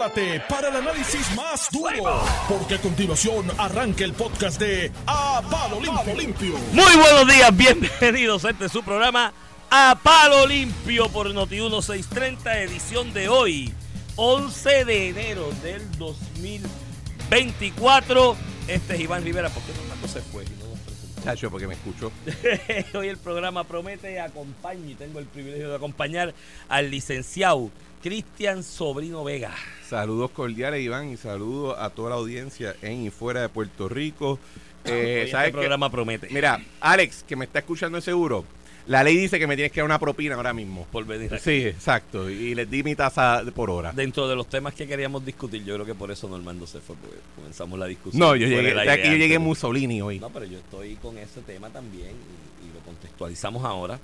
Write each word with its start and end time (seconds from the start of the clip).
Prepárate 0.00 0.40
para 0.48 0.68
el 0.68 0.76
análisis 0.76 1.36
más 1.36 1.68
duro, 1.70 2.22
porque 2.48 2.76
a 2.76 2.80
continuación 2.80 3.44
arranca 3.58 4.02
el 4.02 4.14
podcast 4.14 4.58
de 4.58 4.90
A 5.06 5.42
Palo 5.50 5.78
Limpio. 5.78 6.14
Limpio. 6.14 6.54
Muy 6.72 6.96
buenos 6.96 7.26
días, 7.26 7.54
bienvenidos 7.54 8.46
a 8.46 8.50
este 8.50 8.70
su 8.70 8.82
programa 8.82 9.34
A 9.70 10.00
Palo 10.02 10.46
Limpio 10.46 11.10
por 11.10 11.30
Noti 11.34 11.56
1630, 11.56 12.62
edición 12.62 13.12
de 13.12 13.28
hoy, 13.28 13.74
11 14.16 14.86
de 14.86 15.10
enero 15.10 15.50
del 15.62 15.82
2024. 15.98 18.36
Este 18.68 18.94
es 18.94 19.00
Iván 19.00 19.22
Rivera, 19.22 19.50
porque 19.50 19.72
Fernando 19.72 20.08
se 20.08 20.22
fue 20.22 20.44
y 20.44 20.48
no 20.62 20.70
nos 20.70 20.78
presentó. 20.78 21.22
Chacho, 21.24 21.50
porque 21.50 21.66
me 21.66 21.74
escucho. 21.74 22.10
Hoy 22.98 23.08
el 23.08 23.18
programa 23.18 23.64
promete 23.64 24.18
acompañar 24.18 24.88
y 24.88 24.94
tengo 24.94 25.18
el 25.18 25.26
privilegio 25.26 25.68
de 25.68 25.76
acompañar 25.76 26.32
al 26.70 26.90
licenciado 26.90 27.70
Cristian 28.02 28.62
Sobrino 28.62 29.24
Vega. 29.24 29.54
Saludos 29.88 30.30
cordiales, 30.30 30.80
Iván, 30.82 31.10
y 31.10 31.16
saludos 31.16 31.76
a 31.78 31.90
toda 31.90 32.10
la 32.10 32.16
audiencia 32.16 32.74
en 32.82 33.02
y 33.06 33.10
fuera 33.10 33.42
de 33.42 33.48
Puerto 33.48 33.88
Rico. 33.88 34.38
Eh, 34.84 35.22
este 35.24 35.32
¿sabes 35.32 35.48
qué? 35.48 35.52
programa 35.52 35.90
promete. 35.90 36.28
Mira, 36.30 36.62
Alex, 36.80 37.24
que 37.28 37.36
me 37.36 37.44
está 37.44 37.58
escuchando 37.58 37.96
de 37.96 38.02
seguro, 38.02 38.46
la 38.86 39.04
ley 39.04 39.16
dice 39.18 39.38
que 39.38 39.46
me 39.46 39.54
tienes 39.54 39.70
que 39.72 39.80
dar 39.80 39.84
una 39.84 39.98
propina 39.98 40.36
ahora 40.36 40.54
mismo. 40.54 40.86
por 40.90 41.04
venir 41.04 41.34
aquí. 41.34 41.42
Sí, 41.44 41.66
exacto. 41.66 42.30
Y 42.30 42.54
les 42.54 42.70
di 42.70 42.82
mi 42.82 42.94
tasa 42.94 43.44
de- 43.44 43.52
por 43.52 43.68
hora. 43.68 43.92
Dentro 43.92 44.26
de 44.26 44.34
los 44.34 44.48
temas 44.48 44.72
que 44.72 44.86
queríamos 44.86 45.22
discutir, 45.26 45.62
yo 45.64 45.74
creo 45.74 45.84
que 45.84 45.94
por 45.94 46.10
eso 46.10 46.26
Normando 46.28 46.66
se 46.66 46.80
fue, 46.80 46.96
porque 46.96 47.18
comenzamos 47.36 47.78
la 47.78 47.86
discusión. 47.86 48.18
No, 48.20 48.34
yo 48.34 48.46
llegué, 48.46 48.72
de 48.74 48.90
aquí 48.90 49.08
yo 49.08 49.16
llegué 49.16 49.34
de- 49.34 49.38
Mussolini 49.40 50.00
hoy. 50.00 50.18
No, 50.18 50.30
pero 50.30 50.46
yo 50.46 50.56
estoy 50.58 50.94
con 50.96 51.18
ese 51.18 51.42
tema 51.42 51.68
también 51.68 52.08
y, 52.12 52.66
y 52.70 52.72
lo 52.72 52.80
contextualizamos 52.86 53.62
ahora. 53.64 54.00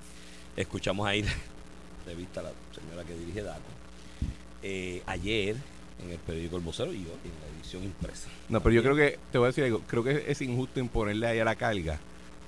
Escuchamos 0.54 1.06
ahí 1.06 1.23
la 1.23 1.32
entrevista 2.01 2.40
a 2.40 2.42
la 2.45 2.51
señora 2.78 3.02
que 3.04 3.15
dirige 3.15 3.42
DACO. 3.42 3.62
Eh, 4.69 5.01
ayer 5.06 5.55
en 6.02 6.11
el 6.11 6.19
periódico 6.19 6.56
El 6.56 6.62
Vocero 6.65 6.93
y 6.93 6.97
hoy 6.97 7.02
en 7.24 7.30
la 7.41 7.57
edición 7.57 7.84
impresa. 7.84 8.29
No, 8.48 8.61
pero 8.61 8.74
yo 8.74 8.83
creo 8.83 8.97
que, 8.97 9.16
te 9.30 9.38
voy 9.38 9.46
a 9.46 9.49
decir 9.51 9.63
algo, 9.63 9.80
creo 9.87 10.02
que 10.02 10.24
es 10.27 10.43
injusto 10.43 10.80
imponerle 10.80 11.24
a 11.29 11.35
ella 11.35 11.45
la 11.45 11.54
carga, 11.54 12.01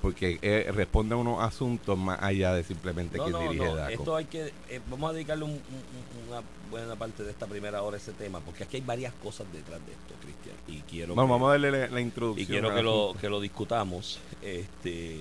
porque 0.02 0.40
eh, 0.42 0.68
responde 0.74 1.14
a 1.14 1.16
unos 1.16 1.40
asuntos 1.40 1.96
más 1.96 2.20
allá 2.20 2.54
de 2.54 2.64
simplemente 2.64 3.18
No, 3.18 3.24
que 3.26 3.30
no, 3.30 3.38
dirige 3.42 3.64
no, 3.66 3.76
DACO. 3.76 3.92
esto 3.92 4.16
hay 4.16 4.24
que, 4.24 4.52
eh, 4.68 4.80
vamos 4.90 5.10
a 5.10 5.12
dedicarle 5.12 5.44
un- 5.44 5.52
un- 5.52 6.28
una 6.28 6.42
buena 6.72 6.96
parte 6.96 7.22
de 7.22 7.30
esta 7.30 7.46
primera 7.46 7.82
hora 7.82 7.94
a 7.96 8.00
ese 8.00 8.12
tema, 8.14 8.40
porque 8.40 8.64
aquí 8.64 8.78
hay 8.78 8.82
varias 8.82 9.14
cosas 9.22 9.46
detrás 9.52 9.78
de 9.86 9.92
esto, 9.92 10.14
Cristian, 10.20 10.56
y 10.66 10.80
quiero 10.90 11.14
Vamos, 11.14 11.28
que- 11.28 11.32
vamos 11.34 11.48
a 11.48 11.52
darle 11.52 11.70
la, 11.70 11.86
la 11.94 12.00
introducción. 12.00 12.42
y 12.44 12.46
quiero 12.50 12.74
que 12.74 12.82
lo, 12.82 13.14
que 13.20 13.28
lo 13.28 13.40
discutamos, 13.40 14.18
este, 14.42 15.20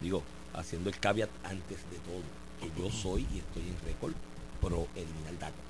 digo, 0.00 0.22
haciendo 0.54 0.88
el 0.88 0.98
caveat 0.98 1.28
antes 1.44 1.76
de 1.90 1.98
todo, 1.98 2.22
que 2.62 2.80
yo 2.80 2.90
soy 2.90 3.26
y 3.34 3.38
estoy 3.40 3.62
en 3.64 3.76
récord 3.86 4.14
pro 4.62 4.88
eliminar 4.96 5.38
DACO. 5.38 5.67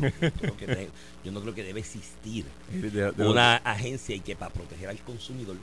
Yo 0.00 0.10
creo 0.32 0.56
que 0.56 0.66
de- 0.66 0.88
yo 1.24 1.32
no 1.32 1.40
creo 1.40 1.54
que 1.54 1.62
debe 1.64 1.80
existir 1.80 2.44
De- 2.70 2.90
de- 2.90 3.12
de- 3.12 3.28
una 3.28 3.56
agencia 3.56 4.14
y 4.14 4.20
que 4.20 4.36
para 4.36 4.52
proteger 4.52 4.88
al 4.88 4.98
consumidor, 5.00 5.56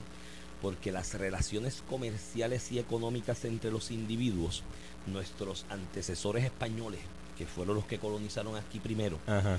porque 0.62 0.92
las 0.92 1.14
relaciones 1.14 1.82
comerciales 1.88 2.70
y 2.72 2.78
económicas 2.78 3.44
entre 3.44 3.70
los 3.70 3.90
individuos, 3.90 4.62
nuestros 5.06 5.66
antecesores 5.68 6.44
españoles, 6.44 7.00
que 7.36 7.46
fueron 7.46 7.74
los 7.76 7.84
que 7.84 7.98
colonizaron 7.98 8.56
aquí 8.56 8.78
primero, 8.80 9.18
Ajá. 9.26 9.58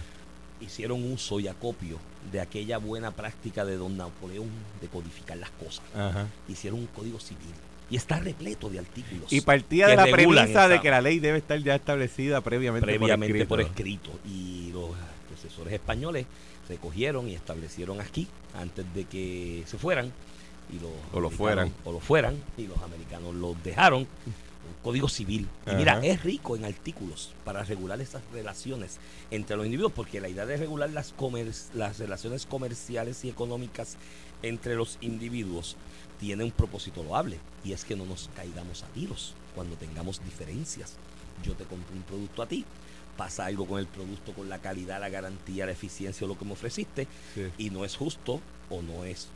hicieron 0.62 1.04
uso 1.12 1.40
y 1.40 1.48
acopio 1.48 2.00
de 2.32 2.40
aquella 2.40 2.78
buena 2.78 3.12
práctica 3.12 3.66
de 3.66 3.76
don 3.78 3.98
Napoleón 3.98 4.50
de 4.82 4.88
codificar 4.88 5.38
las 5.38 5.52
cosas. 5.52 5.84
Ajá. 5.94 6.28
Hicieron 6.48 6.80
un 6.80 6.88
código 6.88 7.20
civil 7.20 7.54
y 7.90 7.98
está 7.98 8.20
repleto 8.20 8.70
de 8.70 8.80
artículos. 8.80 9.32
Y 9.32 9.42
partía 9.42 9.88
de 9.88 9.96
la 9.96 10.06
premisa 10.08 10.68
de 10.68 10.82
que 10.82 10.90
la 10.90 11.02
ley 11.02 11.20
debe 11.20 11.38
estar 11.38 11.60
ya 11.60 11.76
establecida 11.76 12.42
previamente, 12.42 12.86
previamente 12.86 13.40
por 13.46 13.60
por 13.60 13.62
escrito. 13.62 14.12
escrito. 14.12 14.28
Y 14.30 14.72
los 14.72 14.92
asesores 15.38 15.74
españoles 15.74 16.26
se 16.68 16.78
cogieron 16.78 17.30
y 17.30 17.36
establecieron 17.36 18.02
aquí 18.02 18.28
antes 18.60 18.86
de 18.94 19.06
que 19.06 19.64
se 19.68 19.78
fueran. 19.78 20.12
Y 20.72 20.80
los 20.80 20.92
O 21.14 21.20
lo 21.20 21.30
fueran. 21.30 21.72
O 21.84 21.92
lo 21.92 22.00
fueran. 22.00 22.36
Y 22.58 22.66
los 22.66 22.82
americanos 22.82 23.36
los 23.36 23.62
dejaron. 23.64 24.02
Un 24.02 24.74
código 24.82 25.08
civil. 25.08 25.48
Y 25.72 25.76
mira, 25.76 26.00
es 26.04 26.24
rico 26.24 26.56
en 26.56 26.66
artículos 26.66 27.34
para 27.44 27.64
regular 27.64 28.02
esas 28.02 28.24
relaciones 28.34 28.98
entre 29.30 29.56
los 29.58 29.66
individuos, 29.66 29.92
porque 29.96 30.20
la 30.20 30.28
idea 30.28 30.48
de 30.48 30.58
regular 30.58 30.90
las, 30.90 31.14
comer- 31.14 31.52
las 31.76 32.00
relaciones 32.00 32.48
comerciales 32.48 33.24
y 33.26 33.30
económicas 33.30 33.96
entre 34.42 34.74
los 34.76 34.98
individuos 35.02 35.76
tiene 36.20 36.44
un 36.44 36.52
propósito 36.52 37.04
loable, 37.04 37.40
y 37.64 37.74
es 37.74 37.84
que 37.86 37.96
no 37.96 38.06
nos 38.06 38.30
caigamos 38.36 38.84
a 38.84 38.88
tiros 38.88 39.34
cuando 39.54 39.76
tengamos 39.76 40.24
diferencias. 40.24 40.94
Yo 41.44 41.54
te 41.54 41.66
compro 41.66 41.96
un 41.96 42.04
producto 42.04 42.42
a 42.42 42.48
ti, 42.48 42.66
pasa 43.18 43.46
algo 43.46 43.66
con 43.66 43.80
el 43.80 43.88
producto, 43.88 44.34
con 44.34 44.50
la 44.50 44.60
calidad, 44.60 45.00
la 45.00 45.10
garantía, 45.10 45.66
la 45.66 45.72
eficiencia 45.74 46.26
o 46.26 46.28
lo 46.28 46.38
que 46.38 46.46
me 46.46 46.54
ofreciste, 46.54 47.08
Sí. 47.34 47.48
y 47.58 47.70
no 47.70 47.86
es 47.86 47.96
justo 47.96 48.42
o 48.70 48.82
no 48.82 49.04
es 49.06 49.28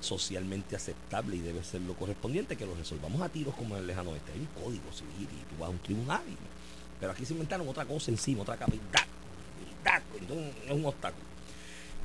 socialmente 0.00 0.74
aceptable 0.76 1.36
y 1.36 1.40
debe 1.40 1.62
ser 1.62 1.80
lo 1.82 1.94
correspondiente 1.94 2.56
que 2.56 2.66
lo 2.66 2.74
resolvamos 2.74 3.20
a 3.22 3.28
tiros 3.28 3.54
como 3.54 3.76
en 3.76 3.82
el 3.82 3.86
lejano 3.86 4.10
oeste. 4.10 4.32
Hay 4.32 4.40
un 4.40 4.46
código 4.64 4.92
civil 4.92 5.28
y 5.30 5.54
tú 5.54 5.60
vas 5.60 5.68
a 5.68 5.70
un 5.70 5.78
tribunal. 5.78 6.22
y- 6.28 6.36
pero 6.98 7.12
aquí 7.12 7.24
se 7.24 7.32
inventaron 7.32 7.66
otra 7.68 7.86
cosa 7.86 8.10
encima, 8.10 8.42
otra 8.42 8.56
capa. 8.58 8.74
y 8.74 8.78
¡tac! 8.92 9.06
y 9.70 9.84
¡tac! 9.84 10.02
Entonces 10.20 10.52
es 10.66 10.70
un 10.72 10.84
obstáculo. 10.84 11.24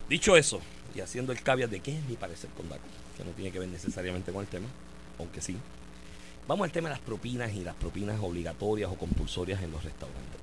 Dicho 0.07 0.37
eso, 0.37 0.61
y 0.93 1.01
haciendo 1.01 1.31
el 1.33 1.41
caveat 1.41 1.69
de 1.69 1.79
qué 1.81 1.97
es 1.97 2.05
mi 2.05 2.15
parecer 2.15 2.49
con 2.51 2.69
DACO, 2.69 2.83
que 3.15 3.23
no 3.23 3.31
tiene 3.31 3.51
que 3.51 3.59
ver 3.59 3.67
necesariamente 3.69 4.31
con 4.31 4.41
el 4.41 4.47
tema, 4.47 4.67
aunque 5.19 5.41
sí. 5.41 5.57
Vamos 6.47 6.65
al 6.65 6.71
tema 6.71 6.89
de 6.89 6.95
las 6.95 7.03
propinas 7.03 7.53
y 7.53 7.63
las 7.63 7.75
propinas 7.75 8.19
obligatorias 8.21 8.91
o 8.91 8.95
compulsorias 8.95 9.61
en 9.63 9.71
los 9.71 9.83
restaurantes. 9.83 10.39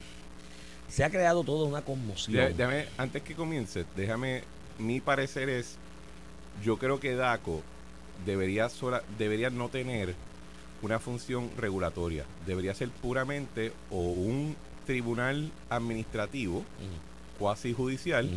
Se 0.89 1.05
ha 1.05 1.11
creado 1.11 1.45
toda 1.45 1.67
una 1.67 1.83
conmoción. 1.83 2.57
Déjame, 2.57 2.87
antes 2.99 3.23
que 3.23 3.35
comience, 3.35 3.85
déjame, 3.97 4.43
mi 4.79 5.01
parecer 5.01 5.49
es, 5.49 5.77
yo 6.63 6.77
creo 6.77 7.01
que 7.01 7.15
DACO 7.15 7.63
debería, 8.27 8.69
sola, 8.69 9.03
debería 9.19 9.51
no 9.51 9.69
tener 9.69 10.15
una 10.83 10.99
función 10.99 11.51
regulatoria, 11.57 12.25
debería 12.47 12.75
ser 12.75 12.89
puramente 12.91 13.73
o 13.91 13.99
un 13.99 14.57
tribunal 14.85 15.51
administrativo, 15.71 16.65
cuasi 17.39 17.73
judicial, 17.73 18.29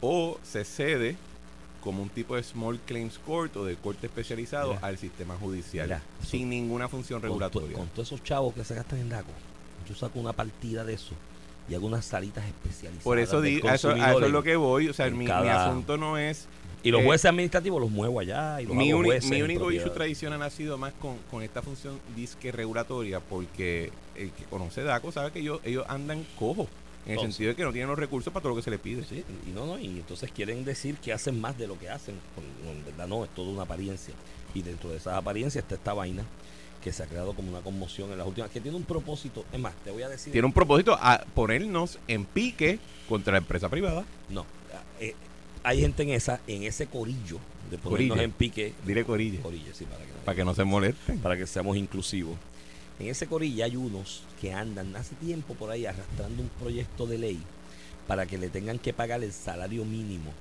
o 0.00 0.38
se 0.42 0.64
cede 0.64 1.16
como 1.84 2.02
un 2.02 2.08
tipo 2.08 2.34
de 2.34 2.42
small 2.42 2.80
claims 2.80 3.18
court 3.18 3.54
o 3.56 3.64
de 3.66 3.76
corte 3.76 4.06
especializado 4.06 4.74
Mira. 4.74 4.86
al 4.86 4.96
sistema 4.98 5.36
judicial, 5.36 5.86
Mira, 5.86 6.02
eso- 6.20 6.30
sin 6.30 6.48
ninguna 6.48 6.88
función 6.88 7.20
regulatoria. 7.20 7.76
con 7.76 7.88
todos 7.88 8.08
esos 8.08 8.24
chavos 8.24 8.54
que 8.54 8.64
se 8.64 8.74
gastan 8.74 9.00
en 9.00 9.10
DACO, 9.10 9.28
yo 9.86 9.94
saco 9.94 10.18
una 10.18 10.32
partida 10.32 10.82
de 10.82 10.94
eso 10.94 11.12
y 11.68 11.74
hago 11.74 11.86
unas 11.86 12.06
salitas 12.06 12.44
especializadas. 12.46 13.04
Por 13.04 13.18
eso, 13.18 13.42
di, 13.42 13.60
a 13.68 13.74
eso, 13.74 13.90
a 13.90 14.10
eso 14.10 14.24
es 14.24 14.32
lo 14.32 14.42
que 14.42 14.56
voy, 14.56 14.88
o 14.88 14.94
sea, 14.94 15.10
mi, 15.10 15.28
asunto 15.28 15.98
no 15.98 16.16
es 16.16 16.48
Y 16.82 16.90
los 16.90 17.02
eh, 17.02 17.04
jueces 17.04 17.26
administrativos 17.26 17.80
los 17.80 17.90
muevo 17.90 18.18
allá 18.18 18.60
y 18.62 18.66
los 18.66 18.74
Mi, 18.74 18.90
hago 18.90 19.04
jueces 19.04 19.30
mi 19.30 19.42
único 19.42 19.70
issue 19.70 19.90
tradicional 19.90 20.42
ha 20.42 20.50
sido 20.50 20.78
más 20.78 20.94
con, 20.94 21.18
con 21.30 21.42
esta 21.42 21.60
función 21.60 22.00
disque 22.16 22.50
regulatoria 22.50 23.20
porque 23.20 23.92
el 24.14 24.30
que 24.30 24.44
conoce 24.44 24.82
DACO 24.82 25.12
sabe 25.12 25.32
que 25.32 25.40
ellos, 25.40 25.60
ellos 25.64 25.84
andan 25.88 26.26
cojos 26.38 26.68
en 27.06 27.12
el 27.12 27.20
sentido 27.20 27.50
de 27.50 27.56
que 27.56 27.62
no 27.62 27.72
tienen 27.72 27.88
los 27.88 27.98
recursos 27.98 28.32
para 28.32 28.42
todo 28.42 28.50
lo 28.50 28.56
que 28.56 28.62
se 28.62 28.70
les 28.70 28.80
pide. 28.80 29.04
Sí, 29.04 29.24
y 29.46 29.50
no, 29.50 29.66
no, 29.66 29.78
y 29.78 29.86
entonces 29.86 30.30
quieren 30.32 30.64
decir 30.64 30.96
que 30.96 31.12
hacen 31.12 31.40
más 31.40 31.56
de 31.58 31.66
lo 31.66 31.78
que 31.78 31.88
hacen. 31.88 32.14
en 32.68 32.84
verdad 32.84 33.06
no, 33.06 33.24
es 33.24 33.30
toda 33.34 33.50
una 33.50 33.62
apariencia. 33.62 34.14
Y 34.54 34.62
dentro 34.62 34.90
de 34.90 34.96
esas 34.96 35.14
apariencias 35.14 35.64
está 35.64 35.74
esta 35.74 35.92
vaina 35.92 36.24
que 36.82 36.92
se 36.92 37.02
ha 37.02 37.06
creado 37.06 37.34
como 37.34 37.48
una 37.50 37.60
conmoción 37.60 38.12
en 38.12 38.18
las 38.18 38.26
últimas, 38.26 38.50
que 38.50 38.60
tiene 38.60 38.76
un 38.76 38.84
propósito. 38.84 39.44
Es 39.52 39.58
más, 39.58 39.74
te 39.82 39.90
voy 39.90 40.02
a 40.02 40.08
decir. 40.08 40.32
Tiene 40.32 40.46
un 40.46 40.52
propósito 40.52 40.96
a 41.00 41.24
ponernos 41.34 41.98
en 42.08 42.26
pique 42.26 42.78
contra 43.08 43.32
la 43.32 43.38
empresa 43.38 43.68
privada. 43.68 44.04
No, 44.28 44.44
eh, 45.00 45.14
hay 45.62 45.80
gente 45.80 46.02
en 46.02 46.10
esa, 46.10 46.40
en 46.46 46.62
ese 46.64 46.86
corillo 46.86 47.38
de 47.70 47.78
ponernos 47.78 48.10
Corille. 48.10 48.24
en 48.24 48.32
pique. 48.32 48.74
Dile 48.84 49.04
Corille, 49.04 49.40
sí, 49.72 49.86
para 49.86 50.04
que, 50.04 50.12
para 50.24 50.36
que 50.36 50.44
no 50.44 50.54
se 50.54 50.64
molesten. 50.64 51.18
para 51.20 51.36
que 51.36 51.46
seamos 51.46 51.76
inclusivos. 51.76 52.36
En 52.98 53.08
ese 53.08 53.26
corillo 53.26 53.64
hay 53.64 53.76
unos 53.76 54.22
que 54.40 54.52
andan 54.52 54.94
hace 54.96 55.14
tiempo 55.16 55.54
por 55.54 55.70
ahí 55.70 55.84
arrastrando 55.86 56.42
un 56.42 56.48
proyecto 56.60 57.06
de 57.06 57.18
ley 57.18 57.42
para 58.06 58.26
que 58.26 58.38
le 58.38 58.50
tengan 58.50 58.78
que 58.78 58.92
pagar 58.92 59.22
el 59.24 59.32
salario 59.32 59.84
mínimo 59.84 60.32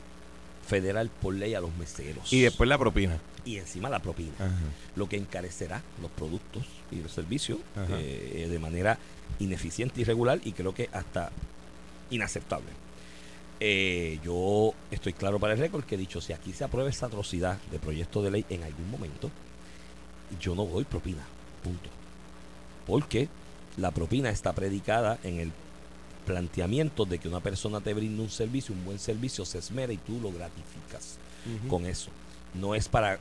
federal 0.68 1.10
por 1.22 1.34
ley 1.34 1.56
a 1.56 1.62
los 1.62 1.76
meseros. 1.76 2.32
Y 2.32 2.42
después 2.42 2.70
la 2.70 2.78
propina. 2.78 3.20
y 3.46 3.58
encima 3.58 3.90
la 3.90 4.00
propina, 4.00 4.34
Ajá. 4.40 4.54
lo 4.96 5.10
que 5.10 5.18
encarecerá 5.18 5.82
los 6.02 6.10
productos 6.12 6.64
y 6.92 6.98
los 6.98 7.12
servicios 7.12 7.60
eh, 7.90 8.48
de 8.50 8.60
manera 8.60 8.98
ineficiente, 9.40 10.00
irregular 10.02 10.40
y 10.46 10.52
creo 10.54 10.74
que 10.74 10.90
hasta 10.94 11.32
inaceptable. 12.10 12.68
Eh, 13.60 14.20
yo 14.24 14.74
estoy 14.92 15.14
claro 15.14 15.40
para 15.40 15.54
el 15.54 15.60
récord 15.60 15.84
que 15.86 15.96
he 15.96 15.98
dicho, 15.98 16.22
si 16.22 16.34
aquí 16.34 16.54
se 16.54 16.64
aprueba 16.64 16.90
esa 16.90 17.08
atrocidad 17.08 17.58
de 17.72 17.80
proyecto 17.80 18.22
de 18.22 18.32
ley 18.32 18.46
en 18.50 18.64
algún 18.64 18.90
momento, 18.92 19.30
yo 20.40 20.54
no 20.56 20.66
doy 20.66 20.84
propina, 20.86 21.24
punto. 21.64 21.90
Porque 22.86 23.30
la 23.78 23.92
propina 23.92 24.30
está 24.30 24.54
predicada 24.54 25.20
en 25.24 25.40
el 25.40 25.52
planteamiento 26.26 27.06
de 27.06 27.20
que 27.20 27.28
una 27.28 27.42
persona 27.42 27.82
te 27.82 27.94
brinda 27.94 28.24
un 28.24 28.30
servicio, 28.30 28.74
un 28.74 28.86
buen 28.86 29.00
servicio, 29.00 29.46
se 29.46 29.60
esmera 29.60 29.94
y 29.94 29.98
tú 29.98 30.20
lo 30.22 30.32
gratificas 30.32 31.18
con 31.70 31.86
eso. 31.86 32.10
No 32.54 32.76
es 32.76 32.88
para, 32.88 33.20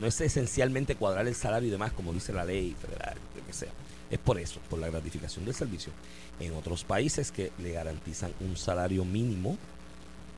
no 0.00 0.06
es 0.06 0.20
esencialmente 0.20 0.96
cuadrar 0.96 1.26
el 1.28 1.34
salario 1.34 1.68
y 1.68 1.70
demás, 1.70 1.92
como 1.92 2.12
dice 2.12 2.32
la 2.32 2.44
ley 2.44 2.74
federal, 2.80 3.16
lo 3.36 3.46
que 3.46 3.52
sea. 3.52 3.70
es 4.10 4.18
por 4.18 4.38
eso, 4.38 4.60
por 4.68 4.78
la 4.78 4.88
gratificación 4.88 5.44
del 5.44 5.54
servicio. 5.54 5.92
En 6.40 6.54
otros 6.54 6.84
países 6.84 7.30
que 7.30 7.52
le 7.58 7.72
garantizan 7.72 8.32
un 8.40 8.56
salario 8.56 9.04
mínimo 9.04 9.56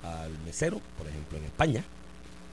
al 0.03 0.37
mesero, 0.45 0.81
por 0.97 1.09
ejemplo 1.09 1.39
en 1.39 1.45
España, 1.45 1.85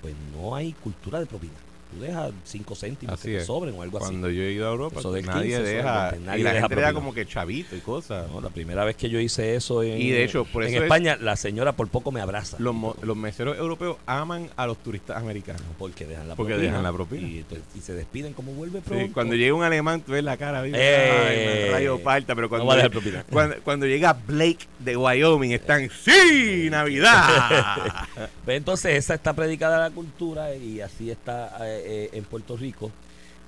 pues 0.01 0.15
no 0.33 0.56
hay 0.56 0.74
cultura 0.74 1.19
de 1.19 1.25
propina. 1.25 1.53
Tú 1.94 2.02
dejas 2.02 2.32
5 2.44 2.76
céntimos 2.76 3.14
Así 3.14 3.30
que 3.32 3.38
te 3.38 3.46
sobren 3.46 3.76
o 3.76 3.82
algo 3.82 4.00
Cuando 4.00 4.28
así. 4.28 4.36
yo 4.36 4.44
he 4.44 4.52
ido 4.52 4.68
a 4.68 4.72
Europa, 4.72 5.00
Eso 5.00 5.12
del 5.14 5.26
nadie 5.26 5.44
15, 5.44 5.56
eso 5.56 5.64
deja. 5.72 6.02
del 6.04 6.12
20, 6.12 6.26
nadie 6.26 6.40
y 6.40 6.44
la 6.44 6.50
deja 6.50 6.62
gente 6.64 6.76
propina. 6.76 6.94
como 6.94 7.14
que 7.14 7.26
chavito 7.26 7.76
y 7.76 7.80
cosas. 7.80 8.30
No, 8.32 8.42
la 8.42 8.50
primera 8.50 8.84
vez 8.84 8.96
que 8.96 9.10
yo 9.10 9.20
hice 9.20 9.56
eso 9.56 9.82
en, 9.84 10.02
Y 10.02 10.10
de 10.10 10.24
hecho, 10.24 10.46
por 10.46 10.64
en 10.64 10.70
eso 10.70 10.78
es- 10.80 10.84
España, 10.84 11.18
la 11.22 11.36
señora 11.36 11.72
por 11.74 11.88
poco 11.88 12.12
me 12.12 12.20
abraza. 12.22 12.58
Los, 12.60 12.76
los 13.02 13.16
meseros 13.16 13.58
europeos 13.58 13.98
aman 14.08 14.50
a 14.58 14.68
los 14.68 14.78
turistas 14.80 15.18
americanos. 15.18 15.62
porque 15.78 16.06
dejan 16.06 16.28
la 16.28 16.36
Porque 16.36 16.54
propina. 16.54 16.70
dejan 16.72 16.84
la 16.84 16.92
propina. 16.94 17.28
Y, 17.28 17.46
se 17.82 17.94
despiden 17.94 18.34
como 18.34 18.52
vuelve 18.54 18.80
Sí, 18.80 18.86
pronto. 18.90 19.14
cuando 19.14 19.36
llega 19.36 19.54
un 19.54 19.64
alemán, 19.64 20.02
tú 20.02 20.12
ves 20.14 20.24
la 20.24 20.36
cara. 20.38 20.62
¿viste? 20.64 20.80
Eh, 20.81 21.66
Ay, 21.68 21.72
rayo 21.72 22.00
parta, 22.00 22.36
pero 22.36 22.50
cuando, 22.50 22.64
no 22.64 22.68
va 22.68 22.74
a 22.74 22.78
dejar 22.78 22.92
propina. 22.92 23.24
cuando, 23.31 23.56
cuando 23.64 23.86
llega 23.86 24.14
Blake 24.28 24.66
de 24.80 24.98
Wyoming, 24.98 25.52
están, 25.52 25.90
¡Sí! 26.04 26.68
¡Navidad! 26.70 28.06
Pues 28.46 28.58
entonces 28.58 28.96
esa 28.96 29.16
está 29.16 29.34
predicada 29.34 29.80
la 29.80 29.90
cultura 29.90 30.56
y 30.56 30.80
así 30.80 31.10
está 31.10 31.58
eh, 31.62 31.75
eh, 31.77 32.10
en 32.13 32.24
Puerto 32.24 32.57
Rico. 32.57 32.92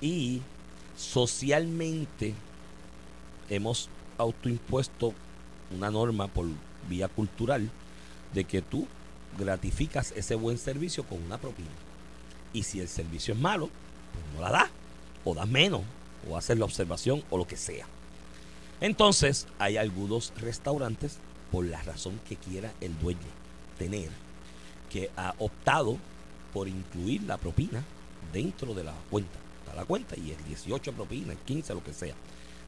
Y 0.00 0.40
socialmente 0.96 2.34
hemos 3.48 3.88
autoimpuesto 4.16 5.14
una 5.76 5.90
norma 5.90 6.28
por 6.28 6.46
vía 6.88 7.08
cultural 7.08 7.70
de 8.34 8.44
que 8.44 8.62
tú 8.62 8.86
gratificas 9.38 10.12
ese 10.16 10.34
buen 10.34 10.58
servicio 10.58 11.04
con 11.04 11.22
una 11.22 11.38
propina. 11.38 11.68
Y 12.52 12.62
si 12.62 12.80
el 12.80 12.88
servicio 12.88 13.34
es 13.34 13.40
malo, 13.40 13.68
pues 14.12 14.24
no 14.34 14.40
la 14.40 14.50
das, 14.50 14.70
o 15.24 15.34
das 15.34 15.48
menos, 15.48 15.82
o 16.28 16.36
haces 16.36 16.58
la 16.58 16.64
observación, 16.64 17.22
o 17.30 17.38
lo 17.38 17.46
que 17.46 17.56
sea. 17.56 17.86
Entonces, 18.80 19.46
hay 19.58 19.76
algunos 19.76 20.32
restaurantes, 20.36 21.18
por 21.50 21.64
la 21.64 21.82
razón 21.82 22.20
que 22.28 22.36
quiera 22.36 22.72
el 22.80 22.98
dueño 22.98 23.18
tener, 23.78 24.10
que 24.90 25.10
ha 25.16 25.34
optado 25.38 25.96
por 26.52 26.68
incluir 26.68 27.22
la 27.22 27.38
propina 27.38 27.82
dentro 28.32 28.74
de 28.74 28.84
la 28.84 28.94
cuenta. 29.10 29.38
Está 29.60 29.74
la 29.74 29.84
cuenta 29.84 30.16
y 30.16 30.30
es 30.30 30.46
18 30.46 30.92
propina, 30.92 31.32
es 31.32 31.38
15, 31.40 31.74
lo 31.74 31.82
que 31.82 31.92
sea. 31.92 32.14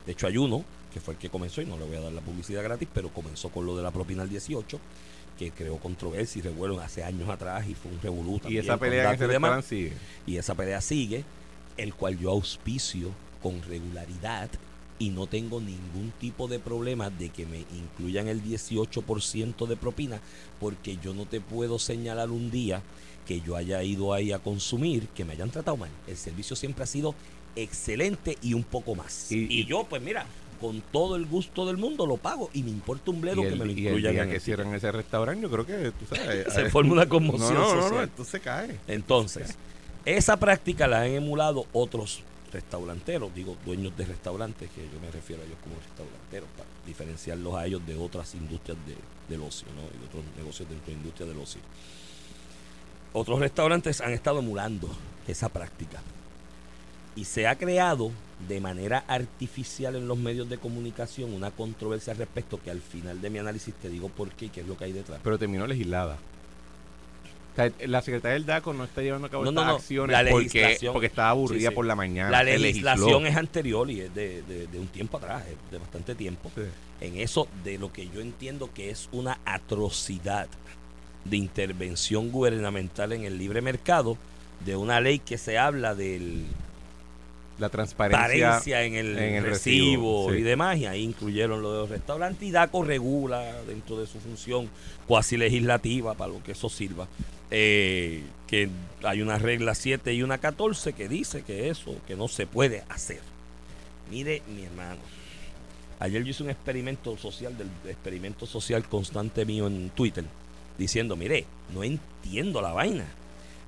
De 0.06 0.12
hecho, 0.12 0.26
hay 0.26 0.36
uno 0.36 0.64
que 0.92 1.00
fue 1.00 1.14
el 1.14 1.20
que 1.20 1.28
comenzó, 1.28 1.62
y 1.62 1.66
no 1.66 1.78
le 1.78 1.84
voy 1.84 1.96
a 1.96 2.00
dar 2.00 2.12
la 2.12 2.20
publicidad 2.20 2.62
gratis, 2.62 2.88
pero 2.92 3.10
comenzó 3.10 3.48
con 3.50 3.64
lo 3.64 3.76
de 3.76 3.82
la 3.82 3.90
propina 3.90 4.22
al 4.22 4.28
18, 4.28 4.80
que 5.38 5.50
creó 5.52 5.78
controversia 5.78 6.40
y 6.40 6.42
revuelo 6.42 6.80
hace 6.80 7.02
años 7.02 7.28
atrás 7.30 7.66
y 7.68 7.74
fue 7.74 7.90
un 7.90 8.00
revolú 8.02 8.40
y 8.46 8.58
esa 8.58 8.76
pelea 8.76 9.14
en 9.14 9.22
ese 9.22 9.62
sigue. 9.62 9.92
Y 10.26 10.36
esa 10.36 10.54
pelea 10.54 10.80
sigue, 10.80 11.24
el 11.76 11.94
cual 11.94 12.18
yo 12.18 12.30
auspicio 12.30 13.10
con 13.42 13.62
regularidad 13.62 14.50
y 14.98 15.08
no 15.08 15.26
tengo 15.26 15.60
ningún 15.60 16.12
tipo 16.20 16.46
de 16.46 16.58
problema 16.58 17.08
de 17.08 17.30
que 17.30 17.46
me 17.46 17.60
incluyan 17.60 18.28
el 18.28 18.44
18% 18.44 19.66
de 19.66 19.76
propina, 19.76 20.20
porque 20.60 20.98
yo 20.98 21.14
no 21.14 21.24
te 21.24 21.40
puedo 21.40 21.78
señalar 21.78 22.30
un 22.30 22.50
día 22.50 22.82
que 23.30 23.40
yo 23.42 23.54
haya 23.54 23.80
ido 23.84 24.12
ahí 24.12 24.32
a 24.32 24.40
consumir 24.40 25.06
que 25.14 25.24
me 25.24 25.34
hayan 25.34 25.50
tratado 25.50 25.76
mal. 25.76 25.88
El 26.08 26.16
servicio 26.16 26.56
siempre 26.56 26.82
ha 26.82 26.86
sido 26.88 27.14
excelente 27.54 28.36
y 28.42 28.54
un 28.54 28.64
poco 28.64 28.96
más. 28.96 29.30
Y- 29.30 29.46
Y, 29.48 29.60
y- 29.60 29.66
yo, 29.66 29.84
pues 29.88 30.02
mira, 30.02 30.26
con 30.60 30.80
todo 30.90 31.14
el 31.14 31.26
gusto 31.26 31.64
del 31.64 31.76
mundo 31.76 32.06
lo 32.06 32.16
pago 32.16 32.50
y 32.52 32.64
me 32.64 32.70
importa 32.70 33.12
un 33.12 33.20
bledo 33.20 33.42
Y 33.42 33.44
que 33.44 33.52
el, 33.52 33.58
me 33.60 33.64
lo 33.66 33.70
y 33.70 33.74
el 33.74 33.78
incluyan 33.86 34.12
día 34.14 34.22
en 34.24 34.30
que 34.30 34.34
el 34.34 34.40
cierran 34.40 34.74
ese 34.74 34.90
restaurante, 34.90 35.42
yo 35.42 35.48
creo 35.48 35.64
que, 35.64 35.92
tú 35.92 36.12
sabes... 36.12 36.52
Se 36.52 36.62
eh, 36.62 36.70
forma 36.70 36.92
una 36.92 37.08
conmoción 37.08 37.54
no, 37.54 37.88
no, 37.88 38.06
no, 38.18 38.24
se 38.24 38.40
cae. 38.40 38.80
Entonces, 38.88 39.54
esa 40.04 40.36
práctica 40.36 40.88
la 40.88 41.02
han 41.02 41.12
emulado 41.12 41.66
otros 41.72 42.22
restauranteros, 42.52 43.32
digo 43.32 43.56
dueños 43.64 43.96
de 43.96 44.06
restaurantes, 44.06 44.68
que 44.70 44.82
yo 44.92 45.00
me 45.00 45.08
refiero 45.12 45.40
a 45.40 45.44
ellos 45.44 45.58
como 45.62 45.76
restauranteros, 45.76 46.48
para 46.56 46.68
diferenciarlos 46.84 47.54
a 47.54 47.64
ellos 47.64 47.86
de 47.86 47.94
otras 47.94 48.34
industrias 48.34 48.76
de, 48.88 48.96
del 49.32 49.40
ocio, 49.46 49.68
¿no? 49.76 49.82
Y 49.82 50.00
de 50.00 50.06
otros 50.06 50.24
negocios 50.36 50.68
dentro 50.68 50.86
de 50.88 50.92
la 50.94 50.98
industria 50.98 51.28
del 51.28 51.38
ocio. 51.38 51.60
Otros 53.12 53.40
restaurantes 53.40 54.00
han 54.00 54.12
estado 54.12 54.38
emulando 54.38 54.88
esa 55.26 55.48
práctica. 55.48 56.00
Y 57.16 57.24
se 57.24 57.46
ha 57.48 57.56
creado 57.56 58.12
de 58.48 58.60
manera 58.60 59.04
artificial 59.08 59.96
en 59.96 60.06
los 60.08 60.16
medios 60.16 60.48
de 60.48 60.58
comunicación 60.58 61.34
una 61.34 61.50
controversia 61.50 62.12
al 62.12 62.18
respecto 62.18 62.60
que 62.62 62.70
al 62.70 62.80
final 62.80 63.20
de 63.20 63.28
mi 63.30 63.38
análisis 63.38 63.74
te 63.74 63.88
digo 63.88 64.08
por 64.08 64.30
qué 64.30 64.46
y 64.46 64.48
qué 64.48 64.60
es 64.60 64.66
lo 64.68 64.76
que 64.76 64.84
hay 64.84 64.92
detrás. 64.92 65.20
Pero 65.22 65.38
terminó 65.38 65.66
legislada. 65.66 66.18
O 67.52 67.56
sea, 67.56 67.70
la 67.88 68.00
secretaria 68.00 68.34
del 68.34 68.46
DACO 68.46 68.72
no 68.72 68.84
está 68.84 69.02
llevando 69.02 69.26
a 69.26 69.30
cabo 69.30 69.42
No, 69.44 69.50
estas 69.50 69.66
no, 69.66 69.74
acciones 69.74 70.22
la 70.24 70.30
porque, 70.30 70.78
porque 70.92 71.06
estaba 71.08 71.30
aburrida 71.30 71.62
Sí, 71.62 71.66
sí. 71.68 71.74
por 71.74 71.84
la 71.84 71.96
mañana. 71.96 72.30
La 72.30 72.44
legislación 72.44 73.26
es 73.26 73.36
anterior 73.36 73.90
y 73.90 74.02
es 74.02 74.14
de, 74.14 74.42
de- 74.42 74.68
de 74.68 74.78
un 74.78 74.86
tiempo 74.86 75.16
atrás, 75.18 75.42
de 75.70 75.78
bastante 75.78 76.14
tiempo. 76.14 76.50
Sí. 76.54 76.62
En 77.00 77.16
eso 77.18 77.48
de 77.64 77.76
lo 77.76 77.92
que 77.92 78.08
yo 78.08 78.20
entiendo 78.20 78.70
que 78.72 78.90
es 78.90 79.08
una 79.10 79.40
atrocidad 79.44 80.48
de 81.25 81.37
intervención 81.37 82.31
gubernamental 82.31 83.12
en 83.12 83.25
el 83.25 83.38
libre 83.38 83.61
mercado, 83.61 84.17
de 84.64 84.76
una 84.76 85.00
ley 85.00 85.19
que 85.19 85.38
se 85.38 85.58
habla 85.58 85.94
del 85.94 86.44
La 87.58 87.69
transparencia. 87.69 88.82
en 88.84 88.94
el, 88.94 89.19
en 89.19 89.34
el 89.37 89.44
recibo, 89.44 90.28
recibo, 90.28 90.32
sí. 90.32 90.38
y 90.38 90.43
demás, 90.43 90.76
y 90.78 90.87
ahí 90.87 91.02
incluyeron 91.02 91.62
lo 91.62 91.72
de 91.72 91.78
los 91.81 91.90
restaurantes 91.90 92.43
y 92.49 92.50
DACO 92.50 92.84
regula 92.84 93.62
dentro 93.67 93.99
de 93.99 94.06
su 94.06 94.19
función 94.20 94.69
cuasi 95.06 95.37
legislativa 95.37 96.14
para 96.14 96.32
lo 96.32 96.43
que 96.43 96.52
eso 96.52 96.69
sirva. 96.69 97.06
eh, 97.50 98.23
que 98.46 98.69
hay 99.05 99.23
una 99.23 99.38
regla 99.38 99.75
7 99.75 100.12
y 100.12 100.23
una 100.23 100.38
14 100.38 100.93
que 100.93 101.08
dice 101.08 101.43
que 101.43 101.69
eso, 101.69 101.94
que 102.06 102.16
no 102.16 102.26
se 102.28 102.46
puede 102.46 102.82
hacer. 102.88 103.20
Mire, 104.11 104.43
mi 104.55 104.64
hermano, 104.64 104.99
ayer 106.00 106.23
yo 106.25 106.31
hice 106.31 106.43
un 106.43 106.50
experimento 106.50 107.16
social, 107.16 107.56
del 107.56 107.69
experimento 107.88 108.46
social 108.46 108.84
constante 108.88 109.44
mío 109.44 109.66
en 109.69 109.90
Twitter, 109.90 110.25
diciendo, 110.78 111.17
mire, 111.17 111.46
no 111.75 111.84
entiendo 111.84 112.61
la 112.61 112.72
vaina. 112.72 113.06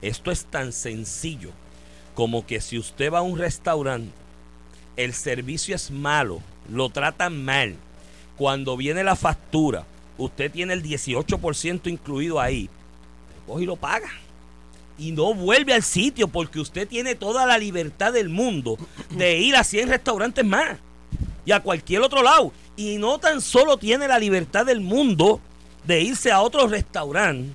Esto 0.00 0.30
es 0.30 0.44
tan 0.46 0.72
sencillo 0.72 1.50
como 2.14 2.46
que 2.46 2.60
si 2.60 2.78
usted 2.78 3.12
va 3.12 3.18
a 3.18 3.22
un 3.22 3.38
restaurante, 3.38 4.12
el 4.96 5.14
servicio 5.14 5.74
es 5.74 5.90
malo, 5.90 6.42
lo 6.68 6.90
tratan 6.90 7.44
mal. 7.44 7.76
Cuando 8.36 8.76
viene 8.76 9.04
la 9.04 9.16
factura, 9.16 9.84
usted 10.18 10.50
tiene 10.50 10.74
el 10.74 10.82
18% 10.82 11.90
incluido 11.90 12.40
ahí, 12.40 12.68
coge 13.46 13.62
y 13.62 13.66
lo 13.66 13.76
paga. 13.76 14.10
Y 14.98 15.12
no 15.12 15.34
vuelve 15.34 15.72
al 15.72 15.82
sitio 15.82 16.28
porque 16.28 16.60
usted 16.60 16.86
tiene 16.86 17.14
toda 17.14 17.46
la 17.46 17.56
libertad 17.58 18.12
del 18.12 18.28
mundo 18.28 18.76
de 19.10 19.38
ir 19.38 19.56
a 19.56 19.64
100 19.64 19.88
restaurantes 19.88 20.44
más 20.44 20.78
y 21.46 21.52
a 21.52 21.60
cualquier 21.60 22.02
otro 22.02 22.22
lado. 22.22 22.52
Y 22.76 22.98
no 22.98 23.18
tan 23.18 23.40
solo 23.40 23.78
tiene 23.78 24.06
la 24.06 24.18
libertad 24.18 24.66
del 24.66 24.80
mundo 24.80 25.40
de 25.84 26.00
irse 26.00 26.30
a 26.30 26.40
otro 26.40 26.66
restaurante, 26.66 27.54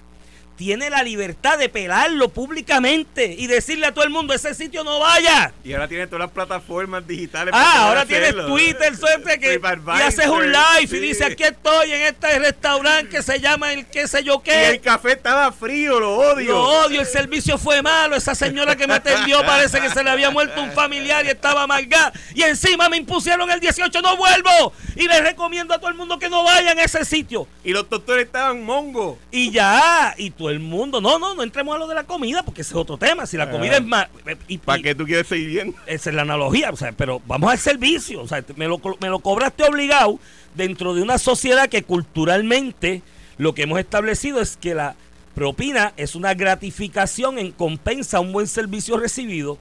tiene 0.57 0.89
la 0.89 1.03
libertad 1.03 1.57
de 1.57 1.69
pelarlo 1.69 2.29
públicamente 2.29 3.35
y 3.37 3.47
decirle 3.47 3.85
a 3.85 3.93
todo 3.93 4.03
el 4.03 4.09
mundo, 4.09 4.33
ese 4.33 4.53
sitio 4.53 4.83
no 4.83 4.99
vaya. 4.99 5.53
Y 5.63 5.73
ahora 5.73 5.87
tiene 5.87 6.07
todas 6.07 6.21
las 6.21 6.31
plataformas 6.31 7.07
digitales. 7.07 7.53
Ah, 7.55 7.87
ahora 7.87 8.05
tienes. 8.05 8.35
Twitter, 8.35 8.95
siempre 8.95 9.39
que 9.39 9.61
y 9.61 10.01
haces 10.01 10.27
un 10.27 10.51
live 10.51 10.87
sí. 10.87 10.97
y 10.97 10.99
dice 10.99 11.25
aquí 11.25 11.43
estoy 11.43 11.91
en 11.91 12.01
este 12.01 12.39
restaurante 12.39 13.09
que 13.09 13.21
se 13.21 13.39
llama 13.39 13.71
el 13.73 13.85
qué 13.85 14.07
sé 14.07 14.23
yo 14.23 14.41
Y 14.45 14.49
el 14.49 14.71
qué. 14.73 14.79
café 14.79 15.13
estaba 15.13 15.51
frío, 15.51 15.99
lo 15.99 16.17
odio. 16.17 16.51
Lo 16.51 16.63
odio, 16.85 17.01
el 17.01 17.07
servicio 17.07 17.57
fue 17.57 17.81
malo, 17.81 18.15
esa 18.15 18.33
señora 18.33 18.75
que 18.75 18.87
me 18.87 18.95
atendió 18.95 19.45
parece 19.45 19.79
que 19.79 19.89
se 19.89 20.03
le 20.03 20.09
había 20.09 20.31
muerto 20.31 20.61
un 20.61 20.71
familiar 20.71 21.25
y 21.25 21.29
estaba 21.29 21.63
amargada. 21.63 22.11
Y 22.33 22.41
encima 22.41 22.89
me 22.89 22.97
impusieron 22.97 23.49
el 23.51 23.59
18, 23.59 24.01
no 24.01 24.17
vuelvo. 24.17 24.73
Y 24.95 25.07
les 25.07 25.21
recomiendo 25.21 25.73
a 25.73 25.79
todo 25.79 25.89
el 25.89 25.95
mundo 25.95 26.17
que 26.17 26.29
no 26.29 26.43
vayan 26.43 26.79
a 26.79 26.83
ese 26.83 27.05
sitio. 27.05 27.47
Y 27.63 27.71
los 27.71 27.87
doctores 27.89 28.25
estaban 28.25 28.63
mongos. 28.63 29.17
Y 29.31 29.51
ya, 29.51 30.15
y 30.17 30.31
todo 30.47 30.53
el 30.53 30.59
mundo, 30.61 31.01
no, 31.01 31.19
no, 31.19 31.35
no 31.35 31.43
entremos 31.43 31.75
a 31.75 31.77
lo 31.79 31.87
de 31.87 31.95
la 31.95 32.05
comida 32.05 32.41
porque 32.41 32.61
ese 32.61 32.71
es 32.71 32.75
otro 32.77 32.97
tema. 32.97 33.25
Si 33.25 33.35
la 33.35 33.51
comida 33.51 33.73
Ah. 33.73 33.77
es 33.77 33.85
más... 33.85 34.07
y- 34.47 34.57
¿Para 34.57 34.81
qué 34.81 34.95
tú 34.95 35.05
quieres 35.05 35.27
seguir 35.27 35.49
viendo? 35.49 35.77
esa 35.85 36.09
es 36.09 36.15
la 36.15 36.21
analogía, 36.21 36.69
o 36.71 36.77
sea, 36.77 36.93
pero 36.93 37.21
vamos 37.27 37.51
al 37.51 37.57
servicio, 37.59 38.21
o 38.21 38.27
sea, 38.27 38.43
me 38.55 38.67
lo, 38.67 38.79
me 39.01 39.09
lo 39.09 39.19
cobraste 39.19 39.63
obligado 39.65 40.19
dentro 40.55 40.93
de 40.95 41.01
una 41.01 41.17
sociedad 41.17 41.67
que 41.67 41.83
culturalmente 41.83 43.01
lo 43.37 43.53
que 43.53 43.63
hemos 43.63 43.79
establecido 43.79 44.39
es 44.41 44.55
que 44.57 44.73
la 44.73 44.95
propina 45.35 45.91
es 45.97 46.15
una 46.15 46.33
gratificación 46.33 47.37
en 47.39 47.51
compensa 47.51 48.17
a 48.17 48.21
un 48.21 48.31
buen 48.31 48.47
servicio 48.47 48.97
recibido. 48.97 49.57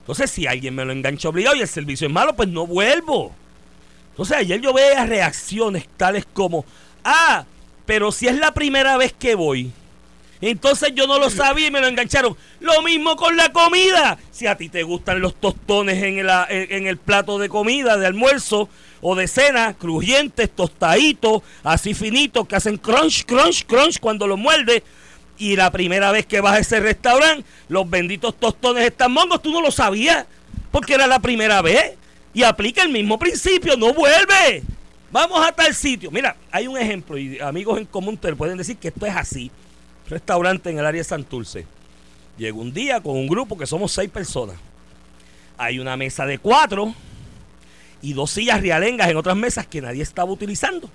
Entonces, 0.00 0.30
si 0.30 0.46
alguien 0.46 0.74
me 0.74 0.84
lo 0.86 0.92
engancha 0.92 1.28
obligado 1.28 1.54
y 1.56 1.60
el 1.60 1.68
servicio 1.68 2.06
es 2.06 2.12
malo, 2.12 2.34
pues 2.34 2.48
no 2.48 2.66
vuelvo. 2.66 3.32
Entonces, 4.12 4.38
ayer 4.38 4.60
yo 4.60 4.72
veía 4.72 5.04
reacciones 5.06 5.86
tales 5.96 6.26
como, 6.32 6.64
ah, 7.04 7.44
pero 7.86 8.10
si 8.10 8.26
es 8.26 8.36
la 8.38 8.52
primera 8.52 8.96
vez 8.96 9.12
que 9.12 9.34
voy, 9.34 9.70
entonces 10.48 10.92
yo 10.94 11.06
no 11.06 11.18
lo 11.18 11.28
sabía 11.28 11.66
y 11.66 11.70
me 11.70 11.80
lo 11.80 11.86
engancharon. 11.86 12.36
Lo 12.60 12.80
mismo 12.82 13.16
con 13.16 13.36
la 13.36 13.52
comida. 13.52 14.18
Si 14.30 14.46
a 14.46 14.56
ti 14.56 14.70
te 14.70 14.82
gustan 14.82 15.20
los 15.20 15.34
tostones 15.34 16.02
en 16.02 16.18
el, 16.18 16.30
en, 16.48 16.86
el 16.86 16.96
plato 16.96 17.38
de 17.38 17.50
comida, 17.50 17.98
de 17.98 18.06
almuerzo 18.06 18.68
o 19.02 19.14
de 19.14 19.28
cena, 19.28 19.74
crujientes, 19.74 20.50
tostaditos, 20.50 21.42
así 21.62 21.92
finitos, 21.92 22.48
que 22.48 22.56
hacen 22.56 22.78
crunch, 22.78 23.26
crunch, 23.26 23.66
crunch 23.66 24.00
cuando 24.00 24.26
los 24.26 24.38
muerdes. 24.38 24.82
Y 25.36 25.56
la 25.56 25.70
primera 25.70 26.10
vez 26.10 26.24
que 26.24 26.40
vas 26.40 26.56
a 26.56 26.58
ese 26.60 26.80
restaurante, 26.80 27.44
los 27.68 27.88
benditos 27.88 28.38
tostones 28.38 28.84
están 28.84 29.12
mongos, 29.12 29.42
tú 29.42 29.52
no 29.52 29.60
lo 29.60 29.70
sabías, 29.70 30.26
porque 30.70 30.94
era 30.94 31.06
la 31.06 31.18
primera 31.18 31.60
vez. 31.60 31.96
y 32.32 32.44
aplica 32.44 32.82
el 32.82 32.90
mismo 32.90 33.18
principio, 33.18 33.76
no 33.76 33.92
vuelve. 33.92 34.62
Vamos 35.10 35.44
a 35.44 35.50
tal 35.52 35.74
sitio. 35.74 36.10
Mira, 36.10 36.36
hay 36.50 36.66
un 36.66 36.78
ejemplo 36.78 37.18
y 37.18 37.40
amigos 37.40 37.78
en 37.78 37.86
común 37.86 38.16
pueden 38.16 38.56
decir 38.56 38.76
que 38.76 38.88
esto 38.88 39.04
es 39.04 39.16
así. 39.16 39.50
Restaurante 40.10 40.70
en 40.70 40.78
el 40.78 40.84
área 40.84 41.00
de 41.00 41.04
Santurce. 41.04 41.66
Llegó 42.36 42.60
un 42.60 42.72
día 42.72 43.00
con 43.00 43.16
un 43.16 43.28
grupo 43.28 43.56
que 43.56 43.66
somos 43.66 43.92
seis 43.92 44.10
personas. 44.10 44.56
Hay 45.56 45.78
una 45.78 45.96
mesa 45.96 46.26
de 46.26 46.38
cuatro 46.38 46.94
y 48.02 48.12
dos 48.12 48.32
sillas 48.32 48.60
realengas 48.60 49.08
en 49.08 49.16
otras 49.16 49.36
mesas 49.36 49.66
que 49.66 49.80
nadie 49.80 50.02
estaba 50.02 50.32
utilizando. 50.32 50.90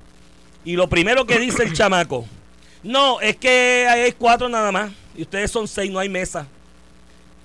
Y 0.66 0.76
lo 0.76 0.90
primero 0.90 1.26
que 1.26 1.40
dice 1.40 1.64
el 1.64 1.74
chamaco, 1.74 2.26
no, 2.84 3.22
es 3.22 3.38
que 3.38 3.88
hay 3.90 4.12
cuatro 4.12 4.50
nada 4.50 4.72
más 4.72 4.92
y 5.16 5.22
ustedes 5.22 5.50
son 5.50 5.68
seis, 5.68 5.90
no 5.90 6.00
hay 6.00 6.10
mesa. 6.10 6.48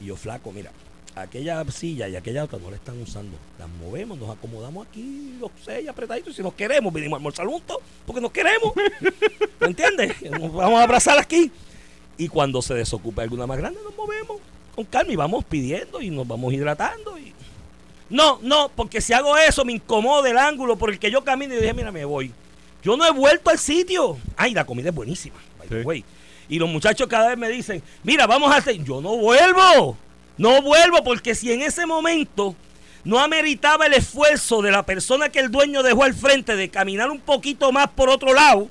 Y 0.01 0.07
yo 0.07 0.17
flaco, 0.17 0.51
mira, 0.51 0.73
aquella 1.15 1.65
silla 1.71 2.09
y 2.09 2.17
aquella 2.17 2.45
otra 2.45 2.59
no 2.59 2.71
la 2.71 2.77
están 2.77 3.01
usando. 3.01 3.37
Las 3.59 3.69
movemos, 3.69 4.19
nos 4.19 4.31
acomodamos 4.31 4.87
aquí, 4.87 5.37
los 5.41 5.51
seis 5.65 5.89
apretaditos. 5.89 6.33
Y 6.33 6.37
si 6.37 6.43
nos 6.43 6.55
queremos, 6.55 6.93
vinimos 6.93 7.17
a 7.17 7.19
almorzar 7.19 7.47
juntos, 7.47 7.79
porque 8.07 8.21
nos 8.21 8.33
queremos. 8.33 8.73
¿Me 9.61 9.67
entiendes? 9.67 10.21
Nos 10.31 10.53
vamos 10.53 10.81
a 10.81 10.85
abrazar 10.85 11.19
aquí. 11.19 11.51
Y 12.17 12.29
cuando 12.29 12.61
se 12.63 12.75
desocupa 12.75 13.23
alguna 13.23 13.47
más 13.47 13.59
grande, 13.59 13.81
nos 13.83 13.97
movemos 13.97 14.39
con 14.75 14.85
calma 14.85 15.13
y 15.13 15.17
vamos 15.17 15.45
pidiendo 15.45 16.03
y 16.03 16.11
nos 16.11 16.27
vamos 16.27 16.53
hidratando. 16.53 17.19
Y... 17.19 17.33
No, 18.11 18.39
no, 18.43 18.71
porque 18.75 19.01
si 19.01 19.13
hago 19.13 19.37
eso 19.39 19.65
me 19.65 19.73
incomoda 19.73 20.29
el 20.29 20.37
ángulo 20.37 20.77
por 20.77 20.91
el 20.91 20.99
que 20.99 21.11
yo 21.11 21.25
camino 21.25 21.55
y 21.55 21.59
dije, 21.59 21.73
mira, 21.73 21.91
me 21.91 22.05
voy. 22.05 22.33
Yo 22.83 22.97
no 22.97 23.07
he 23.07 23.11
vuelto 23.11 23.51
al 23.51 23.59
sitio. 23.59 24.19
Ay, 24.37 24.53
la 24.53 24.65
comida 24.67 24.91
es 24.91 24.95
buenísima. 24.95 25.37
Y 26.49 26.59
los 26.59 26.69
muchachos 26.69 27.07
cada 27.07 27.29
vez 27.29 27.39
me 27.39 27.49
dicen, 27.49 27.83
mira, 28.03 28.27
vamos 28.27 28.53
a 28.53 28.57
hacer. 28.57 28.83
Yo 28.83 29.01
no 29.01 29.17
vuelvo. 29.17 29.97
No 30.41 30.63
vuelvo 30.63 31.05
porque 31.05 31.35
si 31.35 31.53
en 31.53 31.61
ese 31.61 31.85
momento 31.85 32.57
no 33.05 33.21
ameritaba 33.21 33.85
el 33.85 33.93
esfuerzo 33.93 34.63
de 34.63 34.71
la 34.71 34.87
persona 34.87 35.29
que 35.29 35.39
el 35.39 35.51
dueño 35.51 35.83
dejó 35.83 36.05
al 36.05 36.15
frente 36.15 36.57
de 36.57 36.71
caminar 36.71 37.11
un 37.11 37.21
poquito 37.21 37.73
más 37.73 37.89
por 37.89 38.09
otro 38.09 38.33
lado 38.33 38.67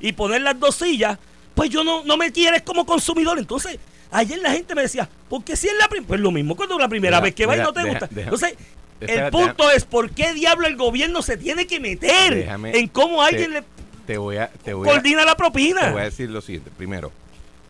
y 0.00 0.12
poner 0.12 0.42
las 0.42 0.60
dos 0.60 0.76
sillas, 0.76 1.18
pues 1.56 1.70
yo 1.70 1.82
no, 1.82 2.04
no 2.04 2.16
me 2.16 2.30
quieres 2.30 2.62
como 2.62 2.86
consumidor. 2.86 3.36
Entonces, 3.36 3.80
ayer 4.12 4.38
la 4.38 4.52
gente 4.52 4.76
me 4.76 4.82
decía, 4.82 5.08
porque 5.28 5.56
si 5.56 5.66
es 5.66 5.74
la 5.76 5.88
primera, 5.88 6.06
pues 6.06 6.20
lo 6.20 6.30
mismo 6.30 6.54
cuando 6.54 6.78
la 6.78 6.86
primera 6.86 7.18
vez 7.18 7.34
que 7.34 7.46
va 7.46 7.56
y 7.56 7.60
no 7.62 7.72
te 7.72 7.82
gusta. 7.82 8.08
Entonces, 8.14 8.54
el 9.00 9.28
punto 9.32 9.72
es, 9.72 9.84
¿por 9.84 10.10
qué 10.10 10.34
diablo 10.34 10.68
el 10.68 10.76
gobierno 10.76 11.20
se 11.22 11.36
tiene 11.36 11.66
que 11.66 11.80
meter 11.80 12.48
en 12.62 12.86
cómo 12.86 13.24
alguien 13.24 13.54
le 13.54 13.64
te 14.06 14.18
voy 14.18 14.36
a, 14.36 14.52
coordina 14.64 15.24
la 15.24 15.36
propina? 15.36 15.80
Te 15.80 15.90
voy 15.90 16.02
a 16.02 16.04
decir 16.04 16.30
lo 16.30 16.40
siguiente. 16.42 16.70
Primero, 16.76 17.10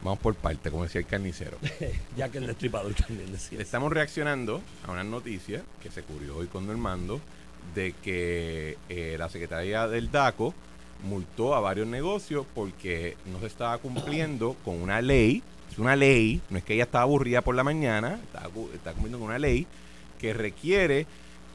Vamos 0.02 0.18
por 0.20 0.34
parte, 0.34 0.70
como 0.70 0.84
decía 0.84 1.00
el 1.00 1.06
carnicero. 1.06 1.58
ya 2.16 2.28
que 2.28 2.38
el 2.38 2.46
destripador 2.46 2.94
también 2.94 3.32
decía. 3.32 3.60
Estamos 3.60 3.92
reaccionando 3.92 4.62
a 4.86 4.92
una 4.92 5.04
noticia 5.04 5.62
que 5.82 5.90
se 5.90 6.02
cubrió 6.02 6.36
hoy 6.36 6.46
con 6.46 6.66
Normando 6.66 7.20
de 7.74 7.92
que 8.02 8.78
eh, 8.88 9.16
la 9.18 9.28
Secretaría 9.28 9.88
del 9.88 10.10
DACO 10.10 10.54
multó 11.02 11.54
a 11.54 11.60
varios 11.60 11.86
negocios 11.86 12.46
porque 12.54 13.16
no 13.26 13.40
se 13.40 13.46
estaba 13.46 13.78
cumpliendo 13.78 14.56
con 14.64 14.80
una 14.80 15.00
ley. 15.00 15.42
Es 15.70 15.78
una 15.78 15.96
ley, 15.96 16.40
no 16.48 16.58
es 16.58 16.64
que 16.64 16.74
ella 16.74 16.84
estaba 16.84 17.02
aburrida 17.02 17.42
por 17.42 17.54
la 17.54 17.62
mañana, 17.62 18.18
está, 18.24 18.48
está 18.74 18.92
cumpliendo 18.92 19.18
con 19.18 19.28
una 19.28 19.38
ley 19.38 19.66
que 20.18 20.32
requiere 20.32 21.06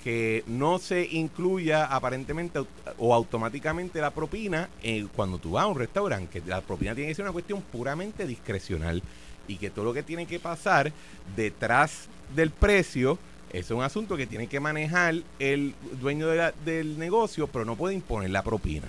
que 0.03 0.43
no 0.48 0.79
se 0.79 1.07
incluya 1.12 1.86
aparentemente 1.86 2.60
o 2.98 3.13
automáticamente 3.13 4.01
la 4.01 4.12
propina 4.12 4.69
eh, 4.81 5.07
cuando 5.15 5.38
tú 5.38 5.51
vas 5.51 5.63
a 5.63 5.67
un 5.67 5.79
restaurante, 5.79 6.41
que 6.41 6.50
la 6.50 6.62
propina 6.62 6.93
tiene 6.93 7.10
que 7.10 7.15
ser 7.15 7.24
una 7.24 7.31
cuestión 7.31 7.62
puramente 7.62 8.27
discrecional 8.27 9.01
y 9.48 9.57
que 9.57 9.69
todo 9.69 9.86
lo 9.86 9.93
que 9.93 10.03
tiene 10.03 10.25
que 10.25 10.39
pasar 10.39 10.91
detrás 11.36 12.07
del 12.36 12.51
precio 12.51 13.17
es 13.53 13.69
un 13.72 13.83
asunto 13.83 14.17
que 14.17 14.27
tiene 14.27 14.48
que 14.48 14.60
manejar 14.60 15.15
el 15.39 15.75
dueño 16.01 16.27
del 16.65 16.98
negocio, 16.98 17.48
pero 17.48 17.63
no 17.63 17.75
puede 17.75 17.93
imponer 17.93 18.31
la 18.31 18.43
propina. 18.43 18.88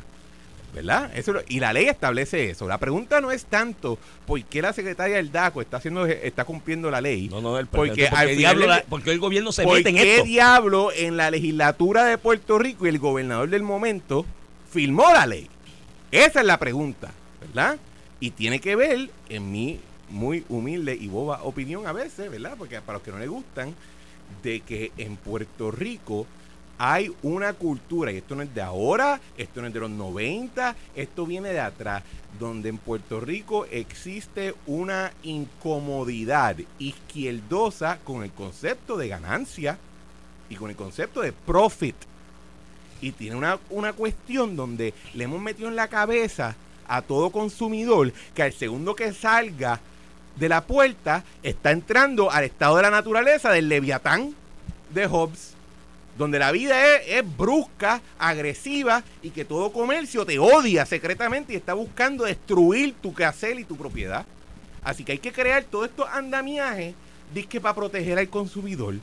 ¿Verdad? 0.75 1.11
Eso, 1.16 1.35
y 1.49 1.61
la 1.61 1.73
ley 1.73 1.87
establece 1.87 2.50
eso. 2.50 2.66
La 2.66 2.78
pregunta 2.78 3.21
no 3.21 3.31
es 3.31 3.45
tanto 3.45 3.97
por 4.26 4.43
qué 4.45 4.61
la 4.61 4.73
secretaria 4.73 5.16
del 5.16 5.31
DACO 5.31 5.62
está 5.62 5.76
haciendo 5.76 6.04
está 6.07 6.45
cumpliendo 6.45 6.90
la 6.90 7.00
ley. 7.00 7.28
No, 7.28 7.40
no, 7.40 7.59
el, 7.59 7.66
porque, 7.66 8.09
porque, 8.11 8.37
diablo, 8.37 8.66
porque 8.88 9.12
el 9.12 9.21
gobierno 9.21 9.52
se 9.52 9.64
mete 9.64 9.88
en 9.88 9.97
esto. 9.97 10.09
¿Por 10.09 10.25
qué 10.25 10.28
diablo 10.28 10.93
en 10.93 11.16
la 11.16 11.31
legislatura 11.31 12.04
de 12.04 12.19
Puerto 12.19 12.59
Rico 12.59 12.87
y 12.87 12.88
el 12.88 12.99
gobernador 12.99 13.49
del 13.49 13.62
momento 13.62 14.26
firmó 14.71 15.12
la 15.12 15.26
ley? 15.26 15.49
Esa 16.11 16.40
es 16.40 16.47
la 16.47 16.59
pregunta, 16.59 17.12
¿verdad? 17.40 17.78
Y 18.19 18.31
tiene 18.31 18.61
que 18.61 18.75
ver, 18.75 19.11
en 19.28 19.52
mi 19.52 19.81
muy 20.11 20.45
humilde 20.49 20.97
y 21.00 21.09
boba 21.09 21.43
opinión 21.43 21.87
a 21.87 21.93
veces, 21.93 22.31
¿verdad? 22.31 22.54
Porque 22.59 22.81
para 22.81 22.99
los 22.99 23.02
que 23.02 23.12
no 23.12 23.19
le 23.19 23.26
gustan, 23.26 23.75
de 24.43 24.61
que 24.61 24.93
en 24.97 25.16
Puerto 25.16 25.71
Rico 25.71 26.26
hay 26.87 27.11
una 27.23 27.55
cultura, 27.55 28.12
y 28.12 28.19
esto 28.19 28.35
no 28.35 28.43
es 28.43 28.55
de 28.55 28.61
ahora, 28.61 29.19
esto 29.38 29.62
no 29.62 29.69
es 29.69 29.73
de 29.73 29.81
los 29.81 29.88
90, 29.88 30.76
esto 30.95 31.25
viene 31.25 31.49
de 31.49 31.61
atrás, 31.61 32.03
donde 32.38 32.69
en 32.69 32.76
Puerto 32.76 33.21
Rico 33.21 33.64
existe 33.71 34.55
una 34.67 35.11
incomodidad 35.23 36.57
izquierdosa 36.79 38.00
con 38.05 38.23
el 38.23 38.33
concepto 38.33 38.99
de 38.99 39.09
ganancia 39.09 39.79
y 40.50 40.57
con 40.57 40.69
el 40.69 40.76
concepto 40.76 41.23
de 41.23 41.33
profit. 41.33 41.97
Y 43.00 43.12
tiene 43.12 43.37
una, 43.37 43.59
una 43.71 43.95
cuestión 43.95 44.55
donde 44.55 44.93
le 45.14 45.25
hemos 45.25 45.41
metido 45.41 45.71
en 45.71 45.76
la 45.76 45.88
cabeza 45.88 46.55
a 46.87 47.00
todo 47.00 47.31
consumidor 47.31 48.12
que 48.35 48.43
al 48.43 48.53
segundo 48.53 48.95
que 48.95 49.14
salga 49.14 49.81
de 50.37 50.50
la 50.50 50.67
puerta 50.67 51.25
está 51.43 51.71
entrando 51.71 52.31
al 52.31 52.45
estado 52.45 52.76
de 52.76 52.83
la 52.83 52.91
naturaleza 52.91 53.53
del 53.53 53.71
leviatán 53.71 54.35
de 54.93 55.07
Hobbes 55.07 55.54
donde 56.16 56.38
la 56.38 56.52
vida 56.52 56.97
es, 56.99 57.25
brusca, 57.37 58.00
agresiva 58.18 59.02
y 59.23 59.30
que 59.30 59.44
todo 59.44 59.73
comercio 59.73 60.25
te 60.25 60.38
odia 60.38 60.87
secretamente 60.87 61.52
y 61.52 61.56
está 61.56 61.75
buscando 61.75 62.25
destruir 62.25 62.94
tu 63.02 63.12
casel 63.12 63.59
y 63.59 63.64
tu 63.64 63.76
propiedad. 63.76 64.25
Así 64.83 65.04
que 65.04 65.12
hay 65.12 65.18
que 65.18 65.33
crear 65.33 65.64
todo 65.64 65.85
estos 65.85 66.06
andamiajes 66.09 66.94
disque 67.33 67.61
para 67.61 67.75
proteger 67.75 68.18
al 68.18 68.28
consumidor. 68.28 68.94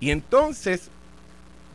Y 0.00 0.10
entonces 0.10 0.88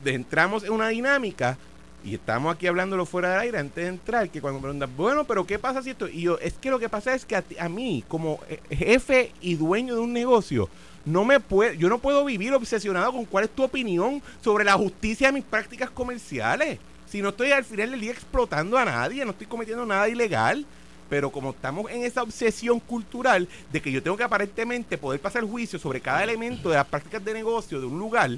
entramos 0.04 0.64
en 0.64 0.72
una 0.72 0.88
dinámica 0.88 1.58
y 2.04 2.14
estamos 2.14 2.54
aquí 2.54 2.66
hablándolo 2.66 3.06
fuera 3.06 3.30
del 3.30 3.40
aire 3.40 3.58
antes 3.58 3.84
de 3.84 3.88
entrar, 3.88 4.30
que 4.30 4.40
cuando 4.40 4.60
me 4.60 4.62
preguntan, 4.62 4.90
bueno, 4.96 5.24
pero 5.24 5.46
¿qué 5.46 5.58
pasa 5.58 5.82
si 5.82 5.90
esto? 5.90 6.08
Y 6.08 6.22
yo, 6.22 6.38
es 6.38 6.54
que 6.54 6.70
lo 6.70 6.78
que 6.78 6.88
pasa 6.88 7.14
es 7.14 7.24
que 7.24 7.36
a 7.36 7.68
mí, 7.68 8.04
como 8.08 8.40
eh, 8.48 8.60
jefe 8.70 9.32
y 9.40 9.56
dueño 9.56 9.94
de 9.94 10.00
un 10.00 10.12
negocio, 10.12 10.68
no 11.04 11.24
me 11.24 11.40
puedo, 11.40 11.72
yo 11.72 11.88
no 11.88 11.98
puedo 11.98 12.24
vivir 12.24 12.52
obsesionado 12.52 13.12
con 13.12 13.24
cuál 13.24 13.44
es 13.44 13.50
tu 13.50 13.64
opinión 13.64 14.22
sobre 14.42 14.64
la 14.64 14.74
justicia 14.74 15.28
de 15.28 15.32
mis 15.32 15.44
prácticas 15.44 15.90
comerciales. 15.90 16.78
Si 17.08 17.22
no 17.22 17.30
estoy 17.30 17.50
al 17.50 17.64
final 17.64 17.90
del 17.90 18.00
día 18.00 18.12
explotando 18.12 18.76
a 18.76 18.84
nadie, 18.84 19.24
no 19.24 19.30
estoy 19.30 19.46
cometiendo 19.46 19.86
nada 19.86 20.08
ilegal. 20.08 20.66
Pero 21.08 21.30
como 21.30 21.50
estamos 21.50 21.90
en 21.90 22.04
esa 22.04 22.22
obsesión 22.22 22.80
cultural 22.80 23.48
de 23.72 23.80
que 23.80 23.90
yo 23.90 24.02
tengo 24.02 24.18
que 24.18 24.24
aparentemente 24.24 24.98
poder 24.98 25.18
pasar 25.18 25.42
juicio 25.42 25.78
sobre 25.78 26.02
cada 26.02 26.22
elemento 26.22 26.68
de 26.68 26.76
las 26.76 26.86
prácticas 26.86 27.24
de 27.24 27.32
negocio 27.32 27.80
de 27.80 27.86
un 27.86 27.98
lugar 27.98 28.30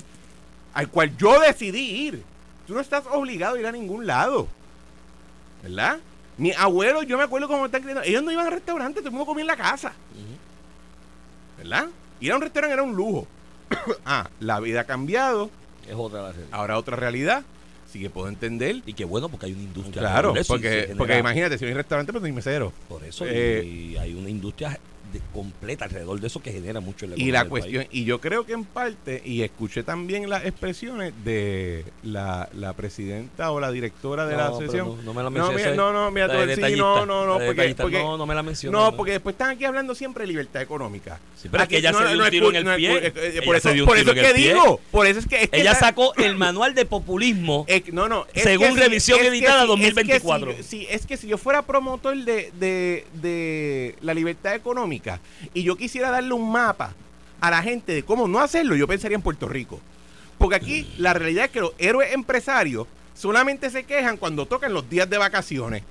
al 0.72 0.88
cual 0.88 1.16
yo 1.16 1.40
decidí 1.40 1.80
ir. 1.80 2.22
Tú 2.70 2.74
no 2.74 2.82
estás 2.82 3.02
obligado 3.10 3.56
a 3.56 3.58
ir 3.58 3.66
a 3.66 3.72
ningún 3.72 4.06
lado. 4.06 4.46
¿Verdad? 5.60 5.98
Mi 6.38 6.52
abuelo, 6.52 7.02
yo 7.02 7.18
me 7.18 7.24
acuerdo 7.24 7.48
cómo 7.48 7.66
están 7.66 7.82
creyendo. 7.82 8.04
Ellos 8.04 8.22
no 8.22 8.30
iban 8.30 8.46
a 8.46 8.50
restaurantes, 8.50 9.02
todo 9.02 9.08
el 9.08 9.10
mundo 9.10 9.26
comía 9.26 9.40
en 9.40 9.48
la 9.48 9.56
casa. 9.56 9.92
¿Verdad? 11.58 11.88
Ir 12.20 12.30
a 12.30 12.36
un 12.36 12.42
restaurante 12.42 12.74
era 12.74 12.84
un 12.84 12.94
lujo. 12.94 13.26
ah, 14.06 14.30
la 14.38 14.60
vida 14.60 14.82
ha 14.82 14.84
cambiado. 14.84 15.50
Es 15.88 15.96
otra 15.96 16.30
realidad. 16.30 16.46
Ahora 16.52 16.78
otra 16.78 16.94
realidad. 16.94 17.42
Sí 17.90 17.98
que 17.98 18.08
puedo 18.08 18.28
entender. 18.28 18.82
Y 18.86 18.94
qué 18.94 19.04
bueno 19.04 19.28
porque 19.28 19.46
hay 19.46 19.52
una 19.52 19.62
industria. 19.62 20.02
Claro, 20.02 20.34
porque, 20.46 20.94
porque 20.96 21.18
imagínate, 21.18 21.58
si 21.58 21.64
hay 21.64 21.72
un 21.72 21.76
restaurante, 21.76 22.12
pero 22.12 22.20
no 22.20 22.26
hay 22.26 22.32
mesero. 22.32 22.72
Por 22.88 23.02
eso 23.02 23.24
eh, 23.26 23.96
hay 23.98 24.14
una 24.14 24.30
industria 24.30 24.78
completa 25.32 25.86
alrededor 25.86 26.20
de 26.20 26.26
eso 26.26 26.40
que 26.40 26.52
genera 26.52 26.80
mucho 26.80 27.06
el 27.06 27.20
Y 27.20 27.30
la 27.32 27.46
cuestión, 27.46 27.86
y 27.90 28.04
yo 28.04 28.20
creo 28.20 28.44
que 28.44 28.52
en 28.52 28.64
parte, 28.64 29.22
y 29.24 29.42
escuché 29.42 29.82
también 29.82 30.28
las 30.28 30.44
expresiones 30.44 31.12
de 31.24 31.84
la, 32.02 32.48
la 32.54 32.72
presidenta 32.74 33.50
o 33.50 33.60
la 33.60 33.70
directora 33.72 34.26
de 34.26 34.36
la 34.36 34.46
asociación. 34.48 34.96
No, 34.96 35.02
no, 35.02 35.14
me 35.14 35.22
la 35.22 35.30
mencioné. 35.30 35.76
No, 35.76 35.92
no, 35.92 36.10
mira, 36.10 36.28
sí, 36.54 36.76
no, 36.76 37.06
no, 37.06 37.26
no, 37.26 37.44
porque, 37.44 37.74
porque, 37.76 37.98
no, 37.98 38.16
no 38.16 38.26
me 38.26 38.34
la 38.34 38.42
mencioné. 38.42 38.76
No, 38.76 38.96
porque 38.96 39.12
después 39.12 39.34
están 39.34 39.50
aquí 39.50 39.64
hablando 39.64 39.94
siempre 39.94 40.24
de 40.24 40.28
libertad 40.28 40.62
económica. 40.62 41.18
Sí, 41.36 41.48
pero 41.50 41.66
que 41.66 41.78
ella 41.78 41.92
se 41.92 42.06
dio 42.06 42.22
un 42.22 42.30
tiro 42.30 42.50
en 42.50 42.68
el 42.68 42.76
pie. 42.76 43.12
Por 43.44 43.56
eso, 43.56 43.70
por 43.84 43.96
eso 43.96 44.12
es 44.12 44.22
que 44.22 44.34
digo, 44.34 44.80
por 44.90 45.06
eso 45.06 45.18
es 45.18 45.26
que. 45.26 45.48
Ella 45.52 45.74
sacó 45.74 46.14
el 46.16 46.36
manual 46.36 46.74
de 46.74 46.84
populismo. 46.84 47.66
No, 47.92 48.08
no. 48.08 48.26
Según 48.34 48.76
revisión 48.76 49.20
editada 49.20 49.64
2024. 49.64 50.56
Sí, 50.62 50.86
es 50.90 51.06
que 51.06 51.16
si 51.16 51.26
yo 51.26 51.38
fuera 51.38 51.62
promotor 51.62 52.16
de, 52.16 52.52
de, 52.58 53.06
de 53.14 53.96
la 54.00 54.14
libertad 54.14 54.54
económica 54.54 54.99
y 55.54 55.62
yo 55.62 55.76
quisiera 55.76 56.10
darle 56.10 56.32
un 56.34 56.50
mapa 56.50 56.94
a 57.40 57.50
la 57.50 57.62
gente 57.62 57.92
de 57.92 58.02
cómo 58.02 58.28
no 58.28 58.40
hacerlo, 58.40 58.76
yo 58.76 58.86
pensaría 58.86 59.16
en 59.16 59.22
Puerto 59.22 59.48
Rico. 59.48 59.80
Porque 60.38 60.56
aquí 60.56 60.92
la 60.98 61.12
realidad 61.12 61.46
es 61.46 61.50
que 61.50 61.60
los 61.60 61.72
héroes 61.78 62.12
empresarios 62.12 62.86
solamente 63.14 63.68
se 63.70 63.84
quejan 63.84 64.16
cuando 64.16 64.46
tocan 64.46 64.72
los 64.72 64.88
días 64.88 65.08
de 65.08 65.18
vacaciones. 65.18 65.82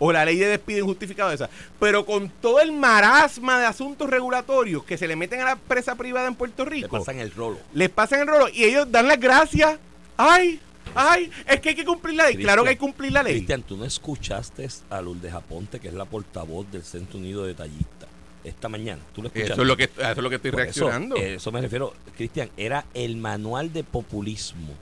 o 0.00 0.12
la 0.12 0.24
ley 0.24 0.36
de 0.36 0.46
despido 0.46 0.78
injustificado 0.80 1.32
esa. 1.32 1.50
Pero 1.80 2.06
con 2.06 2.28
todo 2.28 2.60
el 2.60 2.70
marasma 2.72 3.58
de 3.58 3.66
asuntos 3.66 4.08
regulatorios 4.08 4.84
que 4.84 4.96
se 4.96 5.08
le 5.08 5.16
meten 5.16 5.40
a 5.40 5.44
la 5.44 5.52
empresa 5.52 5.96
privada 5.96 6.28
en 6.28 6.36
Puerto 6.36 6.64
Rico, 6.64 6.88
pasan 6.88 7.18
el 7.18 7.32
rolo. 7.32 7.58
les 7.74 7.90
pasan 7.90 8.20
el 8.20 8.28
rolo 8.28 8.48
y 8.48 8.62
ellos 8.64 8.90
dan 8.92 9.08
las 9.08 9.18
gracias. 9.18 9.76
Ay, 10.16 10.60
ay, 10.94 11.30
es 11.46 11.60
que 11.60 11.70
hay 11.70 11.74
que 11.74 11.84
cumplir 11.84 12.14
la 12.14 12.26
ley. 12.26 12.36
claro 12.36 12.62
que 12.62 12.70
hay 12.70 12.76
que 12.76 12.80
cumplir 12.80 13.12
la 13.12 13.22
ley. 13.24 13.34
Cristian, 13.34 13.62
tú 13.62 13.76
no 13.76 13.84
escuchaste 13.84 14.68
a 14.88 15.00
Lourdes 15.00 15.32
Aponte, 15.34 15.80
que 15.80 15.88
es 15.88 15.94
la 15.94 16.04
portavoz 16.04 16.70
del 16.70 16.84
Centro 16.84 17.18
Unido 17.18 17.44
de 17.44 17.54
Tallistas, 17.54 18.08
esta 18.44 18.68
mañana. 18.68 19.02
¿Tú 19.14 19.22
lo 19.22 19.28
escuchaste? 19.28 19.52
Eso 19.54 19.62
es 19.62 19.68
lo 19.68 19.76
que, 19.76 19.84
eso 19.84 20.10
es 20.10 20.16
lo 20.18 20.30
que 20.30 20.36
estoy 20.36 20.50
Por 20.50 20.60
reaccionando. 20.60 21.16
eh, 21.16 21.34
Eso, 21.34 21.50
me 21.52 21.60
refiero, 21.60 21.94
Cristian, 22.16 22.50
era 22.56 22.84
el 22.94 23.16
manual 23.16 23.72
de 23.72 23.84
populismo 23.84 24.74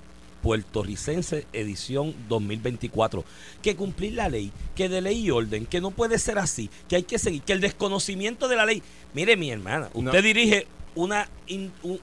puertorricense 0.42 1.46
edición 1.52 2.14
2024. 2.28 3.24
Que 3.62 3.74
cumplir 3.76 4.12
la 4.14 4.28
ley, 4.28 4.52
que 4.74 4.88
de 4.88 5.00
ley 5.00 5.26
y 5.26 5.30
orden, 5.30 5.66
que 5.66 5.80
no 5.80 5.90
puede 5.90 6.18
ser 6.18 6.38
así, 6.38 6.70
que 6.88 6.96
hay 6.96 7.02
que 7.02 7.18
seguir, 7.18 7.42
que 7.42 7.52
el 7.52 7.60
desconocimiento 7.60 8.46
de 8.48 8.56
la 8.56 8.64
ley. 8.66 8.82
Mire, 9.14 9.36
mi 9.36 9.50
hermana, 9.50 9.88
No. 9.94 10.10
usted 10.10 10.22
dirige 10.22 10.66
una, 10.94 11.28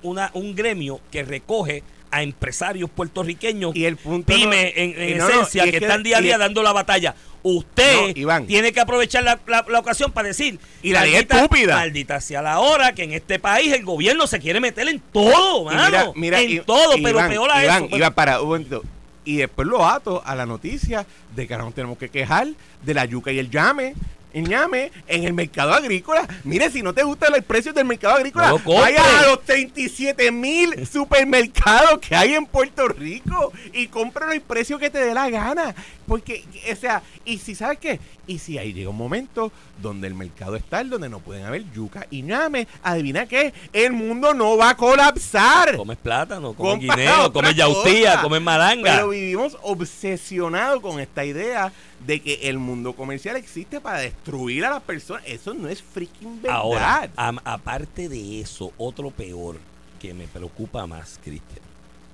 una, 0.02 0.30
un 0.34 0.56
gremio 0.56 1.00
que 1.12 1.24
recoge 1.24 1.84
a 2.12 2.22
empresarios 2.22 2.90
puertorriqueños 2.92 3.76
y 3.76 3.86
el 3.86 3.98
punto 3.98 4.32
no- 4.32 4.38
pyme 4.40 4.74
en, 4.76 5.18
no, 5.18 5.28
esencia 5.28 5.64
es 5.64 5.72
que, 5.72 5.78
están 5.78 6.04
día 6.04 6.18
a 6.18 6.22
día 6.22 6.38
dando 6.38 6.62
la 6.62 6.72
batalla. 6.74 7.16
Usted 7.44 8.02
No, 8.02 8.14
Iván. 8.16 8.48
tiene 8.48 8.72
que 8.72 8.80
aprovechar 8.80 9.22
la, 9.24 9.38
la- 9.48 9.66
la 9.68 9.80
ocasión 9.80 10.12
para 10.14 10.30
decir 10.30 10.60
Y 10.82 10.92
la 10.92 11.02
ley 11.04 11.16
estúpida. 11.16 11.76
Maldita 11.76 12.22
sea 12.22 12.42
la 12.42 12.60
hora 12.60 12.94
que 12.96 13.04
en 13.04 13.12
este 13.12 13.38
país 13.38 13.74
el 13.74 13.84
gobierno 13.84 14.28
se 14.28 14.40
quiere 14.40 14.62
meter 14.62 14.88
en 14.88 15.00
todo, 15.12 15.66
mano. 15.66 16.14
en 16.16 16.50
y- 16.52 16.60
todo, 16.62 16.98
y 16.98 17.02
pero 17.04 17.18
Iván, 17.20 17.30
peor 17.30 17.52
a 17.52 17.64
Iván, 17.66 17.84
eso. 17.86 17.98
Iván, 17.98 18.14
para 18.14 18.40
un 18.42 18.48
momentito. 18.48 18.84
Y 19.26 19.38
después 19.38 19.68
lo 19.68 19.86
ato 19.86 20.22
a 20.26 20.36
la 20.36 20.46
noticia 20.46 21.06
de 21.36 21.48
que 21.48 21.54
ahora 21.54 21.66
nos 21.66 21.74
tenemos 21.76 21.98
que 21.98 22.10
quejar 22.10 22.48
de 22.82 22.94
la 22.94 23.06
yuca 23.06 23.32
y 23.32 23.40
el 23.40 23.50
llame. 23.50 23.94
Ñame 24.34 24.92
en 25.08 25.24
el 25.24 25.34
mercado 25.34 25.74
agrícola. 25.74 26.28
Mire, 26.44 26.70
si 26.70 26.82
no 26.82 26.94
te 26.94 27.04
gustan 27.04 27.32
los 27.32 27.44
precios 27.44 27.74
del 27.74 27.86
mercado 27.86 28.16
agrícola, 28.16 28.50
No 28.50 28.60
vaya 28.60 29.20
a 29.20 29.28
los 29.28 29.44
37 29.44 30.32
mil 30.32 30.86
supermercados 30.88 32.00
que 32.00 32.16
hay 32.16 32.34
en 32.34 32.46
Puerto 32.46 32.88
Rico 32.88 33.52
y 33.74 33.88
cómpralo 33.88 34.34
el 34.34 34.42
precio 34.42 34.78
que 34.78 34.90
te 34.90 35.04
dé 35.04 35.14
la 35.14 35.30
gana. 35.30 35.74
Porque, 36.08 36.44
o 36.72 36.76
sea, 36.76 37.02
y 37.24 37.38
si 37.38 37.56
sabes 37.56 37.80
qué, 37.80 38.00
y 38.28 38.40
si 38.40 38.58
ahí 38.58 38.74
llega 38.74 38.90
un 38.90 38.98
momento 38.98 39.52
donde 39.82 40.08
el 40.08 40.14
mercado 40.14 40.56
está 40.56 40.84
donde 40.84 41.10
no 41.10 41.20
pueden 41.20 41.46
haber 41.46 41.64
yuca 41.72 42.08
y 42.10 42.22
ñame, 42.22 42.68
adivina 42.84 43.26
qué, 43.26 43.54
el 43.72 43.94
mundo 43.94 44.34
no 44.34 44.58
va 44.58 44.72
a 44.72 44.78
colapsar. 44.78 45.78
Comes 45.78 45.98
plátano, 45.98 46.54
comes 46.54 46.80
guineo, 46.80 47.32
comes 47.32 47.56
yautía, 47.56 48.22
comes 48.22 48.42
malanga. 48.42 48.96
Pero 48.96 49.10
vivimos 49.10 49.58
obsesionados 49.62 50.82
con 50.82 51.00
esta 51.00 51.24
idea 51.24 51.72
de 52.06 52.22
que 52.22 52.50
el 52.50 52.60
mundo 52.60 52.94
comercial 52.94 53.36
existe 53.36 53.80
para 53.80 54.00
destruir 54.00 54.66
a 54.66 54.70
las 54.72 54.84
personas. 54.84 55.24
Eso 55.26 55.54
no 55.54 55.68
es 55.70 55.82
freaking 55.82 56.42
verdad. 56.42 56.58
Ahora, 56.58 57.10
aparte 57.16 58.10
de 58.10 58.42
eso, 58.42 58.72
otro 58.78 59.12
peor 59.12 59.58
que 60.00 60.14
me 60.14 60.28
preocupa 60.28 60.86
más, 60.86 61.20
Cristian, 61.24 61.62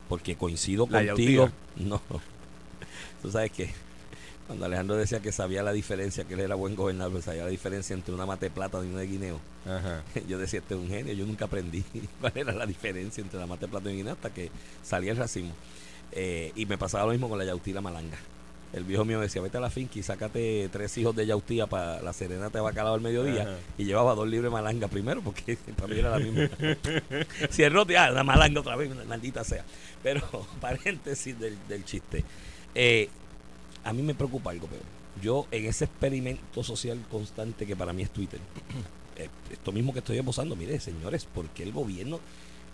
porque 0.08 0.36
coincido 0.36 0.88
La 0.90 1.06
contigo. 1.06 1.46
yautía. 1.46 1.88
No, 1.88 2.02
tú 3.22 3.32
sabes 3.32 3.52
que 3.52 3.70
cuando 4.48 4.66
Alejandro 4.66 4.96
decía 4.96 5.20
que 5.20 5.32
sabía 5.32 5.62
la 5.62 5.72
diferencia, 5.72 6.24
que 6.24 6.34
él 6.34 6.40
era 6.40 6.56
buen 6.56 6.76
gobernador, 6.76 7.12
pues 7.12 7.26
sabía 7.26 7.44
la 7.44 7.50
diferencia 7.50 7.94
entre 7.94 8.14
una 8.16 8.26
mate 8.26 8.48
de 8.48 8.52
plátano 8.52 8.84
y 8.84 8.88
una 8.90 9.00
de 9.00 9.08
guineo. 9.08 9.40
Ajá. 9.66 10.04
Yo 10.28 10.40
decía, 10.40 10.60
este 10.60 10.74
es 10.74 10.80
un 10.80 10.88
genio, 10.88 11.14
yo 11.14 11.26
nunca 11.26 11.46
aprendí 11.46 11.84
cuál 12.22 12.34
era 12.36 12.54
la 12.54 12.66
diferencia 12.66 13.22
entre 13.22 13.40
la 13.40 13.46
mate 13.46 13.66
de 13.66 13.72
plátano 13.72 13.92
y 13.92 13.98
guineo 13.98 14.14
hasta 14.14 14.32
que 14.32 14.50
salía 14.84 15.12
el 15.12 15.18
racimo. 15.18 15.52
Eh, 16.12 16.52
y 16.56 16.66
me 16.66 16.78
pasaba 16.80 17.06
lo 17.06 17.12
mismo 17.12 17.30
con 17.30 17.38
la 17.38 17.46
yautía 17.46 17.72
y 17.72 17.76
la 17.76 17.82
malanga. 17.82 18.18
El 18.72 18.84
viejo 18.84 19.04
mío 19.04 19.20
decía, 19.20 19.42
vete 19.42 19.58
a 19.58 19.62
la 19.62 19.72
finca 19.72 19.98
y 19.98 20.04
sácate 20.04 20.70
tres 20.72 20.96
hijos 21.00 21.16
de 21.16 21.26
yautía 21.26 21.66
para 21.66 22.02
la 22.04 22.14
serenata 22.14 22.60
de 22.60 22.64
bacalao 22.64 22.94
al 22.94 23.02
mediodía. 23.02 23.44
Ajá. 23.44 23.56
Y 23.80 23.86
llevaba 23.86 24.14
dos 24.14 24.28
libres 24.28 24.44
de 24.44 24.50
malanga 24.52 24.88
primero, 24.88 25.22
porque 25.22 25.58
para 25.76 25.88
mí 25.88 26.00
era 26.00 26.12
la 26.12 26.20
misma. 26.20 26.50
si 27.50 27.64
el 27.64 27.74
rote, 27.74 27.98
ah, 27.98 28.12
la 28.12 28.24
malanga 28.24 28.60
otra 28.60 28.76
vez, 28.76 28.92
maldita 29.08 29.44
sea. 29.44 29.66
Pero, 30.04 30.22
paréntesis 30.62 31.40
del, 31.40 31.58
del 31.68 31.84
chiste. 31.84 32.24
Eh, 32.76 33.10
a 33.84 33.92
mí 33.92 34.04
me 34.04 34.14
preocupa 34.14 34.52
algo 34.52 34.68
peor. 34.68 34.84
Yo, 35.22 35.48
en 35.52 35.66
ese 35.66 35.86
experimento 35.86 36.64
social 36.64 37.00
constante 37.10 37.66
que 37.66 37.76
para 37.76 37.92
mí 37.92 38.04
es 38.04 38.12
Twitter, 38.12 38.40
eh, 39.18 39.30
esto 39.52 39.72
mismo 39.72 39.94
que 39.94 40.00
estoy 40.00 40.20
esbozando, 40.20 40.56
mire, 40.56 40.80
señores, 40.80 41.26
¿por 41.26 41.50
qué 41.50 41.64
el 41.64 41.72
gobierno, 41.72 42.20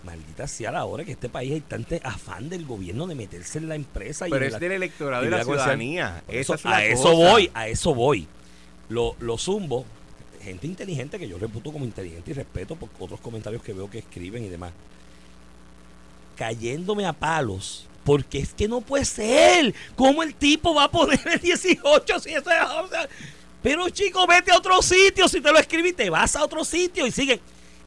maldita 0.05 0.47
sea 0.47 0.71
la 0.71 0.85
hora 0.85 1.03
que 1.03 1.11
este 1.13 1.27
país 1.27 1.51
hay 1.53 1.61
tanto 1.61 1.95
afán 2.03 2.47
del 2.49 2.65
gobierno 2.65 3.07
de 3.07 3.15
meterse 3.15 3.57
en 3.57 3.67
la 3.67 3.75
empresa? 3.75 4.27
y 4.27 4.31
Pero 4.31 4.43
en 4.43 4.47
es 4.47 4.53
la- 4.53 4.59
del 4.59 4.71
electorado 4.71 5.23
y 5.23 5.25
de 5.25 5.31
la 5.31 5.43
ciudadanía. 5.43 6.23
eso- 6.27 6.53
es 6.53 6.63
la 6.63 6.75
a 6.77 6.85
eso 6.85 7.15
voy, 7.15 7.51
a 7.53 7.67
eso 7.67 7.93
voy. 7.93 8.27
Lo, 8.89 9.15
lo 9.19 9.37
zumbo, 9.37 9.85
gente 10.41 10.67
inteligente 10.67 11.17
que 11.19 11.27
yo 11.27 11.37
reputo 11.39 11.71
como 11.73 11.83
inteligente 11.85 12.31
y 12.31 12.33
respeto 12.35 12.75
por 12.75 12.89
otros 12.99 13.19
comentarios 13.19 13.61
que 13.63 13.73
veo 13.73 13.89
que 13.89 13.97
escriben 13.99 14.43
y 14.45 14.49
demás. 14.49 14.71
Cayéndome 16.35 17.05
a 17.05 17.13
palos. 17.13 17.87
Porque 18.03 18.37
es 18.37 18.53
que 18.53 18.67
no 18.67 18.81
puede 18.81 19.03
ser. 19.05 19.73
¿Cómo 19.95 20.21
el 20.21 20.35
tipo 20.35 20.75
va 20.75 20.83
a 20.83 20.91
poner 20.91 21.19
el 21.25 21.39
18 21.39 22.19
si 22.19 22.29
eso 22.29 22.51
es- 22.51 22.61
o 22.69 22.87
sea, 22.87 23.07
Pero 23.63 23.89
chico, 23.89 24.27
vete 24.27 24.51
a 24.51 24.57
otro 24.57 24.79
sitio. 24.83 25.27
Si 25.27 25.41
te 25.41 25.51
lo 25.51 25.57
escribí, 25.57 25.91
te 25.91 26.07
vas 26.11 26.35
a 26.35 26.43
otro 26.43 26.63
sitio 26.63 27.07
y 27.07 27.11
sigue. 27.11 27.39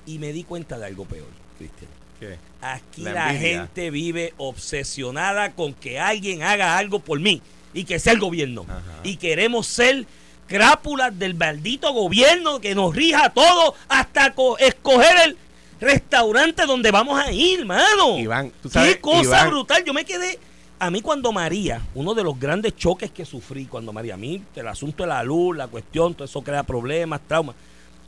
Y 0.06 0.18
me 0.18 0.32
di 0.32 0.42
cuenta 0.42 0.76
de 0.76 0.86
algo 0.86 1.04
peor, 1.04 1.28
Cristian. 1.56 1.88
¿Qué? 2.20 2.36
Aquí 2.60 3.02
La 3.02 3.32
gente 3.34 3.90
vive 3.90 4.34
obsesionada 4.36 5.52
con 5.52 5.74
que 5.74 5.98
alguien 6.00 6.42
haga 6.42 6.76
algo 6.76 6.98
por 6.98 7.20
mí 7.20 7.40
y 7.72 7.84
que 7.84 7.98
sea 7.98 8.12
el 8.12 8.18
gobierno. 8.20 8.64
Ajá. 8.68 8.82
Y 9.04 9.16
queremos 9.16 9.66
ser 9.66 10.06
crápulas 10.46 11.16
del 11.18 11.34
maldito 11.34 11.92
gobierno 11.92 12.60
que 12.60 12.74
nos 12.74 12.94
rija 12.96 13.26
a 13.26 13.30
todos 13.34 13.74
hasta 13.88 14.34
co- 14.34 14.58
escoger 14.58 15.14
el 15.26 15.36
restaurante 15.80 16.66
donde 16.66 16.90
vamos 16.90 17.20
a 17.20 17.30
ir, 17.30 17.64
mano. 17.64 18.18
Iván, 18.18 18.52
tú 18.62 18.68
sabes, 18.68 18.94
Qué 18.96 19.00
cosa 19.00 19.22
Iván- 19.44 19.48
brutal. 19.50 19.84
Yo 19.84 19.94
me 19.94 20.04
quedé. 20.04 20.38
A 20.80 20.90
mí 20.90 21.00
cuando 21.02 21.32
María, 21.32 21.82
uno 21.94 22.14
de 22.14 22.22
los 22.22 22.38
grandes 22.38 22.76
choques 22.76 23.10
que 23.10 23.24
sufrí 23.24 23.66
cuando 23.66 23.92
María, 23.92 24.14
a 24.14 24.16
mí 24.16 24.42
el 24.54 24.68
asunto 24.68 25.02
de 25.02 25.08
la 25.08 25.22
luz, 25.24 25.56
la 25.56 25.66
cuestión, 25.66 26.14
todo 26.14 26.24
eso 26.24 26.40
crea 26.42 26.62
problemas, 26.62 27.20
traumas. 27.26 27.56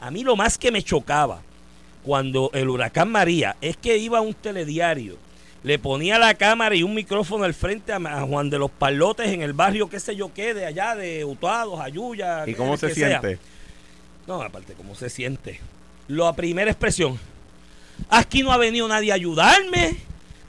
A 0.01 0.11
mí 0.11 0.23
lo 0.23 0.37
más 0.37 0.57
que 0.57 0.71
me 0.71 0.83
chocaba 0.83 1.43
cuando 2.05 2.51
el 2.55 2.69
huracán 2.69 3.11
María 3.11 3.57
es 3.61 3.77
que 3.77 3.99
iba 3.99 4.19
a 4.19 4.23
un 4.23 4.35
telediario, 4.35 5.17
le 5.63 5.79
ponía 5.79 6.19
la 6.19 6.35
cámara 6.35 6.75
y 6.75 6.83
un 6.83 6.95
micrófono 6.95 7.45
al 7.45 7.55
frente 7.55 7.93
a, 7.93 7.97
a 7.97 8.23
Juan 8.23 8.49
de 8.49 8.59
los 8.59 8.71
Palotes 8.71 9.29
en 9.29 9.43
el 9.43 9.53
barrio, 9.53 9.91
qué 9.91 10.01
sé 10.01 10.17
yo 10.17 10.33
qué, 10.33 10.55
de 10.55 10.67
allá, 10.67 10.95
de 10.95 11.25
Utuados, 11.25 11.81
Ayuya. 11.81 12.45
¿Y 12.47 12.55
cómo 12.55 12.77
se 12.77 12.89
que 12.89 12.95
sea. 12.95 13.21
siente? 13.21 13.39
No, 14.27 14.41
aparte, 14.41 14.75
¿cómo 14.75 14.95
se 14.95 15.11
siente? 15.11 15.61
La 16.09 16.33
primera 16.33 16.71
expresión. 16.71 17.19
Aquí 18.09 18.43
no 18.43 18.53
ha 18.53 18.57
venido 18.57 18.89
nadie 18.89 19.13
a 19.13 19.17
ayudarme. 19.17 19.97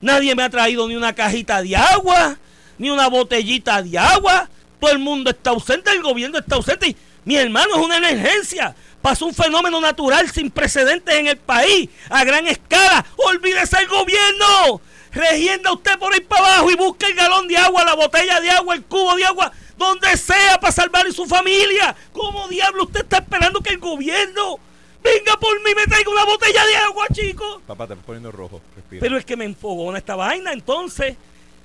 Nadie 0.02 0.34
me 0.36 0.44
ha 0.44 0.50
traído 0.50 0.88
ni 0.88 0.96
una 0.96 1.14
cajita 1.14 1.62
de 1.62 1.76
agua, 1.76 2.38
ni 2.78 2.90
una 2.90 3.08
botellita 3.08 3.82
de 3.84 3.98
agua. 3.98 4.50
Todo 4.80 4.92
el 4.92 5.00
mundo 5.00 5.30
está 5.30 5.52
ausente, 5.52 5.92
el 5.92 6.02
gobierno 6.02 6.40
está 6.40 6.56
ausente. 6.56 6.88
Y, 6.88 6.96
mi 7.24 7.36
hermano, 7.36 7.76
es 7.76 7.86
una 7.86 7.98
emergencia. 7.98 8.76
Pasó 9.02 9.26
un 9.26 9.34
fenómeno 9.34 9.82
natural 9.82 10.30
sin 10.30 10.52
precedentes 10.52 11.16
en 11.16 11.28
el 11.28 11.38
país, 11.38 11.90
a 12.10 12.24
gran 12.24 12.46
escala. 12.48 13.06
Olvídese 13.18 13.78
el 13.80 13.88
gobierno. 13.88 14.82
Regienda 15.12 15.74
usted 15.74 15.98
por 15.98 16.14
ahí 16.14 16.22
para 16.22 16.46
abajo 16.46 16.72
y 16.72 16.76
busque 16.76 17.08
el 17.08 17.16
galón 17.16 17.48
de 17.48 17.58
agua, 17.58 17.84
la 17.84 17.96
botella 17.96 18.40
de 18.40 18.50
agua, 18.50 18.76
el 18.76 18.84
cubo 18.84 19.16
de 19.16 19.26
agua, 19.26 19.52
donde 19.78 20.16
sea 20.16 20.60
para 20.60 20.72
salvar 20.72 21.06
a 21.06 21.12
su 21.12 21.26
familia. 21.26 21.96
¿Cómo 22.14 22.48
diablo 22.48 22.84
usted 22.84 23.02
está 23.02 23.18
esperando 23.18 23.60
que 23.60 23.74
el 23.74 23.80
gobierno 23.80 24.60
venga 25.04 25.38
por 25.38 25.62
mí 25.64 25.72
y 25.72 25.76
me 25.76 25.86
traiga 25.86 26.12
una 26.12 26.24
botella 26.24 26.66
de 26.66 26.76
agua, 26.78 27.08
chicos? 27.12 27.62
Papá, 27.68 27.88
te 27.88 27.94
estás 27.94 28.06
poniendo 28.06 28.32
rojo. 28.32 28.62
Respira. 28.76 29.02
Pero 29.02 29.18
es 29.18 29.26
que 29.26 29.36
me 29.36 29.46
enfogona 29.46 29.98
esta 29.98 30.16
vaina. 30.16 30.54
Entonces, 30.54 31.18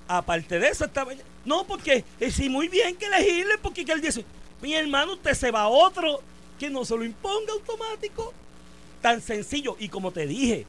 aparte 0.09 0.59
de 0.59 0.69
eso, 0.69 0.85
esta 0.85 1.05
vaina. 1.05 1.23
No, 1.45 1.65
porque 1.65 2.05
eh, 2.19 2.31
sí, 2.33 2.49
muy 2.49 2.67
bien 2.67 2.97
que 2.97 3.07
elegirle, 3.07 3.59
porque 3.59 3.85
que 3.85 3.93
él 3.93 4.01
dice, 4.01 4.25
mi 4.61 4.75
hermano, 4.75 5.13
usted 5.13 5.35
se 5.35 5.53
va 5.53 5.63
a 5.63 5.69
otro 5.69 6.21
que 6.59 6.71
no 6.71 6.85
se 6.85 6.97
lo 6.97 7.05
imponga 7.05 7.53
automático. 7.53 8.33
Tan 9.03 9.21
sencillo. 9.21 9.77
Y 9.79 9.89
como 9.89 10.11
te 10.13 10.27
dije, 10.27 10.67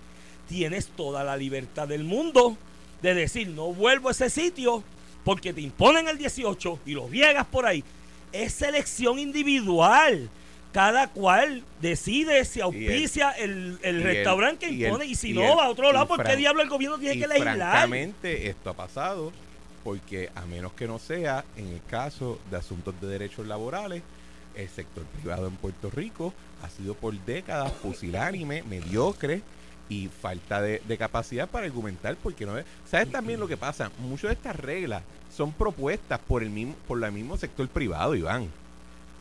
tienes 0.48 0.88
toda 0.88 1.24
la 1.24 1.36
libertad 1.38 1.88
del 1.88 2.04
mundo 2.04 2.58
de 3.02 3.14
decir, 3.14 3.48
no 3.50 3.74
vuelvo 3.74 4.10
a 4.10 4.12
ese 4.12 4.30
sitio 4.30 4.84
porque 5.24 5.54
te 5.54 5.62
imponen 5.62 6.08
el 6.08 6.18
18 6.18 6.80
y 6.86 6.92
lo 6.94 7.08
viegas 7.08 7.46
por 7.48 7.66
ahí. 7.66 7.84
Es 8.32 8.54
selección 8.54 9.20
individual. 9.20 10.30
Cada 10.74 11.08
cual 11.08 11.64
decide 11.82 12.44
si 12.46 12.62
auspicia 12.62 13.32
el, 13.32 13.80
el 13.82 13.96
y 13.96 14.00
el- 14.00 14.04
restaurante 14.04 14.68
que 14.68 14.74
y 14.74 14.84
el- 14.84 14.88
impone 14.90 15.06
y 15.06 15.16
si 15.16 15.32
y 15.32 15.34
no 15.34 15.56
va 15.56 15.66
a 15.66 15.70
otro 15.70 15.92
lado, 15.92 16.08
¿por 16.08 16.24
qué 16.24 16.36
diablo 16.36 16.62
el 16.62 16.70
gobierno 16.70 17.00
tiene 17.00 17.16
y 17.16 17.20
que 17.22 17.28
legislar? 17.28 17.56
francamente 17.58 18.48
esto 18.50 18.70
ha 18.70 18.74
pasado 18.74 19.32
porque 19.84 20.30
a 20.36 20.46
menos 20.46 20.74
que 20.74 20.86
no 20.86 21.00
sea 21.00 21.46
en 21.56 21.68
el 21.70 21.82
caso 21.90 22.38
de 22.52 22.58
asuntos 22.58 22.94
de 23.02 23.08
derechos 23.08 23.48
laborales, 23.48 24.04
el 24.58 24.70
sector 24.70 25.04
privado 25.06 25.48
en 25.48 25.56
Puerto 25.56 25.90
Rico 25.90 26.34
ha 26.64 26.70
sido 26.70 26.94
por 26.96 27.14
décadas 27.26 27.72
pusilánime, 27.74 28.64
mediocre 28.64 29.42
y 29.90 30.08
falta 30.10 30.62
de, 30.62 30.82
de 30.88 30.98
capacidad 30.98 31.48
para 31.48 31.66
argumentar 31.66 32.16
porque 32.22 32.46
no 32.46 32.58
es- 32.58 32.66
¿Sabes 32.90 33.12
también 33.12 33.40
lo 33.40 33.48
que 33.48 33.56
pasa? 33.58 33.92
Muchas 34.00 34.30
de 34.30 34.34
estas 34.34 34.56
reglas 34.56 35.04
son 35.36 35.52
propuestas 35.54 36.20
por 36.20 36.44
el 36.44 36.50
mismo 36.50 36.76
por 36.88 37.02
el 37.04 37.12
mismo 37.12 37.38
sector 37.38 37.68
privado, 37.68 38.16
Iván. 38.16 38.48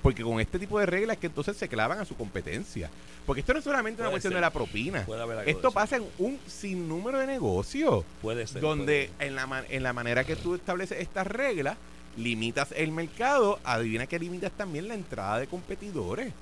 Porque 0.03 0.23
con 0.23 0.41
este 0.41 0.59
tipo 0.59 0.79
de 0.79 0.87
reglas 0.87 1.17
que 1.17 1.27
entonces 1.27 1.57
se 1.57 1.69
clavan 1.69 1.99
a 1.99 2.05
su 2.05 2.17
competencia. 2.17 2.89
Porque 3.27 3.41
esto 3.41 3.53
no 3.53 3.59
es 3.59 3.65
solamente 3.65 4.03
una 4.03 4.11
cuestión 4.11 4.31
ser. 4.33 4.37
de 4.37 4.41
la 4.41 4.51
propina. 4.53 5.05
Puede 5.05 5.21
haber 5.23 5.49
Esto 5.49 5.73
pasa 5.73 5.97
en 5.97 6.05
un 6.19 6.39
sinnúmero 6.47 7.19
de 7.19 7.27
negocios. 7.27 8.05
Puede 8.23 8.47
ser. 8.47 8.63
donde 8.63 9.11
puede- 9.17 9.29
en 9.29 9.35
la, 9.35 9.65
en 9.69 9.83
la 9.83 9.93
manera 9.93 10.23
que 10.25 10.37
tú 10.37 10.55
estableces 10.55 11.01
estas 11.01 11.27
reglas, 11.27 11.77
limitas 12.17 12.73
el 12.77 12.93
mercado, 12.93 13.59
adivina 13.65 14.07
que 14.07 14.19
limitas 14.19 14.53
también 14.53 14.89
la 14.89 14.95
entrada 14.95 15.39
de 15.39 15.47
competidores. 15.47 16.33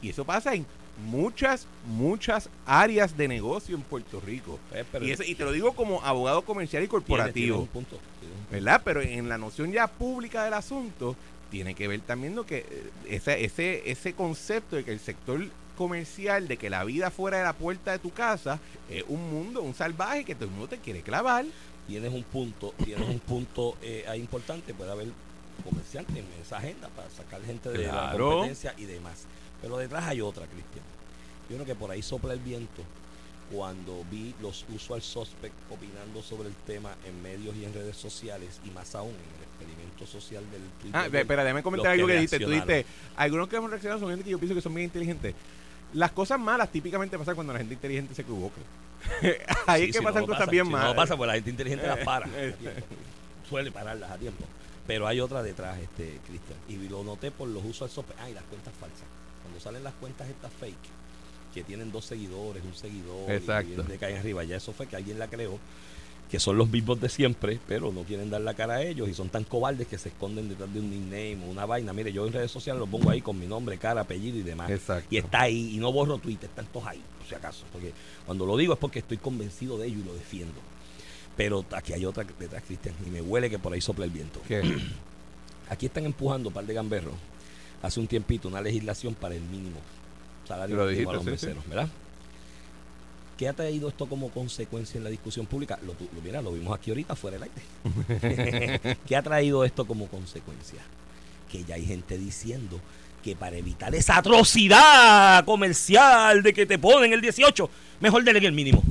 Y 0.00 0.10
eso 0.10 0.24
pasa 0.24 0.54
en 0.54 0.64
muchas, 1.06 1.66
muchas 1.86 2.48
áreas 2.66 3.16
de 3.16 3.28
negocio 3.28 3.74
en 3.76 3.82
Puerto 3.82 4.20
Rico. 4.20 4.58
Eh, 4.72 4.84
Y, 5.02 5.10
ese- 5.10 5.26
y 5.28 5.34
te 5.34 5.44
lo 5.44 5.52
digo 5.52 5.72
como 5.72 6.02
abogado 6.04 6.42
comercial 6.42 6.82
y 6.82 6.88
corporativo. 6.88 7.56
tiene 7.56 7.70
punto. 7.72 7.98
¿verdad? 8.50 8.80
Pero 8.84 9.02
en 9.02 9.28
la 9.28 9.36
noción 9.38 9.72
ya 9.72 9.86
pública 9.88 10.44
del 10.44 10.54
asunto, 10.54 11.14
tiene 11.50 11.74
que 11.74 11.86
ver 11.88 12.00
también 12.00 12.34
lo 12.34 12.46
que 12.46 12.58
eh, 12.58 12.90
ese, 13.08 13.44
ese, 13.44 13.90
ese 13.90 14.12
concepto 14.14 14.76
de 14.76 14.84
que 14.84 14.92
el 14.92 15.00
sector 15.00 15.44
comercial, 15.76 16.48
de 16.48 16.56
que 16.56 16.70
la 16.70 16.82
vida 16.84 17.10
fuera 17.10 17.38
de 17.38 17.44
la 17.44 17.52
puerta 17.52 17.92
de 17.92 17.98
tu 17.98 18.10
casa, 18.10 18.58
es 18.90 19.04
un 19.08 19.30
mundo, 19.30 19.62
un 19.62 19.74
salvaje 19.74 20.24
que 20.24 20.34
todo 20.34 20.46
el 20.46 20.50
mundo 20.52 20.68
te 20.68 20.78
quiere 20.78 21.02
clavar. 21.02 21.44
Tienes 21.88 22.12
un 22.12 22.22
punto, 22.22 22.74
tienes 22.84 23.08
un 23.08 23.18
punto 23.18 23.76
eh, 23.82 24.04
ahí 24.06 24.20
importante, 24.20 24.74
puede 24.74 24.92
haber 24.92 25.08
comerciantes 25.64 26.14
en 26.16 26.26
esa 26.40 26.58
agenda 26.58 26.88
para 26.88 27.08
sacar 27.10 27.42
gente 27.42 27.70
de 27.70 27.86
la 27.86 28.14
competencia 28.16 28.74
y 28.76 28.84
demás. 28.84 29.24
Pero 29.60 29.78
detrás 29.78 30.04
hay 30.04 30.20
otra, 30.20 30.46
Cristian. 30.46 30.84
Yo 31.48 31.56
creo 31.56 31.66
que 31.66 31.74
por 31.74 31.90
ahí 31.90 32.02
sopla 32.02 32.34
el 32.34 32.40
viento 32.40 32.82
cuando 33.50 34.04
vi 34.10 34.34
los 34.42 34.66
usual 34.74 35.00
suspect 35.00 35.54
opinando 35.70 36.22
sobre 36.22 36.48
el 36.48 36.54
tema 36.54 36.94
en 37.06 37.22
medios 37.22 37.56
y 37.56 37.64
en 37.64 37.72
redes 37.72 37.96
sociales 37.96 38.60
y 38.64 38.70
más 38.70 38.94
aún 38.94 39.08
en 39.08 39.16
el 39.16 39.44
experimento 39.48 40.06
social 40.06 40.44
del 40.50 40.62
Twitter. 40.82 40.92
Ah, 40.94 41.06
espera, 41.06 41.42
déjame 41.42 41.62
comentar 41.62 41.92
algo 41.92 42.06
que 42.06 42.14
dijiste. 42.14 42.38
Tú 42.38 42.50
dijiste, 42.50 42.84
algunos 43.16 43.48
que 43.48 43.56
hemos 43.56 43.70
reaccionado 43.70 44.00
son 44.00 44.10
gente 44.10 44.24
que 44.24 44.30
yo 44.30 44.38
pienso 44.38 44.54
que 44.54 44.60
son 44.60 44.74
bien 44.74 44.84
inteligentes. 44.84 45.34
Las 45.94 46.12
cosas 46.12 46.38
malas 46.38 46.70
típicamente 46.70 47.18
pasan 47.18 47.34
cuando 47.34 47.52
la 47.52 47.58
gente 47.58 47.74
inteligente 47.74 48.14
se 48.14 48.22
equivoca. 48.22 48.60
Ahí 49.66 49.84
Sí, 49.84 49.90
es 49.90 49.96
que 49.96 50.02
pasan 50.02 50.22
no 50.22 50.26
cosas 50.26 50.40
pasa, 50.40 50.50
bien 50.50 50.70
malas. 50.70 50.88
No 50.88 50.96
pasa, 50.96 51.16
pues 51.16 51.28
la 51.28 51.34
gente 51.34 51.50
inteligente 51.50 51.86
las 51.86 51.98
para. 51.98 52.26
Tiempo. 52.58 52.70
Suele 53.48 53.72
pararlas 53.72 54.10
a 54.10 54.18
tiempo. 54.18 54.44
Pero 54.86 55.06
hay 55.06 55.20
otra 55.20 55.42
detrás, 55.42 55.78
este, 55.78 56.18
Cristian. 56.26 56.58
Y 56.68 56.88
lo 56.88 57.02
noté 57.02 57.30
por 57.30 57.48
los 57.48 57.64
usos 57.64 57.94
del 57.94 58.04
Ah, 58.20 58.28
y 58.28 58.34
las 58.34 58.44
cuentas 58.44 58.74
falsas. 58.78 59.06
Cuando 59.42 59.60
salen 59.60 59.84
las 59.84 59.94
cuentas 59.94 60.28
estas 60.28 60.52
fake, 60.52 60.76
que 61.54 61.62
tienen 61.62 61.90
dos 61.90 62.04
seguidores, 62.04 62.62
un 62.64 62.74
seguidor, 62.74 63.30
Exacto. 63.30 63.84
y 63.86 63.88
le 63.88 63.98
caen 63.98 64.18
arriba. 64.18 64.44
Ya 64.44 64.56
eso 64.56 64.72
fue 64.72 64.86
que 64.86 64.96
alguien 64.96 65.18
la 65.18 65.28
creó, 65.28 65.58
que 66.30 66.38
son 66.38 66.58
los 66.58 66.68
mismos 66.68 67.00
de 67.00 67.08
siempre, 67.08 67.58
pero 67.66 67.90
no 67.90 68.02
quieren 68.02 68.28
dar 68.28 68.42
la 68.42 68.54
cara 68.54 68.74
a 68.74 68.82
ellos 68.82 69.08
y 69.08 69.14
son 69.14 69.30
tan 69.30 69.44
cobardes 69.44 69.86
que 69.86 69.96
se 69.96 70.10
esconden 70.10 70.48
detrás 70.48 70.72
de 70.72 70.80
un 70.80 70.90
nickname 70.90 71.38
o 71.46 71.50
una 71.50 71.64
vaina. 71.64 71.92
Mire, 71.92 72.12
yo 72.12 72.26
en 72.26 72.32
redes 72.32 72.50
sociales 72.50 72.78
lo 72.78 72.86
pongo 72.86 73.10
ahí 73.10 73.22
con 73.22 73.38
mi 73.38 73.46
nombre, 73.46 73.78
cara, 73.78 74.02
apellido 74.02 74.36
y 74.38 74.42
demás. 74.42 74.70
Exacto. 74.70 75.08
Y 75.10 75.16
está 75.16 75.42
ahí, 75.42 75.74
y 75.74 75.78
no 75.78 75.90
borro 75.90 76.18
Twitter, 76.18 76.48
están 76.50 76.66
todos 76.66 76.86
ahí, 76.86 77.02
por 77.18 77.26
si 77.26 77.34
acaso. 77.34 77.64
Porque 77.72 77.92
cuando 78.26 78.44
lo 78.44 78.56
digo 78.56 78.74
es 78.74 78.78
porque 78.78 78.98
estoy 78.98 79.16
convencido 79.16 79.78
de 79.78 79.86
ello 79.86 80.00
y 80.00 80.04
lo 80.04 80.14
defiendo. 80.14 80.60
Pero 81.36 81.64
aquí 81.70 81.92
hay 81.94 82.04
otra 82.04 82.24
detrás, 82.38 82.62
Cristian, 82.66 82.94
y 83.06 83.10
me 83.10 83.22
huele 83.22 83.48
que 83.48 83.58
por 83.58 83.72
ahí 83.72 83.80
sopla 83.80 84.04
el 84.04 84.10
viento. 84.10 84.40
¿Qué? 84.46 84.62
Aquí 85.70 85.86
están 85.86 86.06
empujando, 86.06 86.50
par 86.50 86.64
de 86.64 86.72
gamberros, 86.72 87.14
hace 87.82 88.00
un 88.00 88.06
tiempito, 88.06 88.48
una 88.48 88.62
legislación 88.62 89.14
para 89.14 89.34
el 89.34 89.42
mínimo 89.42 89.78
salario 90.46 90.76
mínimo 90.86 91.10
a 91.10 91.14
los 91.14 91.24
sí. 91.24 91.30
meseros, 91.30 91.68
¿verdad? 91.68 91.88
¿Qué 93.38 93.48
ha 93.48 93.52
traído 93.52 93.88
esto 93.88 94.06
como 94.06 94.30
consecuencia 94.30 94.98
en 94.98 95.04
la 95.04 95.10
discusión 95.10 95.46
pública? 95.46 95.78
Lo, 95.86 95.92
lo- 95.92 96.20
mira, 96.22 96.42
lo 96.42 96.52
vimos 96.52 96.76
aquí 96.76 96.90
ahorita 96.90 97.14
fuera 97.16 97.38
del 97.38 97.48
aire. 97.48 98.96
¿Qué 99.06 99.16
ha 99.16 99.22
traído 99.22 99.64
esto 99.64 99.86
como 99.86 100.08
consecuencia? 100.08 100.80
Que 101.50 101.62
ya 101.64 101.76
hay 101.76 101.86
gente 101.86 102.18
diciendo 102.18 102.80
que 103.22 103.36
para 103.36 103.56
evitar 103.56 103.94
esa 103.94 104.16
atrocidad 104.18 105.44
comercial 105.44 106.42
de 106.42 106.52
que 106.52 106.66
te 106.66 106.78
ponen 106.78 107.12
el 107.12 107.20
18, 107.20 107.70
mejor 108.00 108.24
denle 108.24 108.44
el 108.46 108.52
mínimo. 108.52 108.82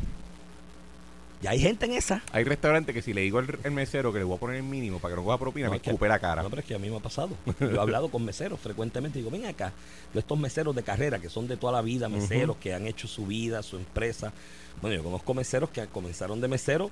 Ya 1.41 1.51
hay 1.51 1.59
gente 1.59 1.85
en 1.85 1.91
esa. 1.93 2.23
Hay 2.31 2.43
restaurantes 2.43 2.95
que 2.95 3.01
si 3.03 3.13
le 3.13 3.21
digo 3.21 3.37
al 3.37 3.59
al 3.63 3.71
mesero 3.71 4.11
que 4.11 4.17
le 4.19 4.25
voy 4.25 4.35
a 4.37 4.39
poner 4.39 4.55
el 4.57 4.63
mínimo 4.63 4.97
para 4.99 5.13
que 5.13 5.17
no 5.21 5.23
coja 5.25 5.37
propina, 5.37 5.67
No, 5.67 5.71
me 5.73 5.77
escupe 5.77 6.07
la 6.07 6.17
cara. 6.19 6.41
No, 6.41 6.49
pero 6.49 6.61
es 6.61 6.65
que 6.67 6.73
a 6.73 6.79
mí 6.79 6.89
me 6.89 6.97
ha 6.97 6.99
pasado. 6.99 7.37
Yo 7.59 7.67
he 7.71 7.79
hablado 7.79 8.09
con 8.09 8.25
meseros 8.25 8.59
frecuentemente. 8.59 9.19
Digo, 9.19 9.29
ven 9.29 9.45
acá, 9.45 9.71
yo 10.13 10.19
estos 10.19 10.37
meseros 10.39 10.75
de 10.75 10.81
carrera 10.83 11.19
que 11.19 11.29
son 11.29 11.47
de 11.47 11.55
toda 11.57 11.73
la 11.73 11.81
vida, 11.81 12.09
meseros 12.09 12.57
que 12.57 12.73
han 12.73 12.87
hecho 12.87 13.07
su 13.07 13.27
vida, 13.27 13.61
su 13.61 13.77
empresa. 13.77 14.33
Bueno, 14.81 14.95
yo 14.97 15.03
conozco 15.03 15.33
meseros 15.35 15.69
que 15.69 15.85
comenzaron 15.87 16.41
de 16.41 16.47
mesero 16.47 16.89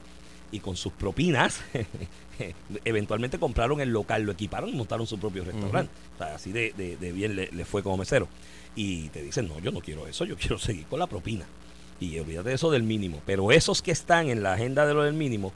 y 0.52 0.60
con 0.60 0.76
sus 0.76 0.94
propinas 0.94 1.62
eventualmente 2.86 3.40
compraron 3.40 3.82
el 3.82 3.90
local, 3.90 4.24
lo 4.24 4.32
equiparon 4.34 4.70
y 4.70 4.74
montaron 4.74 5.08
su 5.08 5.18
propio 5.20 5.44
restaurante. 5.44 5.92
O 6.16 6.18
sea, 6.18 6.36
así 6.36 6.52
de, 6.52 6.74
de- 6.78 6.98
de 6.98 7.12
bien 7.12 7.36
le, 7.36 7.48
le 7.52 7.66
fue 7.66 7.82
como 7.84 7.98
mesero. 7.98 8.28
Y 8.76 9.10
te 9.10 9.22
dicen, 9.22 9.48
no, 9.48 9.60
yo 9.60 9.72
no 9.72 9.80
quiero 9.80 10.06
eso, 10.08 10.26
yo 10.26 10.36
quiero 10.36 10.58
seguir 10.58 10.86
con 10.86 11.00
la 11.00 11.08
propina. 11.08 11.46
Y 12.00 12.20
olvídate 12.20 12.50
de 12.50 12.56
eso 12.56 12.72
del 12.72 12.84
mínimo. 12.84 13.22
Pero 13.26 13.52
esos 13.52 13.82
que 13.82 13.92
están 13.92 14.30
en 14.30 14.44
la 14.44 14.54
agenda 14.54 14.86
de 14.86 14.94
lo 14.94 15.04
del 15.04 15.14
mínimo, 15.14 15.54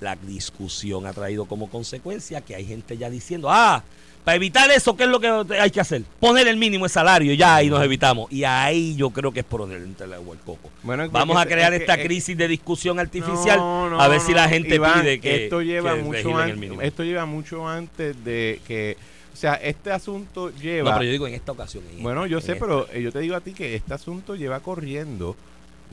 la 0.00 0.16
discusión 0.16 1.06
ha 1.06 1.12
traído 1.12 1.44
como 1.46 1.68
consecuencia 1.68 2.40
que 2.40 2.54
hay 2.54 2.64
gente 2.64 2.96
ya 2.96 3.10
diciendo, 3.10 3.48
ah, 3.50 3.82
para 4.24 4.36
evitar 4.36 4.70
eso, 4.70 4.96
¿qué 4.96 5.04
es 5.04 5.08
lo 5.08 5.18
que 5.18 5.28
hay 5.58 5.70
que 5.70 5.80
hacer? 5.80 6.02
Poner 6.20 6.46
el 6.46 6.58
mínimo 6.58 6.84
de 6.84 6.90
salario, 6.90 7.32
ya 7.34 7.56
ahí 7.56 7.70
nos 7.70 7.82
evitamos. 7.82 8.30
Y 8.30 8.44
ahí 8.44 8.94
yo 8.94 9.10
creo 9.10 9.32
que 9.32 9.40
es 9.40 9.46
por 9.46 9.62
el 9.70 10.12
agua 10.12 10.34
el 10.34 10.40
coco. 10.40 10.70
Bueno, 10.82 11.08
Vamos 11.10 11.38
a 11.38 11.46
crear 11.46 11.72
es 11.72 11.78
que- 11.78 11.84
esta 11.84 11.94
es- 11.94 12.04
crisis 12.06 12.36
de 12.36 12.46
discusión 12.46 12.98
artificial 13.00 13.58
No, 13.58 13.88
no, 13.90 14.00
a 14.00 14.08
ver 14.08 14.20
si 14.20 14.34
la 14.34 14.46
gente 14.48 14.74
Iván, 14.74 15.00
pide 15.00 15.20
que, 15.20 15.44
esto 15.44 15.62
lleva 15.62 15.94
que 15.96 16.02
mucho 16.02 16.36
antes, 16.38 16.70
esto 16.82 17.02
lleva 17.02 17.24
mucho 17.26 17.66
antes 17.66 18.22
de 18.24 18.60
que 18.66 18.96
o 19.32 19.36
sea 19.36 19.54
este 19.54 19.90
asunto 19.90 20.50
lleva 20.50 20.90
no, 20.90 20.96
pero 20.98 21.04
yo 21.06 21.12
digo 21.12 21.26
en 21.26 21.32
esta 21.34 21.52
ocasión. 21.52 21.82
en 21.90 22.02
bueno 22.02 22.24
esta, 22.24 22.30
yo 22.32 22.40
sé 22.42 22.56
pero 22.56 22.86
eh, 22.92 23.00
yo 23.00 23.10
te 23.10 23.20
digo 23.20 23.34
a 23.36 23.40
ti 23.40 23.52
que 23.54 23.74
este 23.74 23.94
asunto 23.94 24.36
lleva 24.36 24.60
corriendo 24.60 25.34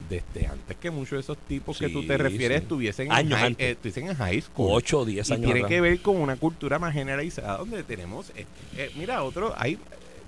desde 0.10 0.48
antes 0.48 0.78
que 0.78 0.92
muchos 0.92 1.12
de 1.12 1.20
esos 1.20 1.38
tipos 1.38 1.78
que 1.78 1.90
tú 1.90 2.06
te 2.06 2.18
refieres 2.18 2.60
sí. 2.60 2.64
estuviesen 2.64 3.12
Años 3.12 3.42
en 3.42 3.54
eh, 3.58 3.72
estuviesen 3.72 4.08
en 4.10 4.16
high 4.16 4.42
school 4.42 4.70
8 4.72 5.00
o 5.00 5.06
10 5.06 5.30
y 5.30 5.34
años 5.34 5.46
tiene 5.46 5.60
atrás. 5.60 5.70
que 5.70 5.82
ver 5.82 6.00
con 6.02 6.18
una 6.18 6.36
cultura 6.36 6.80
más 6.80 6.94
generalizada 6.94 7.58
donde 7.58 7.84
tenemos 7.84 8.30
eh, 8.36 8.46
eh, 8.78 8.92
mira 8.96 9.24
otro 9.24 9.54
hay 9.58 9.78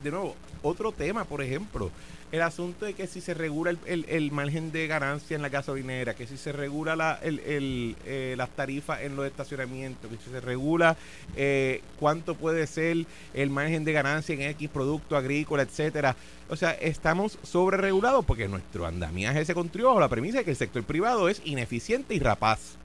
de 0.03 0.11
nuevo 0.11 0.35
otro 0.63 0.91
tema 0.91 1.25
por 1.25 1.41
ejemplo 1.41 1.91
el 2.31 2.43
asunto 2.43 2.85
de 2.85 2.93
que 2.93 3.07
si 3.07 3.21
se 3.21 3.33
regula 3.33 3.71
el, 3.87 4.05
el- 4.07 4.31
margen 4.31 4.71
de 4.71 4.85
ganancia 4.85 5.35
en 5.35 5.41
la 5.41 5.49
gasolinera, 5.49 6.13
que 6.13 6.27
si 6.27 6.37
se 6.37 6.51
regula 6.51 6.95
la, 6.95 7.17
el, 7.23 7.39
el, 7.39 7.95
eh, 8.05 8.35
las 8.37 8.49
tarifas 8.51 9.01
en 9.01 9.15
los 9.15 9.25
estacionamientos, 9.25 10.11
que 10.11 10.17
si 10.23 10.29
se 10.29 10.39
regula 10.39 10.95
eh, 11.35 11.81
cuánto 11.99 12.35
puede 12.35 12.67
ser 12.67 13.07
el 13.33 13.49
margen 13.49 13.83
de 13.83 13.93
ganancia 13.93 14.35
en 14.35 14.41
X 14.41 14.69
producto 14.69 15.17
agrícola, 15.17 15.63
etcétera. 15.63 16.15
O 16.49 16.55
sea, 16.55 16.69
estamos 16.73 17.39
sobre 17.41 17.77
regulados 17.77 18.23
porque 18.25 18.47
nuestro 18.47 18.85
andamiaje 18.85 19.43
se 19.43 19.55
construyó 19.55 19.87
bajo 19.87 19.99
la 19.99 20.07
premisa 20.07 20.37
de 20.37 20.43
que 20.43 20.51
el 20.51 20.57
sector 20.57 20.83
privado 20.83 21.29
es 21.29 21.41
ineficiente 21.45 22.13
y 22.13 22.19
rapaz. 22.19 22.75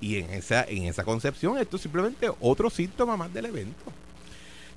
Y 0.00 0.16
en 0.16 0.30
esa, 0.30 0.64
en 0.64 0.82
esa 0.86 1.04
concepción, 1.04 1.56
esto 1.58 1.76
es 1.76 1.82
simplemente 1.82 2.28
otro 2.40 2.68
síntoma 2.68 3.16
más 3.16 3.32
del 3.32 3.46
evento. 3.46 3.92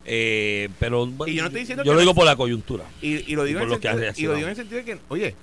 Eh, 0.05 0.69
pero 0.79 1.05
bueno, 1.05 1.31
Y 1.31 1.35
yo 1.35 1.43
no 1.43 1.47
estoy 1.47 1.61
diciendo 1.61 1.83
yo 1.83 1.91
que 1.91 1.95
lo 1.95 1.99
digo 2.01 2.15
por 2.15 2.25
la 2.25 2.35
coyuntura. 2.35 2.85
Y, 3.01 3.31
y 3.31 3.35
lo 3.35 3.43
digo 3.43 3.59
Y 3.59 3.63
en 3.63 3.71
el 3.71 3.81
sentido, 3.81 4.13
y 4.15 4.23
lo 4.23 4.33
digo 4.33 4.47
en 4.47 4.49
el 4.51 4.55
sentido 4.55 4.77
de 4.77 4.85
que, 4.85 4.99
oye, 5.09 5.35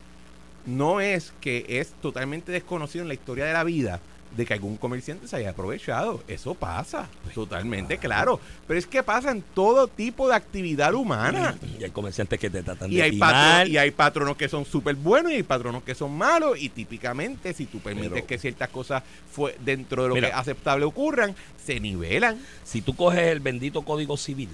no 0.67 1.01
es 1.01 1.33
que 1.41 1.65
es 1.69 1.93
totalmente 2.03 2.53
desconocido 2.53 3.03
en 3.03 3.09
la 3.09 3.15
historia 3.15 3.45
de 3.45 3.53
la 3.53 3.65
vida 3.65 4.01
de 4.37 4.45
que 4.47 4.55
algún 4.55 4.77
comerciante 4.77 5.27
se 5.27 5.37
haya 5.37 5.51
aprovechado. 5.51 6.23
Eso 6.29 6.55
pasa, 6.55 7.09
totalmente 7.35 7.99
claro. 7.99 8.39
Pero 8.67 8.79
es 8.79 8.87
que 8.87 9.03
pasa 9.03 9.31
en 9.31 9.43
todo 9.55 9.89
tipo 9.89 10.29
de 10.29 10.35
actividad 10.35 10.93
humana. 10.95 11.57
Y 11.81 11.85
hay 11.85 11.91
comerciantes 11.91 12.39
que 12.39 12.51
te 12.51 12.63
tratan 12.63 12.93
Y 12.93 12.97
de 12.97 13.03
hay, 13.05 13.19
patro- 13.19 13.69
y 13.71 13.77
hay 13.79 13.91
patronos 13.91 14.37
que 14.37 14.49
son 14.49 14.65
súper 14.65 14.95
buenos 14.97 15.33
y 15.33 15.37
hay 15.37 15.43
patronos 15.43 15.83
que 15.83 15.95
son 15.95 16.13
malos. 16.17 16.59
Y 16.61 16.69
típicamente, 16.69 17.55
si 17.55 17.67
tú 17.67 17.81
permites 17.81 18.11
Pero- 18.13 18.27
que 18.27 18.39
ciertas 18.39 18.69
cosas 18.69 19.03
fue 19.31 19.57
dentro 19.65 20.03
de 20.03 20.09
lo 20.11 20.15
Mira. 20.15 20.29
que 20.29 20.33
es 20.35 20.39
aceptable 20.41 20.85
ocurran, 20.85 21.35
se 21.65 21.81
nivelan. 21.81 22.39
Si 22.65 22.83
tú 22.83 22.95
coges 22.95 23.21
el 23.29 23.41
bendito 23.41 23.83
código 23.83 24.17
civil 24.17 24.51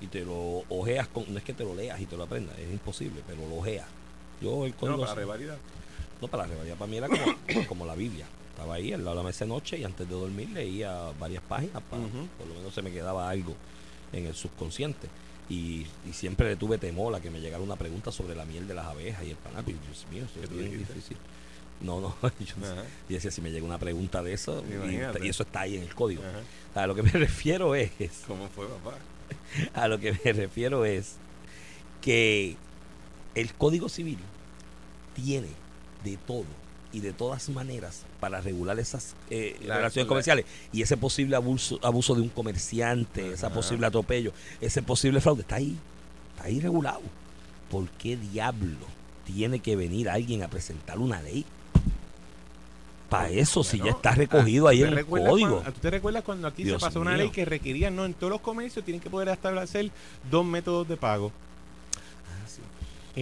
y 0.00 0.06
te 0.08 0.24
lo 0.24 0.64
ojeas, 0.68 1.06
con, 1.08 1.24
no 1.32 1.38
es 1.38 1.44
que 1.44 1.52
te 1.52 1.62
lo 1.64 1.74
leas 1.74 2.00
y 2.00 2.06
te 2.06 2.16
lo 2.16 2.24
aprendas, 2.24 2.58
es 2.58 2.70
imposible, 2.72 3.20
pero 3.26 3.46
lo 3.48 3.56
ojeas. 3.56 3.86
Yo 4.40 4.66
el 4.66 4.74
código 4.74 5.04
civil- 5.06 5.14
revalidar. 5.16 5.58
no 6.20 6.28
para 6.28 6.42
la 6.44 6.48
revalida, 6.50 6.74
para 6.74 6.90
mí 6.90 6.96
era 6.96 7.08
como, 7.08 7.24
como 7.68 7.86
la 7.86 7.94
Biblia. 7.94 8.26
Estaba 8.60 8.74
ahí 8.74 8.92
al 8.92 9.02
lado 9.02 9.16
de 9.16 9.22
la 9.22 9.26
mesa 9.26 9.46
de 9.46 9.48
noche 9.48 9.78
y 9.78 9.84
antes 9.84 10.06
de 10.06 10.14
dormir 10.14 10.50
leía 10.50 11.12
varias 11.18 11.42
páginas, 11.42 11.82
para, 11.88 12.02
por 12.36 12.46
lo 12.46 12.54
menos 12.56 12.74
se 12.74 12.82
me 12.82 12.92
quedaba 12.92 13.30
algo 13.30 13.56
en 14.12 14.26
el 14.26 14.34
subconsciente. 14.34 15.08
Y, 15.48 15.86
y 16.06 16.12
siempre 16.12 16.46
le 16.46 16.56
tuve 16.56 16.76
temor 16.76 17.14
a 17.14 17.20
que 17.20 17.30
me 17.30 17.40
llegara 17.40 17.62
una 17.62 17.76
pregunta 17.76 18.12
sobre 18.12 18.34
la 18.34 18.44
miel 18.44 18.68
de 18.68 18.74
las 18.74 18.84
abejas 18.84 19.24
y 19.24 19.30
el 19.30 19.36
panaco. 19.36 19.70
Y 19.70 19.72
Dios 19.72 20.06
mío, 20.10 20.24
eso 20.24 20.34
¿Qué 20.34 20.44
es 20.44 20.50
bien 20.50 20.78
difícil. 20.78 21.16
No, 21.80 22.02
no, 22.02 22.14
yo 22.38 22.54
decía, 23.08 23.30
si 23.30 23.40
me 23.40 23.50
llega 23.50 23.64
una 23.64 23.78
pregunta 23.78 24.22
de 24.22 24.34
eso, 24.34 24.62
y, 24.68 25.26
eso 25.26 25.42
está 25.44 25.60
ahí 25.62 25.76
en 25.76 25.82
el 25.82 25.94
código. 25.94 26.22
Ajá. 26.22 26.82
A 26.82 26.86
lo 26.86 26.94
que 26.94 27.02
me 27.02 27.10
refiero 27.12 27.74
es, 27.74 27.90
¿Cómo 28.26 28.46
fue, 28.48 28.66
papá? 28.66 28.98
a 29.72 29.88
lo 29.88 29.98
que 29.98 30.12
me 30.22 30.32
refiero 30.34 30.84
es 30.84 31.16
que 32.02 32.56
el 33.34 33.54
Código 33.54 33.88
Civil 33.88 34.18
tiene 35.14 35.48
de 36.04 36.18
todo 36.18 36.59
y 36.92 37.00
de 37.00 37.12
todas 37.12 37.48
maneras 37.50 38.02
para 38.18 38.40
regular 38.40 38.78
esas 38.80 39.14
eh, 39.30 39.56
La- 39.64 39.76
relaciones 39.76 40.06
la- 40.06 40.08
comerciales 40.08 40.44
y 40.72 40.82
ese 40.82 40.96
posible 40.96 41.36
abuso, 41.36 41.78
abuso 41.82 42.14
de 42.14 42.22
un 42.22 42.28
comerciante, 42.28 43.32
ese 43.34 43.48
posible 43.50 43.86
atropello, 43.86 44.32
ese 44.60 44.82
posible 44.82 45.20
fraude, 45.20 45.42
está 45.42 45.56
ahí, 45.56 45.76
está 46.34 46.44
ahí 46.48 46.60
regulado. 46.60 47.00
¿Por 47.70 47.88
qué 47.90 48.16
diablo 48.16 48.86
tiene 49.24 49.60
que 49.60 49.76
venir 49.76 50.08
alguien 50.08 50.42
a 50.42 50.48
presentar 50.48 50.98
una 50.98 51.22
ley? 51.22 51.44
Para 53.08 53.28
eso, 53.30 53.64
si 53.64 53.78
ya 53.78 53.90
está 53.90 54.12
recogido 54.12 54.68
ah, 54.68 54.70
ahí 54.70 54.80
¿tú 54.80 54.86
en 54.86 54.98
el 54.98 55.04
código. 55.06 55.50
cuando- 55.56 55.72
¿Tú 55.72 55.80
te 55.80 55.90
recuerdas 55.90 56.22
cuando 56.22 56.46
aquí 56.46 56.62
Dios 56.62 56.80
se 56.80 56.86
pasó 56.86 57.00
una 57.00 57.16
ley 57.16 57.30
que 57.30 57.44
requería, 57.44 57.90
no, 57.90 58.04
en 58.04 58.14
todos 58.14 58.30
los 58.30 58.40
comercios 58.40 58.84
tienen 58.84 59.00
que 59.00 59.10
poder 59.10 59.28
establecer 59.28 59.90
dos 60.30 60.44
métodos 60.44 60.86
de 60.88 60.96
pago? 60.96 61.32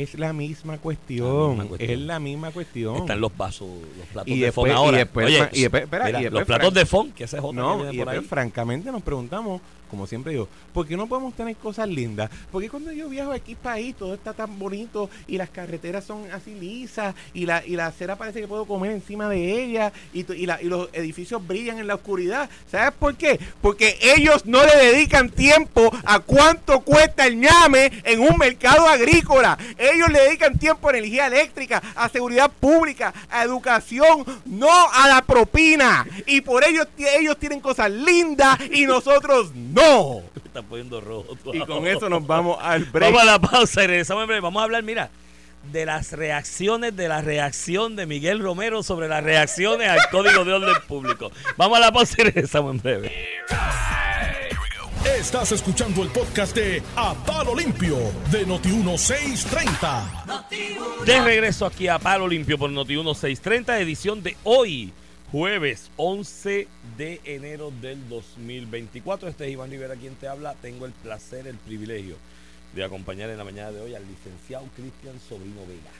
Es 0.02 0.18
la 0.18 0.32
misma 0.32 0.78
cuestión. 0.78 1.28
La 1.28 1.48
misma 1.48 1.64
cuestión. 1.66 1.90
Es 1.90 1.98
la 1.98 2.18
misma 2.20 2.50
cuestión. 2.50 2.96
Están 2.96 3.20
los 3.20 3.36
vasos, 3.36 3.68
los 3.98 4.06
platos 4.08 4.28
Y 4.32 4.38
de 4.38 4.46
después- 4.46 4.72
fond 4.72 4.76
ahora. 4.84 4.96
y 4.96 5.00
después- 5.00 5.26
Oye, 5.26 5.48
y 5.52 5.60
después- 5.62 5.82
espera, 5.84 6.04
mira, 6.06 6.20
y 6.20 6.22
después 6.24 6.40
los 6.40 6.46
platos 6.46 6.74
de 6.74 6.86
fond, 6.86 7.14
que 7.14 7.24
ese 7.24 7.36
es 7.36 7.42
otro 7.42 7.50
que 7.52 7.56
No, 7.56 7.76
viene 7.78 7.94
y 7.94 7.98
por 7.98 8.08
ahí. 8.10 8.20
francamente 8.20 8.92
nos 8.92 9.02
preguntamos, 9.02 9.60
como 9.90 10.06
siempre 10.06 10.32
digo, 10.32 10.48
¿por 10.72 10.86
qué 10.86 10.96
no 10.96 11.06
podemos 11.06 11.34
tener 11.34 11.56
cosas 11.56 11.88
lindas? 11.88 12.30
Porque 12.52 12.68
cuando 12.70 12.92
yo 12.92 13.08
viajo 13.08 13.32
aquí 13.32 13.54
país 13.54 13.94
todo 13.96 14.14
está 14.14 14.32
tan 14.32 14.58
bonito 14.58 15.08
y 15.26 15.36
las 15.38 15.50
carreteras 15.50 16.04
son 16.04 16.30
así 16.32 16.54
lisas 16.54 17.14
y 17.34 17.46
la, 17.46 17.64
y 17.66 17.76
la 17.76 17.86
acera 17.86 18.16
parece 18.16 18.40
que 18.40 18.48
puedo 18.48 18.64
comer 18.66 18.92
encima 18.92 19.28
de 19.28 19.62
ella 19.64 19.92
y, 20.12 20.30
y, 20.32 20.46
la- 20.46 20.60
y 20.62 20.66
los 20.66 20.88
edificios 20.92 21.46
brillan 21.46 21.78
en 21.78 21.86
la 21.86 21.94
oscuridad? 21.96 22.48
¿Sabes 22.70 22.92
por 22.98 23.16
qué? 23.16 23.38
Porque 23.62 23.98
ellos 24.00 24.44
no 24.46 24.64
le 24.64 24.76
dedican 24.76 25.30
tiempo 25.30 25.90
a 26.04 26.20
cuánto 26.20 26.80
cuesta 26.80 27.26
el 27.26 27.38
ñame 27.40 27.90
en 28.04 28.20
un 28.20 28.36
mercado 28.38 28.86
agrícola. 28.86 29.58
Ellos 29.78 30.08
le 30.10 30.20
dedican 30.20 30.58
tiempo 30.58 30.88
a 30.88 30.92
energía 30.92 31.26
eléctrica, 31.26 31.82
a 31.94 32.08
seguridad 32.08 32.50
pública, 32.50 33.12
a 33.30 33.42
educación, 33.44 34.24
no 34.46 34.70
a 34.92 35.08
la 35.08 35.22
propina. 35.22 36.06
Y 36.26 36.40
por 36.40 36.64
ello 36.64 36.84
ellos 37.18 37.38
tienen 37.38 37.60
cosas 37.60 37.90
lindas 37.90 38.58
y 38.72 38.86
nosotros 38.86 39.52
no. 39.54 39.77
Me 39.78 40.40
está 40.44 40.62
poniendo 40.62 41.00
rojo. 41.00 41.36
tú 41.42 41.54
Y 41.54 41.60
con 41.60 41.86
eso 41.86 42.08
nos 42.08 42.26
vamos 42.26 42.58
al 42.60 42.84
break. 42.84 43.12
Vamos 43.12 43.22
a 43.22 43.32
la 43.32 43.38
pausa 43.38 43.84
y 43.84 43.86
regresamos 43.86 44.22
en 44.22 44.28
breve. 44.28 44.40
Vamos 44.40 44.60
a 44.60 44.64
hablar, 44.64 44.82
mira, 44.82 45.10
de 45.72 45.86
las 45.86 46.12
reacciones, 46.12 46.96
de 46.96 47.08
la 47.08 47.20
reacción 47.20 47.96
de 47.96 48.06
Miguel 48.06 48.40
Romero 48.40 48.82
sobre 48.82 49.08
las 49.08 49.22
reacciones 49.22 49.88
al 49.88 50.00
Código 50.10 50.44
de 50.44 50.54
Orden 50.54 50.76
Público. 50.86 51.30
Vamos 51.56 51.78
a 51.78 51.80
la 51.80 51.92
pausa 51.92 52.14
y 52.18 52.24
regresamos 52.24 52.74
en 52.74 52.80
breve. 52.80 53.12
Estás 55.16 55.52
escuchando 55.52 56.02
el 56.02 56.10
podcast 56.10 56.54
de 56.54 56.82
A 56.94 57.14
Palo 57.14 57.54
Limpio 57.54 57.96
de 58.30 58.46
Noti1630. 58.46 61.04
De 61.04 61.20
regreso 61.20 61.66
aquí 61.66 61.88
a 61.88 61.98
Palo 61.98 62.28
Limpio 62.28 62.56
por 62.56 62.70
Noti 62.70 62.94
1630, 62.94 63.80
edición 63.80 64.22
de 64.22 64.36
hoy, 64.44 64.92
jueves 65.30 65.90
11 65.96 66.66
de 66.96 67.20
enero 67.24 67.70
del 67.82 68.08
2024. 68.08 69.28
Este 69.28 69.46
es 69.46 69.50
Iván 69.52 69.70
Rivera 69.70 69.94
quien 69.96 70.14
te 70.14 70.26
habla. 70.28 70.54
Tengo 70.54 70.86
el 70.86 70.92
placer, 70.92 71.46
el 71.46 71.56
privilegio 71.56 72.16
de 72.74 72.84
acompañar 72.84 73.30
en 73.30 73.38
la 73.38 73.44
mañana 73.44 73.72
de 73.72 73.80
hoy 73.80 73.94
al 73.94 74.06
licenciado 74.06 74.66
Cristian 74.74 75.18
Sobrino 75.20 75.60
Vega. 75.66 75.90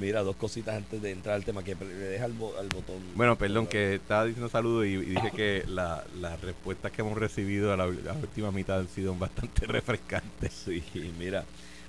Mira, 0.00 0.22
dos 0.22 0.34
cositas 0.36 0.74
antes 0.76 1.00
de 1.02 1.10
entrar 1.10 1.34
al 1.34 1.44
tema 1.44 1.62
que 1.62 1.74
le 1.74 1.84
deja 1.94 2.24
al, 2.24 2.32
bo- 2.32 2.56
al 2.58 2.68
botón. 2.68 3.02
Bueno, 3.14 3.36
perdón, 3.36 3.66
que 3.66 3.96
estaba 3.96 4.24
diciendo 4.24 4.48
saludos 4.48 4.86
y, 4.86 4.90
y 4.94 5.00
dije 5.04 5.30
que 5.36 5.64
la- 5.68 6.02
las 6.20 6.40
respuestas 6.40 6.90
que 6.90 7.02
hemos 7.02 7.18
recibido 7.18 7.72
a 7.72 7.76
la, 7.76 7.86
la 7.86 8.14
última 8.14 8.50
mitad 8.50 8.78
han 8.80 8.88
sido 8.88 9.14
bastante 9.14 9.66
refrescantes. 9.68 10.52
Sí, 10.64 10.82
mira, 11.18 11.44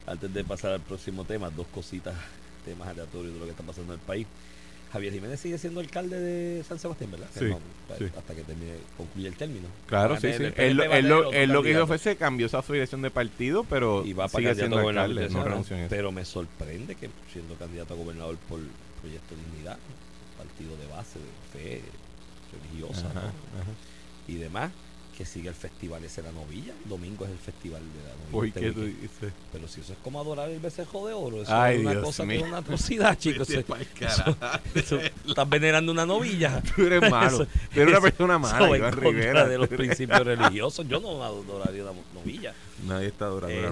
antes 0.06 0.34
de 0.34 0.44
pasar 0.44 0.74
al 0.74 0.82
próximo 0.82 1.24
tema, 1.24 1.50
dos 1.50 1.68
cositas, 1.68 2.16
temas 2.66 2.90
aleatorios 2.90 3.34
de 3.34 3.40
lo 3.40 3.46
que 3.46 3.52
está 3.52 3.64
pasando 3.64 3.94
en 3.94 4.00
el 4.00 4.06
país. 4.06 4.28
Javier 4.92 5.14
Jiménez 5.14 5.40
sigue 5.40 5.58
siendo 5.58 5.80
alcalde 5.80 6.20
de 6.20 6.64
San 6.64 6.78
Sebastián, 6.78 7.12
¿verdad? 7.12 7.28
Sí, 7.38 7.46
No, 7.46 7.60
sí. 7.98 8.06
Hasta 8.18 8.36
que 8.36 8.42
termine, 8.44 8.74
concluya 8.98 9.28
el 9.30 9.36
término. 9.36 9.68
Claro, 9.88 10.20
sí, 10.20 10.34
sí. 10.34 10.44
Él, 10.58 10.76
lo- 10.76 11.64
que 11.64 11.72
hizo 11.72 11.88
fue 11.88 11.98
se 11.98 12.16
cambió 12.18 12.50
su 12.50 12.58
afiliación 12.58 13.02
de 13.02 13.10
partido, 13.10 13.64
pero 13.64 14.06
y 14.06 14.14
va 14.14 14.28
para 14.28 14.42
sigue 14.44 14.56
siendo 14.56 14.80
alcalde, 14.80 15.24
de 15.24 15.30
no 15.30 15.62
esa-. 15.62 15.88
Pero 15.90 16.12
me 16.12 16.26
sorprende 16.26 16.96
que 16.96 17.10
siendo 17.32 17.56
candidato 17.56 17.94
a 17.94 17.98
gobernador 17.98 18.38
por 18.50 18.60
Proyecto 19.02 19.36
Dignidad, 19.36 19.78
partido 20.38 20.76
de 20.78 20.88
base, 20.88 21.20
de 21.20 21.60
fe 21.60 21.82
religiosa 22.52 23.08
ajá. 23.10 23.32
y 24.28 24.36
demás, 24.36 24.72
que 25.18 25.26
siga 25.26 25.50
el 25.50 25.56
festival 25.56 26.04
ese 26.04 26.22
de 26.22 26.28
la 26.32 26.34
novilla. 26.34 26.74
Domingo 26.86 27.26
es 27.26 27.32
el 27.32 27.38
festival 27.38 27.82
de 27.82 28.04
la 28.04 28.10
novilla. 28.16 28.32
¿Por 28.32 28.46
este 28.48 28.60
qué 28.60 28.72
tú 28.72 28.84
dices? 28.86 29.34
Pero 29.52 29.68
si 29.68 29.82
eso 29.82 29.94
es 29.94 30.00
como 30.04 30.20
adorar 30.20 30.50
el 30.50 30.60
becerro 30.60 31.06
de 31.06 31.14
oro, 31.14 31.42
eso 31.44 31.54
Ay, 31.56 31.76
es 31.76 31.82
una 31.82 31.92
Dios 31.92 32.04
cosa 32.04 32.26
que 32.28 32.36
es 32.38 32.42
una 32.44 32.58
atrocidad, 32.58 33.18
chicos. 33.20 33.50
Eso- 33.50 33.66
eso- 34.00 34.38
eso- 34.74 35.00
estás 35.28 35.50
venerando 35.50 35.92
una 35.92 36.06
novilla. 36.06 36.62
Tú 36.76 36.86
eres 36.86 37.10
malo. 37.12 37.46
Tú 37.46 37.80
eres 37.82 37.90
una 37.90 38.02
persona 38.02 38.40
mala, 38.40 38.78
Iván 38.78 38.94
Rivera. 38.94 39.48
de 39.48 39.58
los 39.58 39.68
principios 39.70 40.26
religiosos. 40.26 40.88
Yo 40.88 41.00
no 41.00 41.24
adoraría 41.24 41.84
una 41.84 41.94
novilla. 42.14 42.54
Nadie 42.88 43.08
está 43.08 43.26
adorando 43.26 43.56
la 43.56 43.68
Este, 43.68 43.72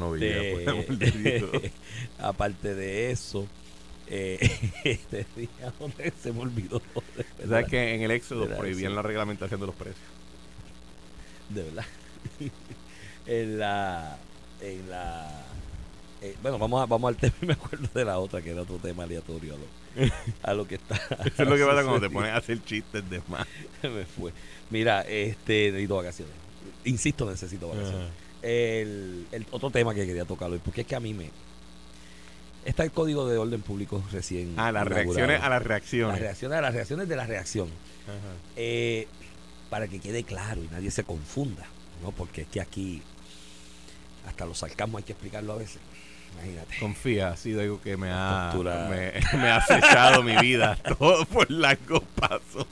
novilla, 0.65 0.85
por 0.87 0.97
de 0.97 1.71
aparte 2.19 2.75
de 2.75 3.11
eso, 3.11 3.47
eh, 4.07 4.37
este 4.83 5.25
día, 5.35 5.73
¿dónde 5.79 6.11
se 6.21 6.31
me 6.33 6.41
olvidó. 6.41 6.81
¿Sabes 7.47 7.67
que 7.67 7.95
en 7.95 8.01
el 8.03 8.11
Éxodo 8.11 8.47
prohibían 8.57 8.93
la 8.95 9.01
reglamentación 9.01 9.59
de 9.59 9.65
los 9.67 9.75
precios? 9.75 9.99
De 11.49 11.63
verdad. 11.63 11.85
en 13.25 13.59
la. 13.59 14.17
En 14.61 14.89
la. 14.89 15.45
eh, 16.21 16.35
bueno, 16.41 16.57
vamos, 16.59 16.81
a, 16.81 16.85
vamos 16.85 17.09
al 17.09 17.15
tema 17.17 17.33
y 17.41 17.45
me 17.45 17.53
acuerdo 17.53 17.87
de 17.93 18.05
la 18.05 18.19
otra, 18.19 18.41
que 18.41 18.51
era 18.51 18.61
otro 18.61 18.77
tema 18.77 19.03
aleatorio 19.03 19.55
a 19.55 19.57
lo, 19.57 20.11
a 20.43 20.53
lo 20.53 20.67
que 20.67 20.75
está. 20.75 20.95
Eso 21.25 21.43
es 21.43 21.49
lo 21.49 21.55
que 21.55 21.65
pasa 21.65 21.83
cuando 21.83 22.01
te 22.01 22.09
pones 22.09 22.31
a 22.31 22.37
hacer 22.37 22.63
chistes 22.63 23.09
de 23.09 23.21
más. 23.27 23.47
me 23.83 24.05
fue. 24.05 24.31
Mira, 24.69 25.01
este, 25.01 25.71
necesito 25.71 25.95
vacaciones. 25.95 26.33
Insisto, 26.85 27.29
necesito 27.29 27.69
vacaciones. 27.69 28.09
El, 28.41 29.25
el 29.31 29.45
otro 29.51 29.69
tema 29.69 29.93
que 29.93 30.05
quería 30.05 30.25
tocar 30.25 30.49
hoy, 30.49 30.59
porque 30.63 30.81
es 30.81 30.87
que 30.87 30.95
a 30.95 30.99
mí 30.99 31.13
me. 31.13 31.29
Está 32.65 32.83
el 32.83 32.91
código 32.91 33.27
de 33.27 33.37
orden 33.37 33.61
público 33.61 34.03
recién. 34.11 34.53
Ah, 34.57 34.71
las 34.71 34.85
inaugurado. 34.85 35.03
reacciones 35.13 35.37
a 35.41 35.43
las 35.43 35.49
Las 35.59 35.63
reacciones. 35.67 36.19
reacciones 36.19 36.57
a 36.57 36.61
las 36.61 36.73
reacciones 36.73 37.07
de 37.09 37.15
la 37.15 37.25
reacción. 37.25 37.67
Ajá. 37.67 38.33
Eh, 38.57 39.07
para 39.69 39.87
que 39.87 39.99
quede 39.99 40.23
claro 40.23 40.63
y 40.63 40.67
nadie 40.67 40.91
se 40.91 41.03
confunda, 41.03 41.65
¿no? 42.01 42.11
Porque 42.11 42.41
es 42.41 42.47
que 42.47 42.61
aquí 42.61 43.01
hasta 44.27 44.45
los 44.45 44.59
sarcasmos 44.59 44.99
hay 44.99 45.03
que 45.03 45.13
explicarlo 45.13 45.53
a 45.53 45.57
veces. 45.57 45.79
Imagínate. 46.33 46.77
Confía, 46.79 47.29
ha 47.29 47.37
sido 47.37 47.61
algo 47.61 47.81
que 47.81 47.97
me 47.97 48.09
ha, 48.11 48.53
me, 48.53 49.13
me 49.37 49.49
ha 49.49 49.57
acechado 49.57 50.21
mi 50.23 50.35
vida 50.37 50.75
todo 50.97 51.25
por 51.25 51.49
largos 51.49 52.03
pasos. 52.15 52.67